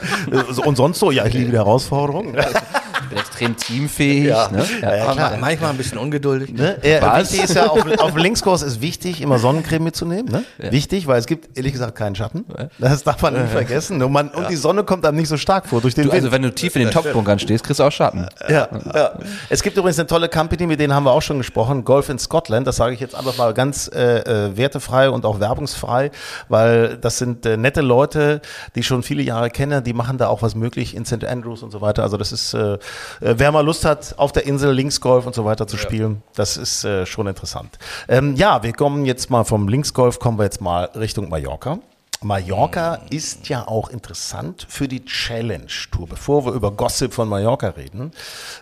und 0.65 0.77
sonst 0.77 0.99
so, 0.99 1.11
ja, 1.11 1.25
ich 1.27 1.35
liebe 1.35 1.51
die 1.51 1.57
Herausforderung. 1.57 2.35
Ich 3.09 3.15
bin 3.15 3.19
extrem 3.21 3.57
teamfähig. 3.57 4.27
Ja. 4.27 4.51
Ne? 4.51 4.63
Ja, 4.83 4.95
ja, 4.95 5.13
klar. 5.13 5.37
Manchmal 5.39 5.71
ein 5.71 5.79
bisschen 5.79 5.97
ungeduldig. 5.97 6.53
Ne? 6.53 6.77
Ja, 6.83 7.19
wichtig 7.19 7.45
ist 7.45 7.55
ja, 7.55 7.69
auf, 7.69 7.99
auf 7.99 8.13
dem 8.13 8.19
Linkskurs 8.19 8.61
ist 8.61 8.83
wichtig, 8.83 9.23
immer 9.23 9.39
Sonnencreme 9.39 9.83
mitzunehmen. 9.83 10.31
Ne? 10.31 10.45
Wichtig, 10.71 11.07
weil 11.07 11.19
es 11.19 11.27
gibt 11.27 11.57
ehrlich 11.57 11.73
gesagt 11.73 11.95
keinen 11.97 12.15
Schatten. 12.15 12.45
Das 12.79 13.03
darf 13.05 13.23
man 13.23 13.33
nicht 13.33 13.51
vergessen. 13.51 14.03
Und, 14.03 14.13
man, 14.13 14.29
und 14.29 14.51
die 14.51 14.57
Sonne 14.57 14.85
kommt 14.85 15.07
einem 15.07 15.17
nicht 15.17 15.29
so 15.29 15.39
stark 15.39 15.67
vor 15.67 15.81
durch 15.81 15.95
den 15.95 16.05
du, 16.05 16.13
Also 16.13 16.31
wenn 16.33 16.43
du 16.43 16.55
tief 16.55 16.77
in 16.77 16.83
den 16.83 16.91
Topbunkern 16.91 17.39
stehst, 17.39 17.65
kriegst 17.65 17.81
du 17.81 17.85
auch 17.85 17.93
Schatten. 17.93 18.29
Ja, 18.47 18.69
ja. 18.95 19.13
Es 19.49 19.63
gibt 19.63 19.79
übrigens 19.79 19.99
eine 19.99 20.07
tolle 20.07 20.29
Company, 20.29 20.67
mit 20.67 20.79
denen 20.79 20.95
haben 20.95 21.05
wir 21.05 21.13
auch 21.13 21.23
schon 21.23 21.39
gesprochen, 21.39 21.85
Golf 21.85 22.11
in 22.11 22.19
Scotland. 22.19 22.67
Das 22.67 22.77
sage 22.77 22.93
ich 22.93 23.01
jetzt 23.01 23.15
einfach 23.15 23.39
mal 23.39 23.55
ganz 23.55 23.89
äh, 23.89 24.19
äh, 24.19 24.57
wertefrei 24.57 25.09
und 25.09 25.25
auch 25.25 25.41
werbungsfrei, 25.41 26.11
weil 26.51 26.99
das 26.99 27.17
sind 27.17 27.47
äh, 27.47 27.57
nette 27.57 27.81
Leute, 27.81 28.43
die 28.75 28.83
schon 28.83 29.03
viele 29.03 29.23
Jahre 29.23 29.49
kennen. 29.49 29.83
Die 29.83 29.95
machen 29.95 30.19
da 30.19 30.29
auch 30.29 30.43
was 30.43 30.55
möglich 30.55 30.95
in 30.95 31.07
St. 31.07 31.25
Andrews 31.25 31.63
und 31.63 31.71
so 31.71 31.81
weiter. 31.81 32.03
Also 32.03 32.19
das 32.19 32.33
ist, 32.33 32.53
äh 32.53 32.77
wer 33.21 33.53
mal 33.53 33.65
Lust 33.65 33.85
hat, 33.85 34.15
auf 34.19 34.33
der 34.33 34.47
Insel 34.47 34.73
Linksgolf 34.73 35.27
und 35.27 35.35
so 35.35 35.45
weiter 35.45 35.67
zu 35.67 35.77
ja. 35.77 35.83
spielen, 35.83 36.23
das 36.35 36.57
ist 36.57 36.85
äh, 36.85 37.07
schon 37.07 37.27
interessant. 37.27 37.79
Ähm, 38.09 38.37
ja, 38.37 38.63
wir 38.63 38.73
kommen 38.73 39.05
jetzt 39.05 39.31
mal 39.31 39.45
vom 39.45 39.69
Linksgolf, 39.69 40.19
kommen 40.19 40.39
wir 40.39 40.45
jetzt 40.45 40.61
mal 40.61 40.85
Richtung 40.95 41.29
Mallorca. 41.29 41.79
Mallorca 42.21 42.99
ist 43.11 43.49
ja 43.49 43.67
auch 43.69 43.91
interessant 43.91 44.67
für 44.69 44.89
die 44.89 45.05
Challenge 45.05 45.67
Tour. 45.93 46.09
Bevor 46.09 46.45
wir 46.47 46.53
über 46.53 46.73
Gossip 46.73 47.15
von 47.15 47.29
Mallorca 47.29 47.69
reden. 47.69 48.11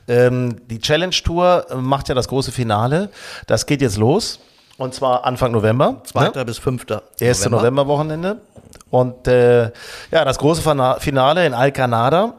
Ähm, 0.08 0.60
die 0.68 0.78
Challenge 0.78 1.14
Tour 1.24 1.66
macht 1.74 2.08
ja 2.08 2.14
das 2.14 2.28
große 2.28 2.52
Finale. 2.52 3.08
Das 3.46 3.64
geht 3.64 3.80
jetzt 3.80 3.96
los. 3.96 4.40
Und 4.76 4.92
zwar 4.92 5.24
Anfang 5.24 5.52
November. 5.52 6.02
2. 6.04 6.28
Ne? 6.28 6.44
bis 6.44 6.58
5. 6.58 6.84
Erste 7.18 7.48
Novemberwochenende. 7.48 8.42
Und 8.90 9.26
äh, 9.26 9.64
ja, 10.10 10.24
das 10.24 10.36
große 10.38 10.62
Finale 11.00 11.46
in 11.46 11.54
Alcanada 11.54 12.34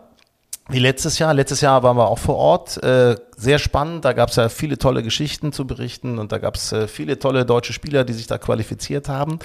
wie 0.69 0.79
letztes 0.79 1.19
Jahr. 1.19 1.33
Letztes 1.33 1.61
Jahr 1.61 1.83
waren 1.83 1.97
wir 1.97 2.07
auch 2.07 2.19
vor 2.19 2.35
Ort. 2.35 2.81
Äh, 2.83 3.15
sehr 3.35 3.59
spannend. 3.59 4.05
Da 4.05 4.13
gab 4.13 4.29
es 4.29 4.35
ja 4.35 4.49
viele 4.49 4.77
tolle 4.77 5.03
Geschichten 5.03 5.51
zu 5.51 5.65
berichten 5.65 6.19
und 6.19 6.31
da 6.31 6.37
gab 6.37 6.55
es 6.55 6.71
äh, 6.71 6.87
viele 6.87 7.19
tolle 7.19 7.45
deutsche 7.45 7.73
Spieler, 7.73 8.03
die 8.03 8.13
sich 8.13 8.27
da 8.27 8.37
qualifiziert 8.37 9.09
haben. 9.09 9.39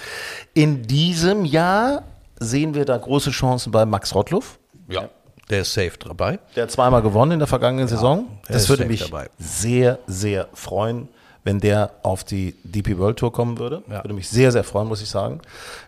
In 0.54 0.82
diesem 0.82 1.44
Jahr 1.44 2.02
sehen 2.38 2.74
wir 2.74 2.84
da 2.84 2.96
große 2.96 3.30
Chancen 3.30 3.70
bei 3.70 3.84
Max 3.86 4.14
Rottluff. 4.14 4.58
Ja. 4.88 5.08
Der 5.50 5.62
ist 5.62 5.74
safe 5.74 5.92
dabei. 5.98 6.38
Der 6.56 6.64
hat 6.64 6.70
zweimal 6.70 7.02
gewonnen 7.02 7.32
in 7.32 7.38
der 7.38 7.48
vergangenen 7.48 7.86
ja, 7.86 7.94
Saison. 7.94 8.26
Das 8.48 8.68
würde 8.68 8.86
mich 8.86 9.00
dabei. 9.00 9.28
sehr, 9.38 9.98
sehr 10.06 10.48
freuen 10.54 11.08
wenn 11.44 11.60
der 11.60 11.90
auf 12.02 12.24
die 12.24 12.54
DP 12.62 12.98
World 12.98 13.18
Tour 13.18 13.32
kommen 13.32 13.58
würde. 13.58 13.82
Ja. 13.88 14.04
Würde 14.04 14.14
mich 14.14 14.28
sehr, 14.28 14.52
sehr 14.52 14.64
freuen, 14.64 14.88
muss 14.88 15.02
ich 15.02 15.08
sagen. 15.08 15.40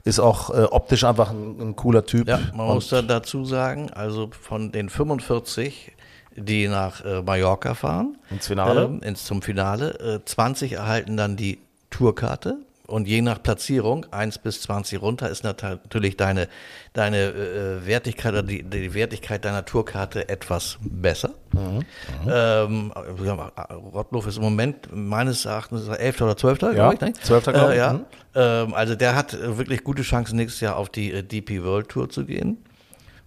Ist 0.05 0.19
auch 0.19 0.51
äh, 0.51 0.65
optisch 0.65 1.05
einfach 1.05 1.31
ein, 1.31 1.61
ein, 1.61 1.77
cooler 1.77 2.05
Typ. 2.05 2.29
Ja, 2.29 2.41
man 2.55 2.67
muss 2.67 2.89
da 2.89 3.03
dazu 3.03 3.45
sagen, 3.45 3.91
also 3.91 4.31
von 4.41 4.73
den 4.73 4.89
45, 4.89 5.93
die 6.37 6.67
nach 6.69 7.05
äh, 7.05 7.23
Mallorca 7.23 7.75
fahren, 7.75 8.19
ins 8.31 8.49
Finale, 8.49 8.85
ähm, 8.85 9.03
ins, 9.03 9.25
zum 9.25 9.43
Finale, 9.43 10.21
äh, 10.23 10.25
20 10.25 10.73
erhalten 10.73 11.17
dann 11.17 11.37
die 11.37 11.59
Tourkarte 11.91 12.59
und 12.87 13.09
je 13.09 13.23
nach 13.23 13.43
Platzierung, 13.43 14.07
1 14.11 14.39
bis 14.39 14.61
20 14.63 15.01
runter, 15.01 15.31
ist 15.31 15.43
natürlich 15.43 16.17
deine, 16.17 16.49
deine 16.93 17.29
äh, 17.29 17.87
Wertigkeit 17.87 18.33
oder 18.33 18.43
die, 18.43 18.63
die 18.63 18.93
Wertigkeit 18.93 19.45
deiner 19.45 19.65
Tourkarte 19.65 20.29
etwas 20.29 20.79
besser. 20.83 21.31
Mhm. 21.53 21.85
Ähm, 22.29 22.93
ja, 23.25 23.35
Rottluff 23.35 24.27
ist 24.27 24.37
im 24.37 24.43
Moment 24.43 24.89
meines 24.93 25.47
Erachtens 25.47 25.89
11. 25.89 26.21
oder 26.21 26.37
12. 26.37 26.63
Ja, 26.63 26.73
glaube 26.73 26.95
ich. 26.95 27.01
Ne? 27.01 27.13
12. 27.15 27.45
Glaube. 27.45 27.75
Äh, 27.75 27.79
ja. 27.79 27.93
Mhm. 27.95 28.05
Ähm, 28.35 28.75
also 28.75 28.95
der 28.95 29.15
hat 29.15 29.37
wirklich 29.41 29.83
gute 29.83 30.03
Chancen, 30.03 30.37
nächstes 30.37 30.61
Jahr 30.61 30.77
auf 30.77 30.91
die 30.91 31.11
äh, 31.11 31.23
DP 31.23 31.63
World 31.63 31.89
Tour 31.89 32.11
zu 32.11 32.27
gehen. 32.27 32.59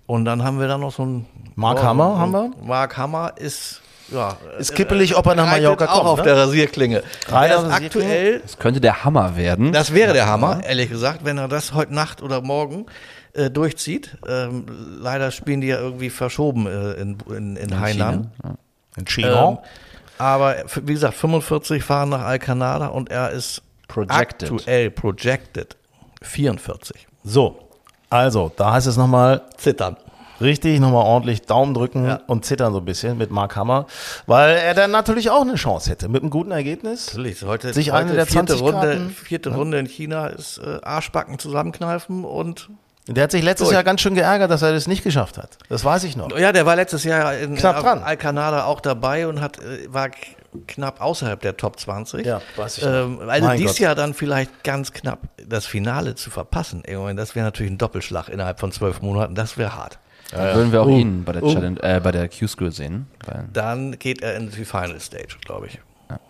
Und 0.06 0.26
dann 0.26 0.44
haben 0.44 0.60
wir 0.60 0.68
da 0.68 0.78
noch 0.78 0.94
so 0.94 1.04
einen 1.04 1.26
Mark 1.56 1.80
oh, 1.80 1.84
Hammer 1.84 2.18
haben 2.20 2.32
wir. 2.32 2.52
Mark 2.64 2.96
Hammer 2.96 3.34
ist 3.38 3.82
ja, 4.12 4.38
ist 4.58 4.74
kippelig, 4.76 5.16
ob 5.16 5.26
er 5.28 5.36
nach 5.36 5.46
Mallorca 5.46 5.86
kommt. 5.88 6.00
Auch 6.00 6.06
auf 6.06 6.20
ne? 6.20 6.26
der 6.26 6.38
Rasierklinge. 6.38 7.04
Rein 7.28 7.52
aktuell. 7.72 8.40
Das 8.40 8.58
könnte 8.58 8.82
der 8.82 9.04
Hammer 9.04 9.38
werden. 9.38 9.72
Das 9.72 9.94
wäre 9.94 10.14
der 10.14 10.28
Hammer, 10.28 10.62
ehrlich 10.64 10.90
gesagt, 10.90 11.26
wenn 11.26 11.38
er 11.38 11.48
das 11.48 11.74
heute 11.74 11.94
Nacht 11.94 12.22
oder 12.22 12.42
morgen 12.42 12.86
äh, 13.34 13.50
durchzieht. 13.50 14.18
Ähm, 14.28 14.66
leider 15.00 15.32
spielen 15.32 15.62
die 15.62 15.68
ja 15.68 15.80
irgendwie 15.80 16.10
verschoben 16.10 16.68
äh, 16.68 16.94
in, 16.94 17.18
in, 17.30 17.36
in, 17.36 17.56
in 17.58 17.80
Hainan. 17.80 18.32
Ja. 18.44 18.56
In 18.98 19.06
China. 19.06 19.50
Ähm, 19.50 19.58
aber 20.18 20.56
wie 20.84 20.94
gesagt, 20.94 21.16
45 21.16 21.84
fahren 21.84 22.10
nach 22.10 22.22
Alcanada 22.22 22.88
und 22.88 23.12
er 23.12 23.32
ist 23.32 23.62
projected. 23.88 24.52
aktuell 24.52 24.90
projected 24.90 25.76
44. 26.22 27.08
So, 27.24 27.70
Also, 28.10 28.52
da 28.56 28.74
heißt 28.74 28.88
es 28.88 28.98
nochmal 28.98 29.42
zittern. 29.58 29.98
Richtig, 30.40 30.80
nochmal 30.80 31.06
ordentlich 31.06 31.44
Daumen 31.44 31.74
drücken 31.74 32.06
ja. 32.06 32.22
und 32.28 32.46
zittern 32.46 32.74
so 32.74 32.80
ein 32.80 32.86
bisschen 32.86 33.18
mit 33.18 33.32
Mark 33.32 33.56
Hammer, 33.56 33.88
weil 34.26 34.56
er 34.58 34.74
dann 34.74 34.92
natürlich 34.92 35.30
auch 35.30 35.42
eine 35.42 35.56
Chance 35.56 35.90
hätte 35.90 36.10
mit 36.10 36.22
einem 36.22 36.30
guten 36.30 36.52
Ergebnis. 36.52 37.08
Natürlich, 37.08 37.44
heute, 37.44 37.74
sich 37.74 37.92
heute 37.92 38.08
eine 38.08 38.14
der 38.14 38.26
vierte, 38.26 38.56
Runde, 38.56 39.10
vierte 39.10 39.50
ja. 39.50 39.56
Runde 39.56 39.80
in 39.80 39.88
China 39.88 40.28
ist 40.28 40.60
äh, 40.60 40.80
Arschbacken 40.84 41.40
zusammenkneifen 41.40 42.24
und 42.24 42.70
der 43.08 43.24
hat 43.24 43.32
sich 43.32 43.44
letztes 43.44 43.70
durch. 43.70 43.74
Jahr 43.74 43.84
ganz 43.84 44.02
schön 44.02 44.16
geärgert, 44.16 44.52
dass 44.52 44.62
er 44.62 44.74
das 44.74 44.88
nicht 44.88 45.04
geschafft 45.04 45.38
hat. 45.38 45.58
Das 45.70 45.86
weiß 45.86 46.04
ich 46.04 46.18
noch. 46.18 46.38
Ja, 46.38 46.52
der 46.52 46.66
war 46.66 46.76
letztes 46.76 47.06
Jahr 47.06 47.38
in 47.38 47.56
Knapp 47.56 47.80
dran. 47.80 48.04
Alcanada 48.04 48.66
auch 48.66 48.82
dabei 48.82 49.28
und 49.28 49.40
hat, 49.40 49.60
äh, 49.60 49.92
war 49.92 50.10
knapp 50.68 51.02
außerhalb 51.02 51.40
der 51.40 51.56
Top 51.56 51.80
20. 51.80 52.26
Ja, 52.26 52.42
weiß 52.58 52.80
ich. 52.80 52.84
Ähm, 52.84 53.22
also 53.28 53.48
mein 53.48 53.58
dieses 53.58 53.74
Gott. 53.74 53.80
Jahr 53.80 53.96
dann 53.96 54.14
vielleicht 54.14 54.64
ganz 54.64 54.92
knapp 54.92 55.20
das 55.46 55.66
Finale 55.66 56.16
zu 56.16 56.30
verpassen. 56.30 56.84
Das 57.16 57.36
wäre 57.36 57.46
natürlich 57.46 57.72
ein 57.72 57.78
Doppelschlag 57.78 58.28
innerhalb 58.30 58.60
von 58.60 58.72
zwölf 58.72 59.02
Monaten. 59.02 59.36
Das 59.36 59.58
wäre 59.58 59.76
hart. 59.76 60.00
Ja, 60.32 60.50
ja. 60.50 60.56
Würden 60.56 60.72
wir 60.72 60.82
auch 60.82 60.88
oh. 60.88 60.98
ihn 60.98 61.24
bei 61.24 61.34
der, 61.34 61.44
oh. 61.44 61.54
Challenge, 61.54 61.82
äh, 61.82 62.00
bei 62.00 62.12
der 62.12 62.28
Q-School 62.30 62.72
sehen. 62.72 63.08
Dann 63.54 63.98
geht 63.98 64.22
er 64.22 64.36
in 64.36 64.50
die 64.50 64.66
Final 64.66 65.00
Stage, 65.00 65.38
glaube 65.46 65.68
ich. 65.68 65.80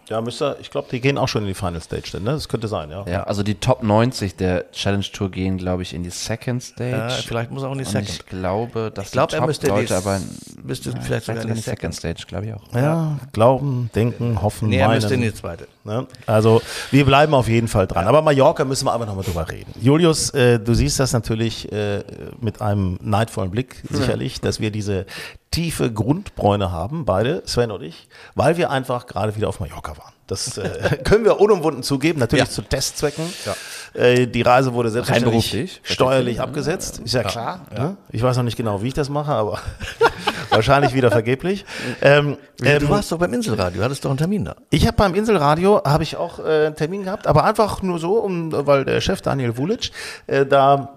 Ja, 0.10 0.22
müsste, 0.22 0.58
ich 0.62 0.72
glaube, 0.72 0.88
die 0.89 1.01
gehen 1.01 1.18
auch 1.18 1.28
schon 1.28 1.41
in 1.41 1.49
die 1.49 1.53
Final 1.53 1.82
Stage, 1.82 2.12
denn, 2.14 2.24
ne? 2.24 2.32
Das 2.32 2.47
könnte 2.47 2.70
sein, 2.70 2.89
ja. 2.89 3.05
Ja, 3.08 3.24
also 3.24 3.43
die 3.43 3.55
Top 3.55 3.84
90 3.84 4.38
der 4.38 4.72
Challenge 4.72 5.03
Tour 5.12 5.30
gehen, 5.30 5.58
glaube 5.58 5.82
ich, 5.82 5.93
in 5.93 6.03
die 6.03 6.10
Second 6.10 6.64
Stage. 6.64 6.91
Ja, 6.91 7.10
vielleicht 7.10 7.51
muss 7.51 7.64
er 7.64 7.70
auch 7.70 7.74
in 7.74 7.80
die 7.80 7.84
Second. 7.84 8.10
Und 8.10 8.16
ich 8.16 8.26
glaube, 8.26 8.91
dass 8.93 9.08
ich 9.08 9.12
glaub, 9.12 9.30
die 9.30 9.36
Top 9.36 9.68
Leute 9.68 9.97
aber 9.97 10.20
müsste 10.64 10.91
ja, 10.91 11.01
vielleicht 11.01 11.26
sogar 11.26 11.43
in 11.43 11.53
die 11.53 11.60
Second 11.60 11.93
Stage, 11.93 12.24
glaube 12.26 12.45
ich 12.45 12.53
auch. 12.53 12.64
Ja, 12.74 12.80
ja, 12.82 13.20
glauben, 13.34 13.89
denken, 13.95 14.41
hoffen, 14.41 14.70
nee, 14.70 14.78
er 14.78 14.88
meinen. 14.88 14.97
müsste 14.97 15.14
in 15.14 15.22
die 15.22 15.34
zweite. 15.34 15.68
Ne? 15.84 16.08
Also, 16.26 16.62
wir 16.91 17.05
bleiben 17.05 17.34
auf 17.34 17.49
jeden 17.49 17.68
Fall 17.68 17.88
dran. 17.88 18.08
Aber 18.08 18.22
Mallorca 18.22 18.64
müssen 18.64 18.86
wir 18.86 18.93
aber 18.93 19.05
nochmal 19.05 19.26
drüber 19.26 19.49
reden. 19.49 19.74
Julius, 19.82 20.30
äh, 20.30 20.60
du 20.60 20.74
siehst 20.74 20.99
das 20.99 21.12
natürlich 21.12 21.70
äh, 21.72 22.03
mit 22.39 22.62
einem 22.62 22.97
neidvollen 23.01 23.51
Blick 23.51 23.84
sicherlich, 23.89 24.39
dass 24.39 24.60
wir 24.60 24.72
diese 24.72 25.05
tiefe 25.51 25.91
Grundbräune 25.91 26.72
haben, 26.72 27.05
beide, 27.05 27.41
Sven 27.45 27.72
und 27.72 27.82
ich, 27.82 28.08
weil 28.36 28.58
wir 28.58 28.70
einfach 28.70 29.08
gerade 29.08 29.36
wieder 29.36 29.49
auf 29.49 29.60
Mallorca 29.60 29.97
waren. 29.98 30.14
Das 30.28 30.58
äh, 30.58 30.98
können 31.04 31.24
wir 31.24 31.39
unumwunden 31.39 31.84
zugeben, 31.84 32.20
natürlich 32.20 32.45
ja. 32.45 32.52
zu 32.52 32.62
Testzwecken. 32.62 33.24
Ja. 33.45 34.02
Äh, 34.02 34.28
die 34.28 34.41
Reise 34.41 34.74
wurde 34.74 34.89
selbstverständlich 34.89 35.82
steuerlich 35.84 36.41
abgesetzt, 36.41 37.00
ist 37.04 37.14
ja, 37.14 37.22
ja 37.22 37.28
klar. 37.28 37.66
Ne? 37.76 37.98
Ich 38.12 38.22
weiß 38.22 38.36
noch 38.38 38.43
nicht 38.43 38.58
genau, 38.58 38.84
wie 38.84 38.89
ich 38.89 38.93
das 38.93 39.10
mache, 39.10 39.32
aber 39.32 39.60
wahrscheinlich 40.50 40.93
wieder 40.93 41.10
vergeblich. 41.10 41.66
Ähm, 42.02 42.38
du 42.60 42.66
ähm, 42.66 42.89
warst 42.89 43.12
doch 43.12 43.18
beim 43.18 43.34
Inselradio, 43.34 43.82
hattest 43.82 44.04
doch 44.04 44.10
einen 44.10 44.20
Termin 44.20 44.45
da. 44.45 44.56
Ich 44.70 44.86
habe 44.86 44.98
beim 44.98 45.16
Inselradio 45.16 45.82
habe 45.86 46.04
ich 46.04 46.18
auch 46.18 46.39
äh, 46.39 46.68
einen 46.68 46.76
Termin 46.76 47.04
gehabt, 47.04 47.26
aber 47.26 47.45
einfach 47.45 47.82
nur 47.82 47.98
so, 47.98 48.16
um, 48.16 48.52
weil 48.52 48.84
der 48.84 49.00
Chef 49.00 49.22
Daniel 49.22 49.58
Vulic 49.58 49.91
äh, 50.28 50.45
da 50.45 50.97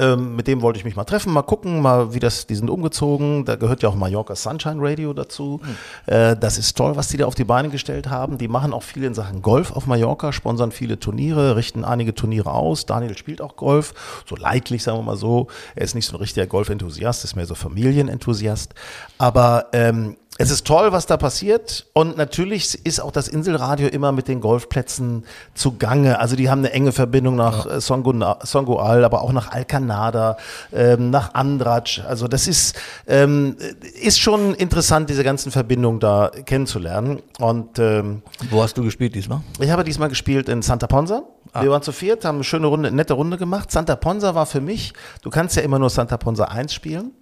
ähm, 0.00 0.36
mit 0.36 0.46
dem 0.46 0.62
wollte 0.62 0.78
ich 0.78 0.84
mich 0.84 0.96
mal 0.96 1.04
treffen, 1.04 1.32
mal 1.32 1.42
gucken, 1.42 1.80
mal 1.80 2.14
wie 2.14 2.18
das, 2.18 2.46
die 2.46 2.54
sind 2.54 2.70
umgezogen. 2.70 3.44
Da 3.44 3.56
gehört 3.56 3.82
ja 3.82 3.88
auch 3.88 3.94
Mallorca 3.94 4.34
Sunshine 4.34 4.76
Radio 4.78 5.12
dazu. 5.12 5.60
Mhm. 5.62 6.12
Äh, 6.12 6.36
das 6.36 6.58
ist 6.58 6.76
toll, 6.76 6.96
was 6.96 7.08
die 7.08 7.16
da 7.16 7.26
auf 7.26 7.34
die 7.34 7.44
Beine 7.44 7.68
gestellt 7.68 8.08
haben. 8.08 8.38
Die 8.38 8.48
machen 8.48 8.72
auch 8.72 8.82
viel 8.82 9.04
in 9.04 9.14
Sachen 9.14 9.42
Golf 9.42 9.72
auf 9.72 9.86
Mallorca, 9.86 10.32
sponsern 10.32 10.72
viele 10.72 10.98
Turniere, 10.98 11.56
richten 11.56 11.84
einige 11.84 12.14
Turniere 12.14 12.52
aus. 12.52 12.86
Daniel 12.86 13.16
spielt 13.16 13.40
auch 13.40 13.56
Golf, 13.56 14.22
so 14.28 14.36
leidlich, 14.36 14.82
sagen 14.82 14.98
wir 14.98 15.02
mal 15.02 15.16
so. 15.16 15.48
Er 15.74 15.84
ist 15.84 15.94
nicht 15.94 16.06
so 16.06 16.16
ein 16.16 16.20
richtiger 16.20 16.46
Golfenthusiast, 16.46 17.24
ist 17.24 17.36
mehr 17.36 17.46
so 17.46 17.54
Familienenthusiast. 17.54 18.74
Aber 19.18 19.66
ähm, 19.72 20.16
es 20.38 20.50
ist 20.50 20.66
toll, 20.66 20.92
was 20.92 21.06
da 21.06 21.16
passiert. 21.16 21.86
Und 21.94 22.16
natürlich 22.16 22.84
ist 22.84 23.00
auch 23.00 23.10
das 23.10 23.28
Inselradio 23.28 23.88
immer 23.88 24.12
mit 24.12 24.28
den 24.28 24.40
Golfplätzen 24.40 25.24
zugange. 25.54 26.18
Also 26.18 26.36
die 26.36 26.50
haben 26.50 26.58
eine 26.58 26.72
enge 26.72 26.92
Verbindung 26.92 27.36
nach 27.36 27.64
ja. 27.66 27.76
Äh, 27.76 27.80
Songoal, 27.80 29.04
aber 29.04 29.22
auch 29.22 29.32
nach 29.32 29.50
Alcanada, 29.50 30.36
ähm, 30.72 31.10
nach 31.10 31.34
Andratsch. 31.34 32.00
Also 32.06 32.28
das 32.28 32.48
ist, 32.48 32.76
ähm, 33.06 33.56
ist 34.02 34.20
schon 34.20 34.54
interessant, 34.54 35.08
diese 35.08 35.24
ganzen 35.24 35.50
Verbindungen 35.50 36.00
da 36.00 36.30
kennenzulernen. 36.44 37.22
Und 37.38 37.78
ähm, 37.78 38.22
Wo 38.50 38.62
hast 38.62 38.76
du 38.76 38.82
gespielt 38.82 39.14
diesmal? 39.14 39.40
Ich 39.58 39.70
habe 39.70 39.84
diesmal 39.84 40.10
gespielt 40.10 40.48
in 40.50 40.60
Santa 40.60 40.86
Ponsa. 40.86 41.22
Ah. 41.52 41.62
Wir 41.62 41.70
waren 41.70 41.82
zu 41.82 41.92
viert, 41.92 42.26
haben 42.26 42.36
eine 42.36 42.44
schöne 42.44 42.66
Runde, 42.66 42.90
nette 42.90 43.14
Runde 43.14 43.38
gemacht. 43.38 43.70
Santa 43.70 43.96
Ponsa 43.96 44.34
war 44.34 44.44
für 44.44 44.60
mich, 44.60 44.92
du 45.22 45.30
kannst 45.30 45.56
ja 45.56 45.62
immer 45.62 45.78
nur 45.78 45.88
Santa 45.88 46.18
Ponsa 46.18 46.44
1 46.44 46.74
spielen. 46.74 47.12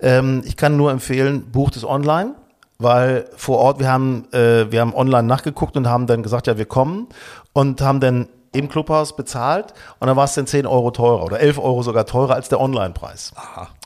Ähm, 0.00 0.42
ich 0.46 0.56
kann 0.56 0.78
nur 0.78 0.90
empfehlen, 0.90 1.50
bucht 1.50 1.76
es 1.76 1.84
online 1.84 2.34
weil 2.78 3.28
vor 3.36 3.58
Ort, 3.58 3.78
wir 3.78 3.88
haben, 3.88 4.26
äh, 4.32 4.70
wir 4.70 4.80
haben 4.80 4.94
online 4.94 5.24
nachgeguckt 5.24 5.76
und 5.76 5.88
haben 5.88 6.06
dann 6.06 6.22
gesagt, 6.22 6.46
ja, 6.46 6.58
wir 6.58 6.66
kommen 6.66 7.08
und 7.52 7.80
haben 7.80 8.00
dann 8.00 8.28
im 8.54 8.68
Clubhaus 8.68 9.16
bezahlt 9.16 9.74
und 9.98 10.06
dann 10.06 10.16
war 10.16 10.24
es 10.24 10.34
dann 10.34 10.46
10 10.46 10.66
Euro 10.66 10.92
teurer 10.92 11.24
oder 11.24 11.40
11 11.40 11.58
Euro 11.58 11.82
sogar 11.82 12.06
teurer 12.06 12.34
als 12.34 12.48
der 12.48 12.60
Online-Preis. 12.60 13.32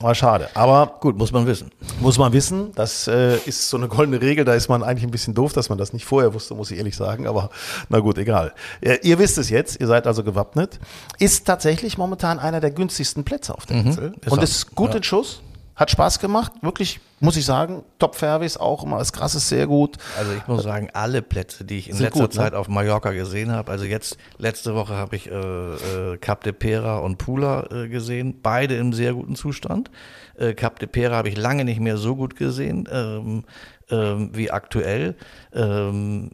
War 0.01 0.15
schade. 0.15 0.49
Aber 0.55 0.99
gut, 1.01 1.17
muss 1.17 1.33
man 1.33 1.47
wissen. 1.47 1.71
Muss 2.01 2.19
man 2.19 2.33
wissen. 2.33 2.73
Das 2.75 3.09
äh, 3.09 3.39
ist 3.47 3.71
so 3.71 3.79
eine 3.79 3.89
goldene 3.89 4.21
Regel. 4.21 4.45
Da 4.45 4.53
ist 4.53 4.69
man 4.69 4.83
eigentlich 4.83 5.05
ein 5.05 5.11
bisschen 5.11 5.35
doof, 5.35 5.55
dass 5.55 5.71
man 5.71 5.79
das 5.79 5.95
nicht 5.95 6.05
vorher 6.05 6.35
wusste, 6.35 6.55
muss 6.55 6.71
ich 6.71 6.79
ehrlich 6.79 6.97
sagen. 6.97 7.27
Aber 7.27 7.49
na 7.89 8.01
gut, 8.01 8.19
egal. 8.19 8.53
Äh, 8.83 8.99
ihr 9.03 9.19
wisst 9.19 9.39
es 9.39 9.49
jetzt. 9.49 9.81
Ihr 9.81 9.87
seid 9.87 10.07
also 10.07 10.23
gewappnet. 10.23 10.79
Ist 11.19 11.47
tatsächlich 11.47 11.97
momentan 11.97 12.39
einer 12.39 12.61
der 12.61 12.71
günstigsten 12.71 13.25
Plätze 13.25 13.55
auf 13.55 13.65
der 13.65 13.79
mhm, 13.79 13.87
Insel. 13.87 14.13
Ist 14.21 14.33
und 14.33 14.43
ist 14.43 14.75
gut 14.75 14.91
ja. 14.91 14.97
in 14.99 15.03
Schuss. 15.03 15.41
Hat 15.79 15.93
Spaß 15.93 16.19
gemacht, 16.19 16.51
wirklich, 16.61 16.99
muss 17.21 17.37
ich 17.37 17.45
sagen. 17.45 17.85
Top 18.01 18.17
Fairways 18.17 18.57
auch 18.57 18.83
immer, 18.83 18.99
das 18.99 19.13
Gras 19.13 19.37
ist 19.37 19.49
sehr 19.49 19.69
gut. 19.69 19.97
Also 20.19 20.33
ich 20.33 20.45
muss 20.49 20.65
sagen, 20.65 20.91
alle 20.93 21.23
Plätze, 21.23 21.65
die 21.65 21.79
ich 21.79 21.89
in 21.89 21.99
letzter 21.99 22.23
gut, 22.23 22.35
ne? 22.35 22.37
Zeit 22.37 22.53
ne? 22.53 22.59
auf 22.59 22.67
Mallorca 22.67 23.13
gesehen 23.13 23.53
habe, 23.53 23.71
also 23.71 23.85
jetzt, 23.85 24.19
letzte 24.39 24.75
Woche 24.75 24.95
habe 24.95 25.15
ich 25.15 25.31
äh, 25.31 25.35
äh, 25.35 26.17
Cap 26.19 26.43
de 26.43 26.53
Pera 26.53 26.99
und 26.99 27.19
Pula 27.19 27.69
äh, 27.71 27.89
gesehen, 27.89 28.41
beide 28.43 28.77
im 28.77 28.93
sehr 28.93 29.15
guten 29.15 29.37
Zustand. 29.37 29.89
Äh, 30.37 30.55
Cap 30.55 30.81
de 30.81 30.89
Pera 30.89 31.15
habe 31.15 31.29
ich 31.29 31.37
lange 31.37 31.65
nicht 31.65 31.79
mehr 31.79 31.97
so 31.97 32.17
gut 32.17 32.35
gesehen 32.35 32.89
ähm, 32.91 33.45
ähm, 33.91 34.31
wie 34.35 34.51
aktuell. 34.51 35.15
Ähm, 35.53 36.31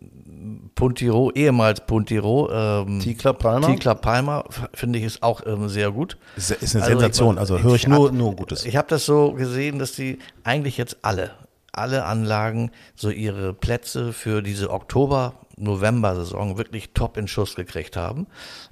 Puntiro, 0.75 1.31
ehemals 1.35 1.81
Puntiro. 1.87 2.51
Ähm, 2.53 3.01
Tikla 3.01 3.33
Palma. 3.33 3.67
Tikla 3.67 3.95
Palma, 3.95 4.45
finde 4.73 4.99
ich, 4.99 5.05
ist 5.05 5.23
auch 5.23 5.43
ähm, 5.47 5.69
sehr 5.69 5.91
gut. 5.91 6.17
Ist, 6.37 6.51
ist 6.51 6.75
eine 6.75 6.85
also 6.85 6.99
Sensation, 6.99 7.35
ich, 7.35 7.41
also 7.41 7.63
höre 7.63 7.75
ich, 7.75 7.83
ich 7.83 7.89
nur, 7.89 8.09
hab, 8.09 8.15
nur 8.15 8.37
Gutes. 8.37 8.65
Ich 8.65 8.77
habe 8.77 8.89
das 8.89 9.07
so 9.07 9.33
gesehen, 9.33 9.79
dass 9.79 9.93
die 9.93 10.19
eigentlich 10.43 10.77
jetzt 10.77 10.99
alle, 11.03 11.31
alle 11.73 12.05
Anlagen 12.05 12.71
so 12.95 13.11
ihre 13.11 13.55
Plätze 13.55 14.13
für 14.13 14.43
diese 14.43 14.71
Oktober, 14.71 15.35
November-Saison 15.57 16.59
wirklich 16.59 16.91
top 16.93 17.17
in 17.17 17.29
Schuss 17.29 17.55
gekriegt 17.55 17.97
haben. 17.97 18.27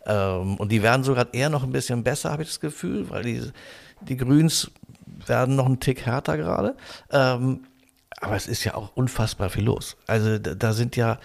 Ähm, 0.07 0.57
und 0.57 0.71
die 0.71 0.83
werden 0.83 1.05
sogar 1.05 1.33
eher 1.33 1.49
noch 1.49 1.63
ein 1.63 1.73
bisschen 1.73 2.03
besser, 2.03 2.31
habe 2.31 2.43
ich 2.43 2.49
das 2.49 2.61
Gefühl, 2.61 3.09
weil 3.11 3.23
die, 3.23 3.41
die 4.03 4.17
Grüns 4.17 4.71
werden 5.27 5.57
noch 5.57 5.67
einen 5.67 5.81
Tick 5.81 6.05
härter 6.05 6.37
gerade. 6.37 6.77
Ähm, 7.11 7.65
aber 8.21 8.37
es 8.37 8.47
ist 8.47 8.65
ja 8.65 8.75
auch 8.75 8.93
unfassbar 8.95 9.51
viel 9.51 9.65
los. 9.65 9.97
Also 10.07 10.39
da, 10.39 10.55
da 10.55 10.73
sind 10.73 10.97
ja 10.97 11.19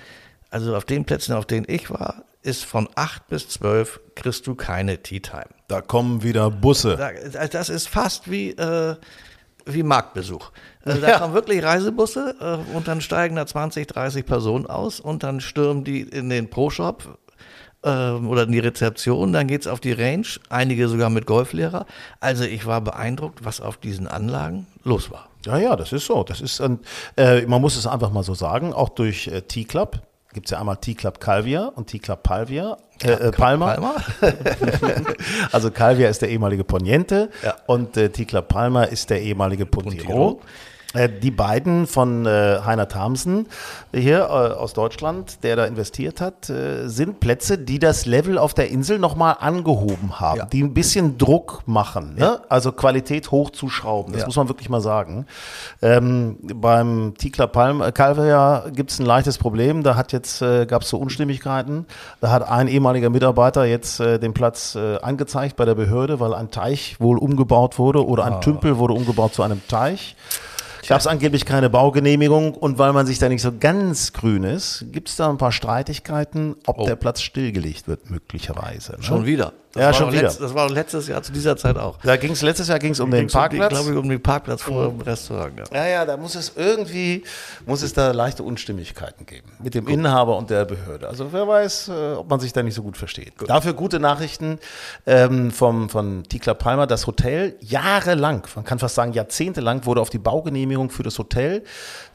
also 0.49 0.75
auf 0.75 0.85
den 0.85 1.05
Plätzen, 1.05 1.33
auf 1.33 1.45
denen 1.45 1.65
ich 1.67 1.89
war, 1.89 2.23
ist 2.41 2.63
von 2.63 2.87
8 2.95 3.27
bis 3.27 3.49
12 3.49 3.99
kriegst 4.15 4.47
du 4.47 4.55
keine 4.55 5.01
Tea 5.03 5.19
Time. 5.19 5.49
Da 5.67 5.81
kommen 5.81 6.23
wieder 6.23 6.49
Busse. 6.49 6.95
Da, 6.95 7.47
das 7.47 7.69
ist 7.69 7.89
fast 7.89 8.31
wie, 8.31 8.51
äh, 8.51 8.95
wie 9.65 9.83
Marktbesuch. 9.83 10.51
Also 10.85 11.01
da 11.01 11.09
ja. 11.09 11.19
kommen 11.19 11.33
wirklich 11.33 11.63
Reisebusse 11.63 12.35
äh, 12.39 12.75
und 12.75 12.87
dann 12.87 13.01
steigen 13.01 13.35
da 13.35 13.45
20, 13.45 13.87
30 13.87 14.25
Personen 14.25 14.65
aus 14.65 14.99
und 14.99 15.23
dann 15.23 15.41
stürmen 15.41 15.83
die 15.83 16.01
in 16.01 16.29
den 16.29 16.49
Pro-Shop 16.49 17.17
äh, 17.83 17.89
oder 17.89 18.43
in 18.43 18.51
die 18.51 18.59
Rezeption, 18.59 19.33
dann 19.33 19.47
geht 19.47 19.61
es 19.61 19.67
auf 19.67 19.79
die 19.79 19.91
Range, 19.91 20.27
einige 20.49 20.87
sogar 20.87 21.09
mit 21.09 21.25
Golflehrer. 21.25 21.85
Also 22.19 22.43
ich 22.43 22.65
war 22.65 22.81
beeindruckt, 22.81 23.43
was 23.43 23.59
auf 23.59 23.77
diesen 23.77 24.07
Anlagen 24.07 24.67
los 24.83 25.11
war. 25.11 25.29
Ja, 25.45 25.57
ja, 25.57 25.75
das 25.75 25.93
ist 25.93 26.05
so. 26.05 26.23
Das 26.23 26.41
ist, 26.41 26.61
äh, 27.15 27.45
man 27.45 27.61
muss 27.61 27.77
es 27.77 27.87
einfach 27.87 28.11
mal 28.11 28.23
so 28.23 28.33
sagen, 28.33 28.73
auch 28.73 28.89
durch 28.89 29.27
äh, 29.27 29.41
T-Club 29.41 30.01
gibt 30.37 30.45
es 30.45 30.51
ja 30.51 30.59
einmal 30.59 30.77
T-Club 30.77 31.19
Calvia 31.19 31.65
und 31.65 31.87
T-Club 31.87 32.21
Palvia. 32.21 32.77
Äh, 33.01 33.09
äh, 33.09 33.31
Palma. 33.31 33.73
Palma? 33.73 33.95
also 35.51 35.71
Calvia 35.71 36.09
ist 36.09 36.21
der 36.21 36.29
ehemalige 36.29 36.63
Poniente 36.63 37.31
ja. 37.41 37.55
und 37.65 37.97
äh, 37.97 38.11
T-Club 38.11 38.47
Palma 38.47 38.83
ist 38.83 39.09
der 39.09 39.19
ehemalige 39.19 39.65
Puntiro. 39.65 40.05
Puntiro. 40.05 40.41
Äh, 40.93 41.09
die 41.09 41.31
beiden 41.31 41.85
von 41.85 42.25
äh, 42.25 42.59
Heiner 42.63 42.87
Thamsen 42.87 43.47
hier 43.93 44.19
äh, 44.19 44.31
aus 44.53 44.73
Deutschland, 44.73 45.43
der 45.43 45.57
da 45.57 45.65
investiert 45.65 46.21
hat, 46.21 46.49
äh, 46.49 46.87
sind 46.87 47.19
Plätze, 47.19 47.57
die 47.57 47.77
das 47.77 48.05
Level 48.05 48.37
auf 48.37 48.53
der 48.53 48.69
Insel 48.69 48.97
nochmal 48.97 49.35
angehoben 49.39 50.21
haben, 50.21 50.37
ja. 50.37 50.45
die 50.45 50.63
ein 50.63 50.73
bisschen 50.73 51.17
Druck 51.17 51.61
machen, 51.65 52.15
ne? 52.15 52.21
ja. 52.21 52.39
also 52.47 52.71
Qualität 52.71 53.31
hochzuschrauben, 53.31 54.13
das 54.13 54.21
ja. 54.21 54.27
muss 54.27 54.37
man 54.37 54.47
wirklich 54.47 54.69
mal 54.69 54.79
sagen. 54.79 55.25
Ähm, 55.81 56.37
beim 56.41 57.15
Tikla 57.17 57.47
Palm 57.47 57.81
äh, 57.81 57.91
Calvia 57.91 58.69
gibt 58.73 58.91
es 58.91 58.99
ein 58.99 59.05
leichtes 59.05 59.37
Problem, 59.37 59.83
da 59.83 59.97
hat 59.97 60.13
jetzt, 60.13 60.41
äh, 60.41 60.65
gab 60.65 60.83
es 60.83 60.89
so 60.89 60.97
Unstimmigkeiten, 60.97 61.85
da 62.21 62.31
hat 62.31 62.49
ein 62.49 62.69
ehemaliger 62.69 63.09
Mitarbeiter 63.09 63.65
jetzt 63.65 63.99
den 63.99 64.33
Platz 64.33 64.75
angezeigt 64.75 65.55
bei 65.55 65.65
der 65.65 65.75
Behörde, 65.75 66.19
weil 66.19 66.33
ein 66.33 66.51
Teich 66.51 66.99
wohl 66.99 67.17
umgebaut 67.17 67.77
wurde 67.77 68.05
oder 68.05 68.25
ein 68.25 68.33
ah. 68.33 68.39
Tümpel 68.39 68.77
wurde 68.77 68.93
umgebaut 68.93 69.33
zu 69.33 69.43
einem 69.43 69.61
Teich. 69.67 70.15
Gab 70.87 70.99
es 70.99 71.07
angeblich 71.07 71.45
keine 71.45 71.69
Baugenehmigung 71.69 72.53
und 72.53 72.77
weil 72.77 72.93
man 72.93 73.05
sich 73.05 73.19
da 73.19 73.27
nicht 73.27 73.41
so 73.41 73.51
ganz 73.57 74.13
grün 74.13 74.43
ist, 74.43 74.85
gibt 74.91 75.09
es 75.09 75.17
da 75.17 75.29
ein 75.29 75.37
paar 75.37 75.51
Streitigkeiten, 75.51 76.55
ob 76.65 76.79
oh. 76.79 76.85
der 76.85 76.95
Platz 76.95 77.21
stillgelegt 77.21 77.87
wird, 77.87 78.09
möglicherweise. 78.09 78.93
Ne? 78.93 79.03
Schon 79.03 79.25
wieder. 79.25 79.53
Das 79.73 79.83
ja, 79.83 79.93
schon 79.93 80.11
wieder. 80.11 80.23
Letzt, 80.23 80.41
das 80.41 80.53
war 80.55 80.69
letztes 80.69 81.07
Jahr 81.07 81.21
zu 81.21 81.31
dieser 81.31 81.55
Zeit 81.57 81.77
auch. 81.77 81.97
Da 82.01 82.15
ging 82.15 82.31
es 82.31 82.41
letztes 82.41 82.67
Jahr 82.67 82.79
ging's 82.79 82.99
um 82.99 83.11
ging's 83.11 83.31
den 83.31 83.39
Parkplatz. 83.39 83.71
Um 83.71 83.77
glaube 83.77 83.91
ich, 83.91 83.97
um 83.97 84.09
den 84.09 84.23
Parkplatz 84.23 84.61
vor 84.63 84.87
dem 84.87 85.01
Restaurant. 85.01 85.53
Ja. 85.57 85.65
ja, 85.71 85.87
ja, 85.87 86.05
da 86.05 86.17
muss 86.17 86.35
es 86.35 86.53
irgendwie, 86.55 87.23
muss 87.65 87.81
es 87.81 87.93
da 87.93 88.11
leichte 88.11 88.43
Unstimmigkeiten 88.43 89.25
geben 89.25 89.51
mit 89.59 89.75
dem 89.75 89.85
gut. 89.85 89.93
Inhaber 89.93 90.37
und 90.37 90.49
der 90.49 90.65
Behörde. 90.65 91.07
Also 91.07 91.31
wer 91.31 91.47
weiß, 91.47 91.89
äh, 91.89 92.13
ob 92.13 92.29
man 92.29 92.39
sich 92.39 92.53
da 92.53 92.63
nicht 92.63 92.73
so 92.73 92.81
gut 92.81 92.97
versteht. 92.97 93.37
Gut. 93.37 93.49
Dafür 93.49 93.73
gute 93.73 93.99
Nachrichten 93.99 94.57
ähm, 95.05 95.51
vom, 95.51 95.89
von 95.89 96.23
Tikla 96.23 96.53
Palmer. 96.53 96.87
Das 96.87 97.05
Hotel 97.05 97.55
jahrelang, 97.59 98.47
man 98.55 98.65
kann 98.65 98.79
fast 98.79 98.95
sagen 98.95 99.13
jahrzehntelang, 99.13 99.85
wurde 99.85 100.01
auf 100.01 100.09
die 100.09 100.19
Baugenehmigung 100.19 100.76
für 100.89 101.03
das 101.03 101.17
Hotel 101.19 101.63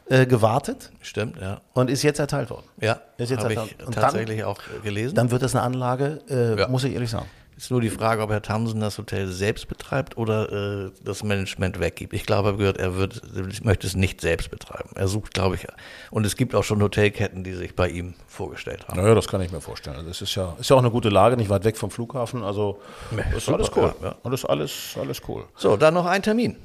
äh, 0.09 0.27
gewartet. 0.27 0.91
Stimmt, 1.01 1.41
ja. 1.41 1.61
Und 1.75 1.91
ist 1.91 2.03
jetzt 2.03 2.19
erteilt 2.19 2.51
worden. 2.51 2.67
Ja, 2.81 3.01
ist 3.17 3.31
jetzt 3.31 3.43
habe 3.43 3.55
ich 3.55 3.77
tatsächlich 3.91 4.41
dann, 4.41 4.47
auch 4.47 4.61
gelesen. 4.83 5.15
Dann 5.15 5.31
wird 5.31 5.43
das 5.43 5.55
eine 5.55 5.63
Anlage, 5.65 6.21
äh, 6.29 6.61
ja. 6.61 6.69
muss 6.69 6.85
ich 6.85 6.95
ehrlich 6.95 7.11
sagen. 7.11 7.27
Ist 7.57 7.71
nur 7.71 7.81
die 7.81 7.91
Frage, 7.91 8.23
ob 8.23 8.31
Herr 8.31 8.43
Thamsen 8.43 8.81
das 8.81 8.99
Hotel 8.99 9.29
selbst 9.29 9.69
betreibt 9.69 10.17
oder 10.17 10.87
äh, 10.87 10.91
das 11.05 11.23
Management 11.23 11.79
weggibt. 11.79 12.13
Ich 12.13 12.25
glaube, 12.25 12.49
er, 12.49 12.59
wird, 12.59 12.79
er 12.79 12.97
wird, 12.97 13.23
möchte 13.65 13.87
es 13.87 13.95
nicht 13.95 14.21
selbst 14.21 14.51
betreiben. 14.51 14.91
Er 14.95 15.07
sucht, 15.07 15.35
glaube 15.35 15.57
ich, 15.57 15.67
und 16.11 16.25
es 16.25 16.37
gibt 16.37 16.55
auch 16.55 16.65
schon 16.65 16.83
Hotelketten, 16.83 17.45
die 17.45 17.53
sich 17.53 17.77
bei 17.77 17.89
ihm 17.89 18.15
vorgestellt 18.27 18.89
haben. 18.89 19.01
Naja, 19.01 19.15
das 19.15 19.29
kann 19.29 19.41
ich 19.43 19.53
mir 19.53 19.61
vorstellen. 19.61 19.97
Also 19.97 20.11
es 20.11 20.23
ist 20.23 20.35
ja, 20.35 20.57
ist 20.59 20.71
ja 20.71 20.77
auch 20.77 20.81
eine 20.81 20.91
gute 20.91 21.11
Lage, 21.11 21.37
nicht 21.37 21.51
weit 21.51 21.65
weg 21.65 21.77
vom 21.77 21.91
Flughafen. 21.91 22.43
Also 22.43 22.81
ja, 23.17 23.37
ist 23.37 23.45
super, 23.45 23.59
alles 23.59 23.71
cool. 23.77 23.95
Ja, 24.01 24.09
ja. 24.09 24.15
Alles, 24.25 24.45
alles, 24.45 24.97
alles 24.99 25.21
cool. 25.29 25.45
So, 25.55 25.77
dann 25.77 25.95
noch 25.95 26.07
ein 26.07 26.23
Termin. 26.23 26.57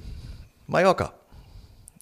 Mallorca. 0.67 1.13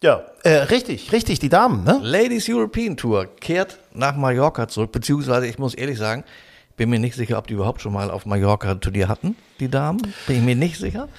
Ja, 0.06 0.22
äh, 0.44 0.58
richtig, 0.58 1.12
richtig, 1.12 1.40
die 1.40 1.50
Damen, 1.50 1.84
ne? 1.84 2.00
Ladies 2.00 2.48
European 2.48 2.96
Tour 2.96 3.26
kehrt 3.38 3.80
nach 3.92 4.16
Mallorca 4.16 4.68
zurück, 4.68 4.92
beziehungsweise 4.92 5.48
ich 5.48 5.58
muss 5.58 5.74
ehrlich 5.74 5.98
sagen, 5.98 6.24
bin 6.78 6.92
mir 6.92 7.00
nicht 7.00 7.16
sicher, 7.16 7.40
ob 7.40 7.48
die 7.48 7.56
überhaupt 7.56 7.82
schon 7.82 7.92
mal 7.92 8.12
auf 8.12 8.28
Mallorca 8.28 8.70
ein 8.70 8.82
Turnier 8.82 9.08
hatten, 9.08 9.36
die 9.60 9.68
Damen. 9.68 10.14
Bin 10.28 10.38
ich 10.38 10.44
mir 10.44 10.56
nicht 10.56 10.78
sicher. 10.78 11.10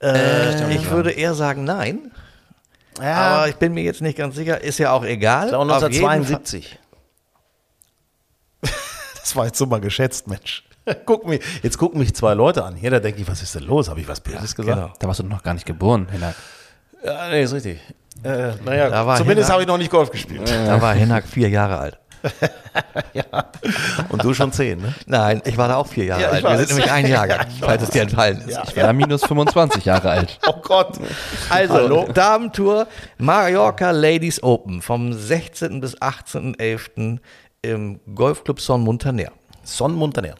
Äh, 0.00 0.72
ich 0.72 0.88
würde 0.88 1.10
eher 1.10 1.34
sagen 1.34 1.64
nein. 1.64 2.12
Ja. 3.00 3.16
Aber 3.16 3.48
ich 3.48 3.56
bin 3.56 3.74
mir 3.74 3.82
jetzt 3.82 4.02
nicht 4.02 4.18
ganz 4.18 4.36
sicher. 4.36 4.60
Ist 4.60 4.78
ja 4.78 4.92
auch 4.92 5.04
egal. 5.04 5.50
Das 5.50 5.54
war 5.54 5.62
1972. 5.62 6.78
das 8.60 9.34
war 9.34 9.46
jetzt 9.46 9.58
so 9.58 9.66
mal 9.66 9.80
geschätzt, 9.80 10.28
Mensch. 10.28 10.62
Guck 11.06 11.26
mich, 11.26 11.40
jetzt 11.64 11.76
gucken 11.76 11.98
mich 11.98 12.14
zwei 12.14 12.34
Leute 12.34 12.62
an. 12.62 12.76
Hier, 12.76 12.90
da 12.92 13.00
denke 13.00 13.20
ich, 13.20 13.26
was 13.26 13.42
ist 13.42 13.56
denn 13.56 13.64
los? 13.64 13.88
Habe 13.88 14.00
ich 14.00 14.06
was 14.06 14.20
Böses 14.20 14.52
ja, 14.52 14.56
gesagt? 14.62 14.80
Genau. 14.80 14.92
Da 15.00 15.08
warst 15.08 15.18
du 15.18 15.24
noch 15.24 15.42
gar 15.42 15.54
nicht 15.54 15.66
geboren, 15.66 16.06
Hinak. 16.08 16.36
Ja, 17.04 17.28
nee, 17.28 17.42
ist 17.42 17.52
richtig. 17.52 17.80
Äh, 18.24 18.52
naja, 18.64 19.16
zumindest 19.16 19.50
habe 19.50 19.62
ich 19.62 19.68
noch 19.68 19.78
nicht 19.78 19.90
Golf 19.90 20.10
gespielt. 20.10 20.48
Da 20.48 20.80
war 20.80 20.94
Hinak 20.94 21.26
vier 21.26 21.48
Jahre 21.48 21.78
alt. 21.78 21.98
ja. 23.12 23.24
Und 24.08 24.22
du 24.22 24.34
schon 24.34 24.52
zehn, 24.52 24.80
ne? 24.80 24.94
Nein, 25.06 25.42
ich 25.44 25.56
war 25.56 25.68
da 25.68 25.76
auch 25.76 25.86
vier 25.86 26.04
Jahre 26.04 26.22
ja, 26.22 26.28
alt. 26.30 26.44
Wir 26.44 26.58
sind 26.58 26.68
nämlich 26.68 26.90
ein 26.90 27.06
Jahrgang, 27.06 27.46
ja, 27.60 27.66
falls 27.66 27.82
es 27.82 27.90
dir 27.90 28.02
entfallen 28.02 28.40
ist. 28.42 28.50
Ja. 28.50 28.62
Ich 28.66 28.76
war 28.76 28.84
da 28.84 28.92
minus 28.92 29.24
25 29.24 29.84
Jahre 29.84 30.10
alt. 30.10 30.38
Oh 30.48 30.60
Gott. 30.60 30.98
Also, 31.50 31.74
Hallo. 31.74 32.08
Damentour 32.12 32.86
Mallorca 33.18 33.90
Ladies 33.90 34.42
Open 34.42 34.82
vom 34.82 35.12
16. 35.12 35.80
bis 35.80 35.96
18.11. 35.98 37.18
im 37.62 38.00
Golfclub 38.14 38.60
Son 38.60 38.82
Montaner. 38.82 39.30
Son 39.64 39.94
Montaner. 39.94 40.34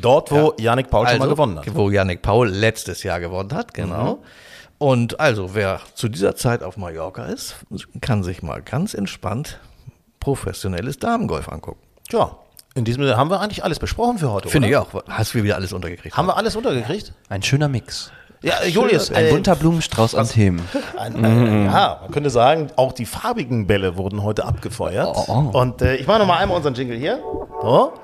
Dort, 0.00 0.30
wo 0.30 0.54
ja. 0.58 0.70
Yannick 0.70 0.90
Paul 0.90 1.06
also, 1.06 1.12
schon 1.12 1.18
mal 1.18 1.24
also, 1.24 1.34
gewonnen 1.34 1.58
hat. 1.58 1.74
Wo 1.74 1.90
Yannick 1.90 2.22
Paul 2.22 2.48
letztes 2.48 3.02
Jahr 3.02 3.20
gewonnen 3.20 3.52
hat, 3.54 3.72
genau. 3.72 4.16
Mhm. 4.16 4.18
Und 4.78 5.20
also, 5.20 5.54
wer 5.54 5.80
zu 5.94 6.08
dieser 6.08 6.36
Zeit 6.36 6.62
auf 6.62 6.76
Mallorca 6.76 7.26
ist, 7.26 7.56
kann 8.00 8.22
sich 8.22 8.42
mal 8.42 8.62
ganz 8.62 8.94
entspannt 8.94 9.58
professionelles 10.20 10.98
Damengolf 10.98 11.48
angucken. 11.48 11.80
Ja, 12.10 12.36
in 12.74 12.84
diesem 12.84 13.04
Sinne 13.04 13.16
haben 13.16 13.30
wir 13.30 13.40
eigentlich 13.40 13.64
alles 13.64 13.78
besprochen 13.78 14.18
für 14.18 14.30
heute. 14.30 14.48
Finde 14.48 14.68
ich 14.68 14.76
auch. 14.76 14.88
Hast 15.08 15.34
du 15.34 15.42
wieder 15.42 15.54
alles 15.56 15.72
untergekriegt? 15.72 16.16
Haben 16.16 16.26
wir 16.26 16.36
alles 16.36 16.56
untergekriegt? 16.56 17.14
Ein 17.28 17.42
schöner 17.42 17.68
Mix. 17.68 18.12
Ja, 18.42 18.64
Julius. 18.64 19.10
Ein 19.10 19.26
äh, 19.26 19.30
bunter 19.30 19.56
Blumenstrauß 19.56 20.14
an 20.14 20.28
Themen. 20.28 20.68
Ein, 20.98 21.24
ein, 21.24 21.64
ja, 21.64 22.00
man 22.02 22.10
könnte 22.10 22.30
sagen, 22.30 22.68
auch 22.76 22.92
die 22.92 23.06
farbigen 23.06 23.66
Bälle 23.66 23.96
wurden 23.96 24.22
heute 24.22 24.44
abgefeuert. 24.44 25.16
Oh, 25.16 25.50
oh. 25.54 25.58
Und 25.58 25.80
äh, 25.80 25.96
ich 25.96 26.06
mache 26.06 26.18
noch 26.18 26.26
mal 26.26 26.36
einmal 26.36 26.56
unseren 26.56 26.74
Jingle 26.74 26.98
hier. 26.98 27.18
So. 27.62 27.94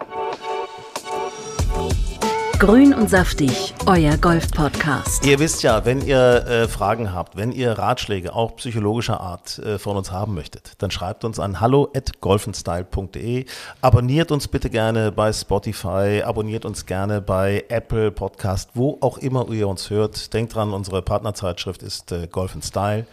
Grün 2.62 2.94
und 2.94 3.10
saftig, 3.10 3.74
euer 3.86 4.16
Golf-Podcast. 4.16 5.26
Ihr 5.26 5.40
wisst 5.40 5.64
ja, 5.64 5.84
wenn 5.84 6.00
ihr 6.00 6.46
äh, 6.46 6.68
Fragen 6.68 7.12
habt, 7.12 7.36
wenn 7.36 7.50
ihr 7.50 7.72
Ratschläge 7.72 8.36
auch 8.36 8.54
psychologischer 8.54 9.20
Art 9.20 9.58
äh, 9.58 9.80
von 9.80 9.96
uns 9.96 10.12
haben 10.12 10.34
möchtet, 10.34 10.74
dann 10.78 10.92
schreibt 10.92 11.24
uns 11.24 11.40
an 11.40 11.58
hallo@golfenstyle.de. 11.60 13.46
Abonniert 13.80 14.30
uns 14.30 14.46
bitte 14.46 14.70
gerne 14.70 15.10
bei 15.10 15.32
Spotify, 15.32 16.22
abonniert 16.24 16.64
uns 16.64 16.86
gerne 16.86 17.20
bei 17.20 17.64
Apple 17.68 18.12
Podcast, 18.12 18.70
wo 18.74 18.96
auch 19.00 19.18
immer 19.18 19.50
ihr 19.50 19.66
uns 19.66 19.90
hört. 19.90 20.32
Denkt 20.32 20.54
dran, 20.54 20.72
unsere 20.72 21.02
Partnerzeitschrift 21.02 21.82
ist 21.82 22.12
äh, 22.12 22.28
Golf 22.28 22.56
Style. 22.62 23.06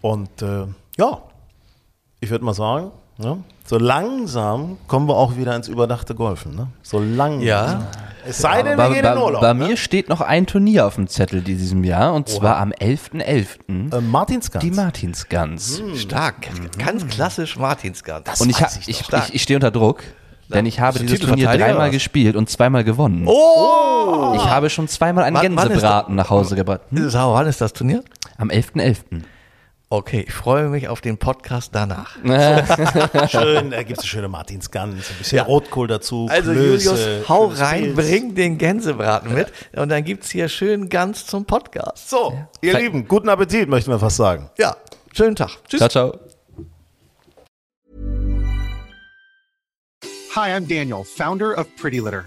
Und 0.00 0.42
äh, 0.42 0.66
ja, 0.96 1.22
ich 2.20 2.30
würde 2.30 2.44
mal 2.44 2.54
sagen, 2.54 2.92
Ne? 3.18 3.42
So 3.64 3.78
langsam 3.78 4.76
kommen 4.88 5.08
wir 5.08 5.16
auch 5.16 5.36
wieder 5.36 5.56
ins 5.56 5.68
überdachte 5.68 6.14
Golfen. 6.14 6.54
Ne? 6.54 6.68
So 6.82 6.98
langsam. 6.98 7.40
Ja. 7.42 7.88
Es 8.28 8.38
sei 8.38 8.62
denn, 8.62 8.78
wir 8.78 8.90
gehen 8.90 9.04
in 9.04 9.18
Urlaub. 9.18 9.40
Bei 9.40 9.52
ne? 9.52 9.66
mir 9.66 9.76
steht 9.76 10.08
noch 10.08 10.20
ein 10.20 10.46
Turnier 10.46 10.86
auf 10.86 10.96
dem 10.96 11.08
Zettel 11.08 11.42
diesem 11.42 11.84
Jahr 11.84 12.14
und 12.14 12.28
Oha. 12.28 12.38
zwar 12.38 12.56
am 12.58 12.72
11.11. 12.72 13.24
.11. 13.24 13.96
Äh, 13.96 14.00
Martinsgans. 14.00 14.64
Die 14.64 14.70
Martinsgans. 14.70 15.78
Hm. 15.78 15.96
Stark. 15.96 16.48
Mhm. 16.52 16.70
Ganz 16.78 17.06
klassisch 17.06 17.56
Martinsgans. 17.56 18.24
Das 18.24 18.40
und 18.40 18.50
ich, 18.50 18.60
ich, 18.60 18.88
ich, 18.88 19.00
ich, 19.00 19.34
ich 19.34 19.42
stehe 19.42 19.56
unter 19.56 19.70
Druck. 19.70 20.02
Denn 20.48 20.64
ich 20.64 20.78
habe 20.78 21.00
dieses 21.00 21.18
Turnier 21.20 21.48
dreimal 21.48 21.90
gespielt 21.90 22.36
und 22.36 22.48
zweimal 22.48 22.84
gewonnen. 22.84 23.24
Oh! 23.26 24.34
Ich 24.36 24.44
habe 24.44 24.70
schon 24.70 24.86
zweimal 24.86 25.24
einen 25.24 25.36
wann, 25.36 25.56
Gänsebraten 25.56 26.10
wann 26.10 26.14
nach 26.14 26.30
Hause 26.30 26.54
gebracht. 26.54 26.82
Hm? 26.90 27.12
Wann 27.12 27.46
ist 27.48 27.60
das 27.60 27.72
Turnier? 27.72 28.04
Am 28.38 28.50
11.11. 28.50 28.76
.11. 28.76 29.22
Okay, 29.96 30.26
ich 30.28 30.34
freue 30.34 30.68
mich 30.68 30.88
auf 30.88 31.00
den 31.00 31.16
Podcast 31.16 31.74
danach. 31.74 32.16
Schön, 33.30 33.70
da 33.70 33.82
gibt 33.82 33.92
es 33.92 34.00
eine 34.00 34.06
schöne 34.06 34.28
Martinsgans, 34.28 35.10
ein 35.10 35.16
bisschen 35.16 35.38
ja. 35.38 35.44
Rotkohl 35.44 35.88
dazu. 35.88 36.28
Also 36.30 36.52
Klöße, 36.52 36.90
Julius, 36.90 37.28
hau 37.30 37.46
rein, 37.46 37.94
Pilz. 37.94 37.96
bring 37.96 38.34
den 38.34 38.58
Gänsebraten 38.58 39.32
mit 39.32 39.50
und 39.74 39.88
dann 39.88 40.04
gibt 40.04 40.24
es 40.24 40.30
hier 40.30 40.50
schön 40.50 40.90
ganz 40.90 41.24
zum 41.24 41.46
Podcast. 41.46 42.10
So, 42.10 42.34
ja. 42.34 42.48
ihr 42.60 42.72
Fe 42.72 42.82
Lieben, 42.82 43.08
guten 43.08 43.30
Appetit, 43.30 43.70
möchten 43.70 43.90
wir 43.90 43.98
fast 43.98 44.18
sagen. 44.18 44.50
Ja, 44.58 44.76
schönen 45.14 45.34
Tag. 45.34 45.52
Tschüss. 45.66 45.78
Ciao, 45.78 45.88
ciao. 45.88 46.20
Hi, 50.34 50.50
I'm 50.50 50.68
Daniel, 50.68 51.04
Founder 51.04 51.58
of 51.58 51.74
Pretty 51.76 52.00
Litter. 52.00 52.26